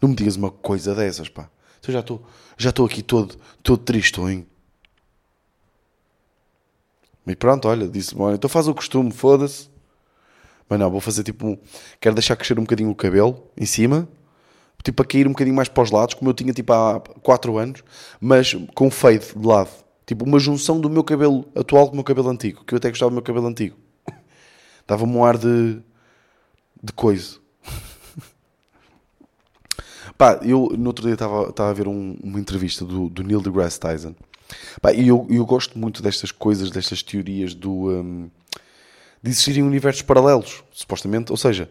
Não 0.00 0.10
me 0.10 0.14
digas 0.14 0.36
uma 0.36 0.50
coisa 0.50 0.94
dessas, 0.94 1.28
pá. 1.28 1.50
Eu 1.88 1.94
já 1.94 2.00
estou 2.00 2.22
já 2.58 2.70
estou 2.70 2.86
aqui 2.86 3.02
todo, 3.02 3.36
todo 3.62 3.78
tristonho. 3.78 4.46
E 7.26 7.34
pronto, 7.34 7.68
olha, 7.68 7.88
disse-me, 7.88 8.22
olha, 8.22 8.36
então 8.36 8.48
faz 8.48 8.68
o 8.68 8.74
costume, 8.74 9.10
foda-se. 9.10 9.68
Mas 10.68 10.78
não, 10.78 10.90
vou 10.90 11.00
fazer 11.00 11.22
tipo, 11.22 11.58
quero 12.00 12.14
deixar 12.14 12.36
crescer 12.36 12.58
um 12.58 12.62
bocadinho 12.62 12.90
o 12.90 12.94
cabelo 12.94 13.50
em 13.56 13.66
cima, 13.66 14.08
tipo 14.82 15.02
a 15.02 15.04
cair 15.04 15.26
um 15.26 15.30
bocadinho 15.30 15.54
mais 15.54 15.68
para 15.68 15.82
os 15.82 15.90
lados, 15.90 16.14
como 16.14 16.30
eu 16.30 16.34
tinha 16.34 16.52
tipo 16.52 16.72
há 16.72 17.00
4 17.22 17.56
anos, 17.58 17.82
mas 18.20 18.54
com 18.74 18.90
fade 18.90 19.26
de 19.36 19.46
lado. 19.46 19.70
Tipo 20.06 20.24
uma 20.24 20.38
junção 20.38 20.80
do 20.80 20.88
meu 20.88 21.02
cabelo 21.02 21.46
atual 21.54 21.86
com 21.86 21.92
o 21.92 21.96
meu 21.96 22.04
cabelo 22.04 22.28
antigo, 22.28 22.64
que 22.64 22.74
eu 22.74 22.78
até 22.78 22.88
gostava 22.88 23.10
do 23.10 23.14
meu 23.14 23.22
cabelo 23.22 23.46
antigo. 23.46 23.76
Dava-me 24.86 25.12
um 25.12 25.24
ar 25.24 25.36
de, 25.36 25.80
de 26.82 26.92
coisa. 26.92 27.38
Pá, 30.16 30.40
eu 30.42 30.70
no 30.78 30.86
outro 30.88 31.04
dia 31.04 31.14
estava 31.14 31.70
a 31.70 31.72
ver 31.72 31.86
um- 31.88 32.16
uma 32.22 32.40
entrevista 32.40 32.84
do, 32.84 33.08
do 33.08 33.22
Neil 33.22 33.40
deGrasse 33.40 33.78
Tyson. 33.78 34.14
Pá, 34.80 34.92
e 34.92 35.08
eu, 35.08 35.26
eu 35.28 35.44
gosto 35.44 35.78
muito 35.78 36.02
destas 36.02 36.30
coisas, 36.30 36.70
destas 36.70 37.02
teorias 37.02 37.54
do, 37.54 37.90
hum, 37.90 38.30
de 39.22 39.30
existirem 39.30 39.62
universos 39.62 40.02
paralelos, 40.02 40.62
supostamente. 40.72 41.30
Ou 41.32 41.36
seja, 41.36 41.70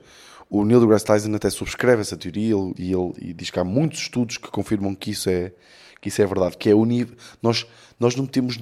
o 0.49 0.63
Neil 0.63 0.79
deGrasse 0.79 1.05
Tyson 1.05 1.33
até 1.33 1.49
subscreve 1.49 2.01
essa 2.01 2.15
teoria 2.17 2.53
ele- 2.55 2.73
e 2.77 2.91
ele 2.93 3.13
e 3.19 3.33
diz 3.33 3.49
que 3.49 3.59
há 3.59 3.63
muitos 3.63 3.99
estudos 4.01 4.37
que 4.37 4.49
confirmam 4.51 4.93
que 4.93 5.11
isso 5.11 5.29
é, 5.29 5.51
que 6.01 6.09
isso 6.09 6.21
é 6.21 6.25
verdade. 6.25 6.57
Que 6.57 6.69
é 6.69 6.75
uni- 6.75 7.07
nós, 7.41 7.65
nós 7.99 8.15
não 8.15 8.27
temos 8.27 8.59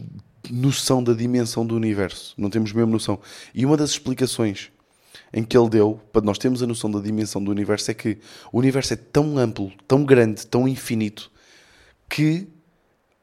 noção 0.50 1.04
da 1.04 1.14
dimensão 1.14 1.66
do 1.66 1.76
universo. 1.76 2.34
Não 2.38 2.50
temos 2.50 2.72
mesmo 2.72 2.92
noção. 2.92 3.20
E 3.54 3.66
uma 3.66 3.76
das 3.76 3.90
explicações 3.92 4.72
em 5.34 5.44
que 5.44 5.58
ele 5.58 5.70
deu, 5.70 6.00
para 6.12 6.22
nós 6.22 6.38
termos 6.38 6.62
a 6.62 6.68
noção 6.68 6.92
da 6.92 7.00
dimensão 7.00 7.44
do 7.44 7.50
universo, 7.50 7.90
é 7.90 7.94
que 7.94 8.20
o 8.52 8.60
universo 8.60 8.94
é 8.94 8.96
tão 8.96 9.38
amplo, 9.38 9.72
tão 9.88 10.04
grande, 10.06 10.46
tão 10.46 10.68
infinito, 10.68 11.32
que 12.10 12.48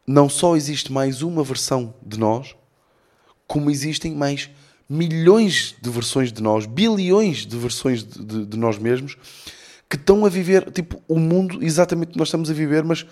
não 0.07 0.29
só 0.29 0.57
existe 0.57 0.93
mais 0.93 1.23
uma 1.23 1.45
versão 1.45 1.95
de 2.05 2.19
nós, 2.19 2.57
como 3.47 3.71
existem 3.71 4.15
mais 4.15 4.51
milhões 4.89 5.77
de 5.81 5.89
versões 5.89 6.33
de 6.33 6.43
nós, 6.43 6.67
bilhões 6.67 7.47
de 7.47 7.57
versões 7.57 8.03
de, 8.03 8.25
de- 8.25 8.47
de 8.47 8.57
nós 8.57 8.77
mesmos, 8.77 9.17
que 9.89 9.95
estão 9.97 10.25
a 10.25 10.29
viver, 10.29 10.71
tipo, 10.73 11.01
o 11.07 11.19
mundo 11.19 11.63
exatamente 11.63 12.13
que 12.13 12.19
nós 12.19 12.29
estamos 12.29 12.51
a 12.51 12.55
viver, 12.55 12.83
mas 12.83 13.05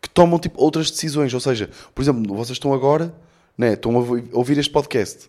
que 0.00 0.08
tomam 0.08 0.38
tipo 0.40 0.60
outras 0.60 0.90
decisões. 0.90 1.32
Ou 1.34 1.40
seja, 1.40 1.70
por 1.94 2.02
exemplo, 2.02 2.34
vocês 2.34 2.56
estão 2.56 2.72
agora, 2.72 3.14
né, 3.56 3.74
estão 3.74 3.96
a 3.96 4.00
ouvir 4.36 4.58
este 4.58 4.72
podcast. 4.72 5.28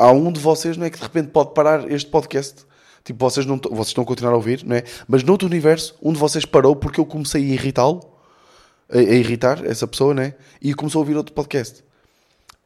Há 0.00 0.10
um 0.12 0.32
de 0.32 0.40
vocês, 0.40 0.78
não 0.78 0.86
é, 0.86 0.90
que 0.90 0.96
de 0.96 1.02
repente 1.02 1.28
pode 1.28 1.52
parar 1.52 1.90
este 1.92 2.08
podcast. 2.08 2.64
Tipo, 3.04 3.18
vocês, 3.28 3.44
não, 3.44 3.58
vocês 3.58 3.88
estão 3.88 4.02
a 4.02 4.06
continuar 4.06 4.32
a 4.32 4.36
ouvir, 4.36 4.64
não 4.64 4.76
é? 4.76 4.84
Mas 5.06 5.22
noutro 5.22 5.46
universo, 5.46 5.94
um 6.02 6.10
de 6.10 6.18
vocês 6.18 6.46
parou 6.46 6.74
porque 6.74 6.98
eu 6.98 7.04
comecei 7.04 7.42
a 7.42 7.54
irritá-lo, 7.54 8.00
a, 8.90 8.96
a 8.96 9.02
irritar 9.02 9.62
essa 9.66 9.86
pessoa, 9.86 10.14
né? 10.14 10.34
E 10.60 10.72
começou 10.72 11.00
a 11.00 11.02
ouvir 11.02 11.18
outro 11.18 11.34
podcast. 11.34 11.84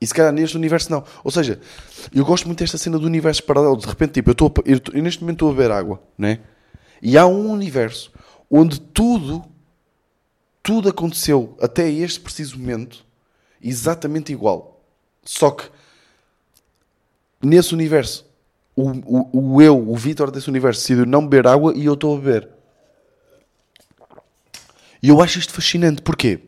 E 0.00 0.06
se 0.06 0.14
calhar 0.14 0.32
neste 0.32 0.56
universo 0.56 0.92
não. 0.92 1.02
Ou 1.24 1.30
seja, 1.32 1.60
eu 2.14 2.24
gosto 2.24 2.46
muito 2.46 2.60
desta 2.60 2.78
cena 2.78 3.00
do 3.00 3.06
universo 3.06 3.42
paralelo. 3.42 3.76
De 3.78 3.86
repente, 3.86 4.12
tipo, 4.12 4.30
eu, 4.30 4.32
estou 4.32 4.52
eu, 4.64 4.80
eu 4.92 5.02
neste 5.02 5.20
momento 5.20 5.36
estou 5.36 5.50
a 5.50 5.52
beber 5.54 5.70
água, 5.72 6.00
né? 6.16 6.38
E 7.02 7.18
há 7.18 7.26
um 7.26 7.50
universo 7.50 8.12
onde 8.48 8.80
tudo, 8.80 9.44
tudo 10.62 10.88
aconteceu 10.88 11.56
até 11.60 11.90
este 11.90 12.20
preciso 12.20 12.58
momento 12.58 13.04
exatamente 13.60 14.32
igual. 14.32 14.80
Só 15.24 15.50
que 15.50 15.64
nesse 17.46 17.74
universo, 17.74 18.26
o, 18.76 18.90
o, 18.90 19.54
o 19.54 19.62
eu, 19.62 19.78
o 19.78 19.96
Vitor 19.96 20.30
desse 20.30 20.48
universo, 20.48 20.80
decidiu 20.80 21.06
não 21.06 21.26
beber 21.26 21.46
água 21.46 21.72
e 21.76 21.84
eu 21.84 21.94
estou 21.94 22.16
a 22.16 22.20
beber. 22.20 22.48
E 25.02 25.08
eu 25.08 25.20
acho 25.20 25.38
isto 25.38 25.52
fascinante. 25.52 26.02
Porquê? 26.02 26.40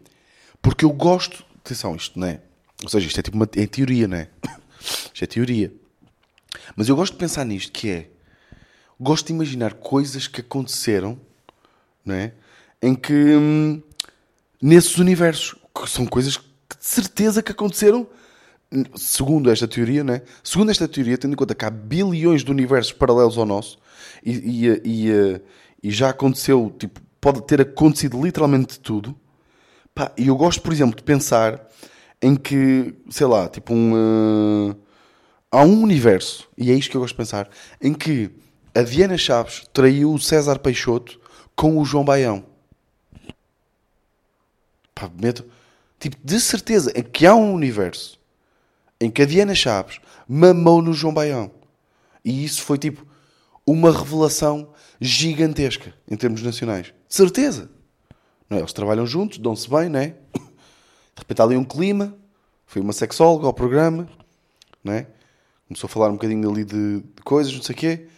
Porque 0.63 0.85
eu 0.85 0.91
gosto. 0.91 1.45
Atenção, 1.65 1.95
isto 1.95 2.19
não 2.19 2.27
é. 2.27 2.41
Ou 2.83 2.89
seja, 2.89 3.07
isto 3.07 3.21
é 3.21 3.23
tipo 3.23 3.37
uma 3.37 3.49
é 3.55 3.67
teoria, 3.67 4.09
não 4.09 4.17
é? 4.17 4.29
Isto 5.13 5.25
é 5.25 5.27
teoria. 5.27 5.73
Mas 6.77 6.89
eu 6.89 6.95
gosto 6.95 7.15
de 7.15 7.19
pensar 7.19 7.45
nisto, 7.45 7.73
que 7.73 7.91
é. 7.91 8.11
Gosto 9.01 9.27
de 9.27 9.33
imaginar 9.33 9.75
coisas 9.75 10.29
que 10.29 10.41
aconteceram, 10.41 11.19
não 12.05 12.15
é? 12.15 12.33
Em 12.81 12.95
que. 12.95 13.13
Hum, 13.13 13.83
nesses 14.61 14.97
universos. 14.99 15.55
Que 15.75 15.91
são 15.91 16.07
coisas 16.07 16.37
que 16.37 16.45
de 16.79 16.87
certeza 16.87 17.43
que 17.43 17.53
aconteceram 17.53 18.07
segundo 18.95 19.51
esta 19.51 19.69
teoria, 19.69 20.03
né? 20.03 20.23
Segundo 20.43 20.71
esta 20.71 20.89
teoria, 20.89 21.17
tendo 21.17 21.33
em 21.33 21.37
conta 21.37 21.55
que 21.55 21.65
há 21.65 21.71
bilhões 21.71 22.43
de 22.43 22.51
universos 22.51 22.93
paralelos 22.93 23.39
ao 23.39 23.47
nosso 23.47 23.79
e, 24.25 24.33
e, 24.33 24.83
e, 24.85 25.41
e 25.83 25.91
já 25.91 26.11
aconteceu, 26.11 26.75
tipo, 26.79 27.01
pode 27.21 27.43
ter 27.43 27.61
acontecido 27.61 28.23
literalmente 28.23 28.79
tudo. 28.81 29.15
e 30.17 30.29
eu 30.29 30.37
gosto, 30.37 30.63
por 30.63 30.73
exemplo, 30.73 30.97
de 30.97 31.03
pensar 31.03 31.69
em 32.21 32.35
que, 32.35 32.95
sei 33.11 33.27
lá, 33.27 33.49
tipo 33.49 33.73
um. 33.75 33.93
Uh, 33.93 34.77
há 35.51 35.63
um 35.63 35.83
universo, 35.83 36.49
e 36.57 36.71
é 36.71 36.75
isto 36.75 36.91
que 36.91 36.97
eu 36.97 37.01
gosto 37.01 37.15
de 37.15 37.19
pensar, 37.19 37.49
em 37.81 37.95
que 37.95 38.31
a 38.75 38.83
Diana 38.83 39.17
Chaves 39.17 39.65
traiu 39.73 40.13
o 40.13 40.19
César 40.19 40.59
Peixoto 40.59 41.21
com 41.55 41.79
o 41.79 41.85
João 41.85 42.05
Baião. 42.05 42.45
Pá, 44.95 45.11
medo. 45.21 45.45
Tipo, 45.99 46.17
de 46.23 46.41
certeza 46.41 46.93
é 46.95 47.03
que 47.03 47.27
há 47.27 47.35
um 47.35 47.55
universo 47.55 48.16
em 49.01 49.11
que 49.11 49.23
a 49.23 49.27
Diana 49.27 49.55
Chaves 49.55 50.01
mamou 50.29 50.83
no 50.83 50.93
João 50.93 51.15
Baião. 51.15 51.51
E 52.25 52.45
isso 52.45 52.63
foi 52.63 52.79
tipo 52.79 53.07
uma 53.67 53.91
revelação 53.91 54.73
gigantesca 55.01 55.95
em 56.09 56.17
termos 56.17 56.43
nacionais. 56.43 56.87
De 57.09 57.15
certeza. 57.15 57.71
Não 58.49 58.59
é? 58.59 58.61
Eles 58.61 58.73
trabalham 58.73 59.07
juntos, 59.07 59.39
dão-se 59.39 59.69
bem, 59.69 59.89
não 59.89 60.01
é? 60.01 60.09
De 60.35 61.19
repente 61.19 61.41
há 61.41 61.45
ali 61.45 61.57
um 61.57 61.65
clima. 61.65 62.17
Foi 62.67 62.83
uma 62.83 62.93
sexóloga 62.93 63.47
ao 63.47 63.55
programa, 63.55 64.09
não 64.83 64.93
é? 64.93 65.07
Começou 65.69 65.89
a 65.89 65.91
falar 65.91 66.09
um 66.09 66.15
bocadinho 66.15 66.51
ali 66.51 66.65
de, 66.65 67.01
de 67.01 67.23
coisas, 67.25 67.53
não 67.55 67.63
sei 67.63 67.75
o 67.75 67.79
quê. 67.79 68.09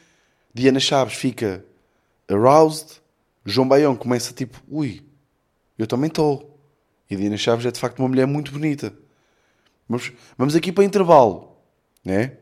Diana 0.52 0.80
Chaves 0.80 1.14
fica 1.14 1.64
aroused. 2.28 3.00
João 3.44 3.68
Baião 3.68 3.96
começa 3.96 4.32
tipo, 4.32 4.62
ui, 4.68 5.02
eu 5.78 5.86
também 5.86 6.08
estou. 6.08 6.58
E 7.10 7.16
Diana 7.16 7.36
Chaves 7.36 7.64
é 7.64 7.70
de 7.70 7.80
facto 7.80 7.98
uma 8.00 8.08
mulher 8.08 8.26
muito 8.26 8.52
bonita. 8.52 8.92
Vamos, 9.88 10.12
vamos 10.36 10.54
aqui 10.54 10.70
para 10.70 10.84
intervalo, 10.84 11.56
né? 12.04 12.36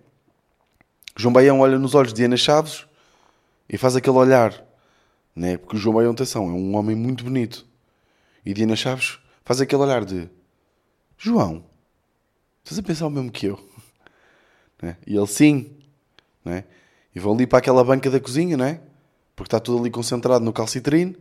João 1.16 1.32
Baião 1.32 1.60
olha 1.60 1.78
nos 1.78 1.94
olhos 1.94 2.12
de 2.12 2.18
Diana 2.18 2.36
Chaves 2.36 2.86
e 3.68 3.78
faz 3.78 3.94
aquele 3.94 4.16
olhar, 4.16 4.52
né? 5.34 5.56
Porque 5.56 5.76
o 5.76 5.78
João 5.78 5.94
Baião, 5.94 6.12
atenção, 6.12 6.44
é 6.44 6.52
um 6.52 6.74
homem 6.74 6.96
muito 6.96 7.22
bonito. 7.22 7.64
E 8.44 8.52
Diana 8.52 8.74
Chaves 8.74 9.18
faz 9.44 9.60
aquele 9.60 9.82
olhar 9.82 10.04
de 10.04 10.28
João, 11.16 11.64
estás 12.62 12.78
a 12.78 12.82
pensar 12.82 13.06
o 13.06 13.10
mesmo 13.10 13.30
que 13.30 13.46
eu? 13.46 13.58
Né? 14.82 14.94
E 15.06 15.16
ele 15.16 15.26
sim, 15.26 15.74
né? 16.44 16.64
E 17.14 17.18
vão 17.18 17.32
ali 17.32 17.46
para 17.46 17.60
aquela 17.60 17.82
banca 17.82 18.10
da 18.10 18.20
cozinha, 18.20 18.58
né? 18.58 18.82
Porque 19.34 19.46
está 19.46 19.58
tudo 19.58 19.80
ali 19.80 19.90
concentrado 19.90 20.44
no 20.44 20.52
calcitrine 20.52 21.16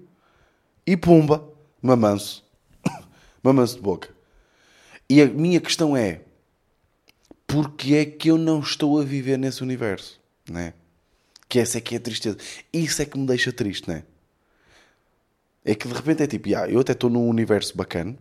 e 0.86 0.98
pumba, 0.98 1.48
mamanço. 1.82 2.46
mamanço 3.42 3.76
de 3.76 3.82
boca. 3.82 4.15
E 5.10 5.22
a 5.22 5.28
minha 5.28 5.62
questão 5.62 5.96
é: 5.96 6.22
porque 7.48 7.96
é 7.96 8.06
que 8.06 8.30
eu 8.30 8.38
não 8.38 8.60
estou 8.60 9.00
a 9.00 9.04
viver 9.04 9.38
nesse 9.38 9.62
universo? 9.62 10.20
Né? 10.50 10.74
Que 11.48 11.60
essa 11.60 11.78
é 11.78 11.82
que 11.82 11.96
é 11.96 11.98
a 11.98 12.02
tristeza. 12.02 12.38
Isso 12.74 13.02
é 13.02 13.06
que 13.06 13.18
me 13.18 13.26
deixa 13.26 13.52
triste, 13.52 13.88
né? 13.88 14.04
É 15.64 15.74
que 15.74 15.88
de 15.88 15.94
repente 15.94 16.24
é 16.24 16.28
tipo, 16.28 16.48
yeah, 16.48 16.72
eu 16.72 16.80
até 16.80 16.92
estou 16.92 17.10
num 17.10 17.28
universo 17.28 17.76
bacana, 17.76 18.16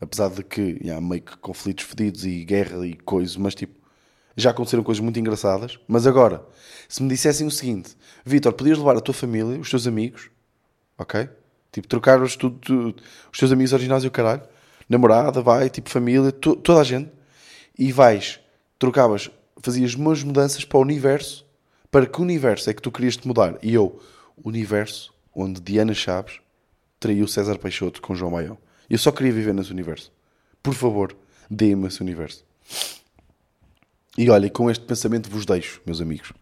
apesar 0.00 0.30
de 0.30 0.42
que 0.42 0.78
yeah, 0.82 1.00
meio 1.00 1.22
que 1.22 1.36
conflitos 1.38 1.84
fedidos 1.84 2.24
e 2.24 2.44
guerra 2.44 2.84
e 2.86 2.94
coisas, 2.94 3.36
mas 3.36 3.54
tipo, 3.54 3.74
já 4.36 4.50
aconteceram 4.50 4.82
coisas 4.82 5.00
muito 5.00 5.18
engraçadas. 5.18 5.78
Mas 5.86 6.06
agora, 6.06 6.44
se 6.88 7.02
me 7.02 7.08
dissessem 7.08 7.46
o 7.46 7.50
seguinte, 7.50 7.96
Vitor, 8.24 8.52
podias 8.52 8.78
levar 8.78 8.96
a 8.96 9.00
tua 9.00 9.14
família, 9.14 9.58
os 9.60 9.70
teus 9.70 9.86
amigos, 9.86 10.30
ok? 10.96 11.28
Tipo, 11.70 11.86
trocar 11.88 12.22
os, 12.22 12.36
tu, 12.36 12.58
os 13.32 13.38
teus 13.38 13.52
amigos 13.52 13.72
originais 13.72 14.04
e 14.04 14.06
o 14.06 14.10
caralho, 14.10 14.42
namorada, 14.88 15.42
vai, 15.42 15.68
tipo 15.68 15.90
família, 15.90 16.32
to, 16.32 16.56
toda 16.56 16.80
a 16.80 16.84
gente, 16.84 17.10
e 17.78 17.92
vais, 17.92 18.40
trocavas, 18.78 19.30
fazias 19.62 19.94
umas 19.94 20.22
mudanças 20.22 20.64
para 20.64 20.78
o 20.78 20.82
universo, 20.82 21.46
para 21.90 22.06
que 22.06 22.20
universo 22.20 22.68
é 22.70 22.74
que 22.74 22.82
tu 22.82 22.90
querias 22.90 23.16
te 23.16 23.26
mudar? 23.26 23.58
E 23.62 23.74
eu, 23.74 24.00
universo 24.44 25.12
onde 25.34 25.60
Diana 25.60 25.94
Chaves 25.94 26.40
traiu 26.98 27.28
César 27.28 27.58
Peixoto 27.58 28.02
com 28.02 28.14
João 28.14 28.32
Maião. 28.32 28.58
Eu 28.90 28.98
só 28.98 29.12
queria 29.12 29.32
viver 29.32 29.54
nesse 29.54 29.70
universo. 29.70 30.12
Por 30.62 30.74
favor, 30.74 31.16
dê-me 31.48 31.86
esse 31.86 32.00
universo. 32.00 32.44
E 34.16 34.28
olha, 34.30 34.50
com 34.50 34.68
este 34.70 34.84
pensamento 34.84 35.30
vos 35.30 35.46
deixo, 35.46 35.80
meus 35.86 36.00
amigos. 36.00 36.32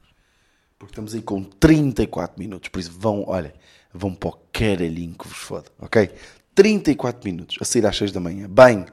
Porque 0.78 0.92
estamos 0.92 1.14
aí 1.14 1.20
com 1.20 1.42
34 1.44 2.38
minutos. 2.38 2.68
Por 2.68 2.78
isso 2.78 2.92
vão, 2.92 3.24
olha, 3.26 3.54
vão 3.92 4.14
para 4.14 4.30
o 4.30 4.38
caralhinho 4.52 5.14
que 5.14 5.28
vos 5.28 5.36
foda, 5.36 5.70
ok? 5.78 6.10
34 6.56 7.20
minutos 7.22 7.58
a 7.60 7.64
sair 7.66 7.84
às 7.86 7.96
6 7.98 8.12
da 8.12 8.18
manhã. 8.18 8.48
Bem, 8.48 8.86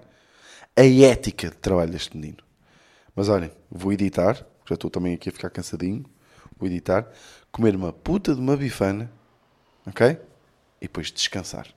a 0.75 0.83
ética 0.83 1.49
de 1.49 1.55
trabalho 1.55 1.91
deste 1.91 2.15
menino. 2.15 2.39
Mas 3.15 3.29
olhem, 3.29 3.49
vou 3.71 3.93
editar, 3.93 4.45
já 4.67 4.75
estou 4.75 4.89
também 4.89 5.13
aqui 5.13 5.29
a 5.29 5.31
ficar 5.31 5.49
cansadinho. 5.49 6.05
Vou 6.59 6.67
editar, 6.67 7.07
comer 7.51 7.73
uma 7.75 7.93
puta 7.93 8.35
de 8.35 8.41
uma 8.41 8.57
bifana, 8.57 9.09
ok? 9.87 10.17
E 10.81 10.81
depois 10.81 11.09
descansar. 11.09 11.67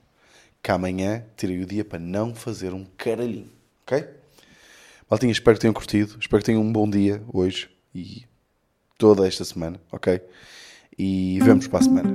Que 0.61 0.71
amanhã 0.71 1.23
terei 1.37 1.61
o 1.61 1.65
dia 1.65 1.85
para 1.85 1.99
não 1.99 2.35
fazer 2.35 2.73
um 2.73 2.85
caralhinho, 2.97 3.51
ok? 3.83 4.05
Maltinha, 5.09 5.31
espero 5.31 5.55
que 5.55 5.61
tenham 5.61 5.73
curtido. 5.73 6.17
Espero 6.19 6.41
que 6.41 6.47
tenham 6.47 6.61
um 6.61 6.71
bom 6.71 6.89
dia 6.89 7.23
hoje 7.31 7.69
e 7.95 8.25
toda 8.97 9.25
esta 9.25 9.45
semana, 9.45 9.79
ok? 9.89 10.21
E 10.99 11.39
vemos 11.41 11.65
para 11.67 11.79
a 11.79 11.83
semana. 11.83 12.09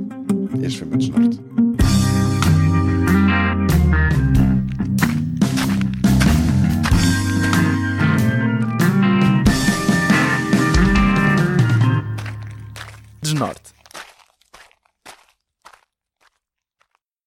Este 0.62 0.78
foi 0.78 0.86
o 0.86 0.90
meu 0.90 0.98
desnorte. 0.98 1.61
Desnorte. 13.42 13.81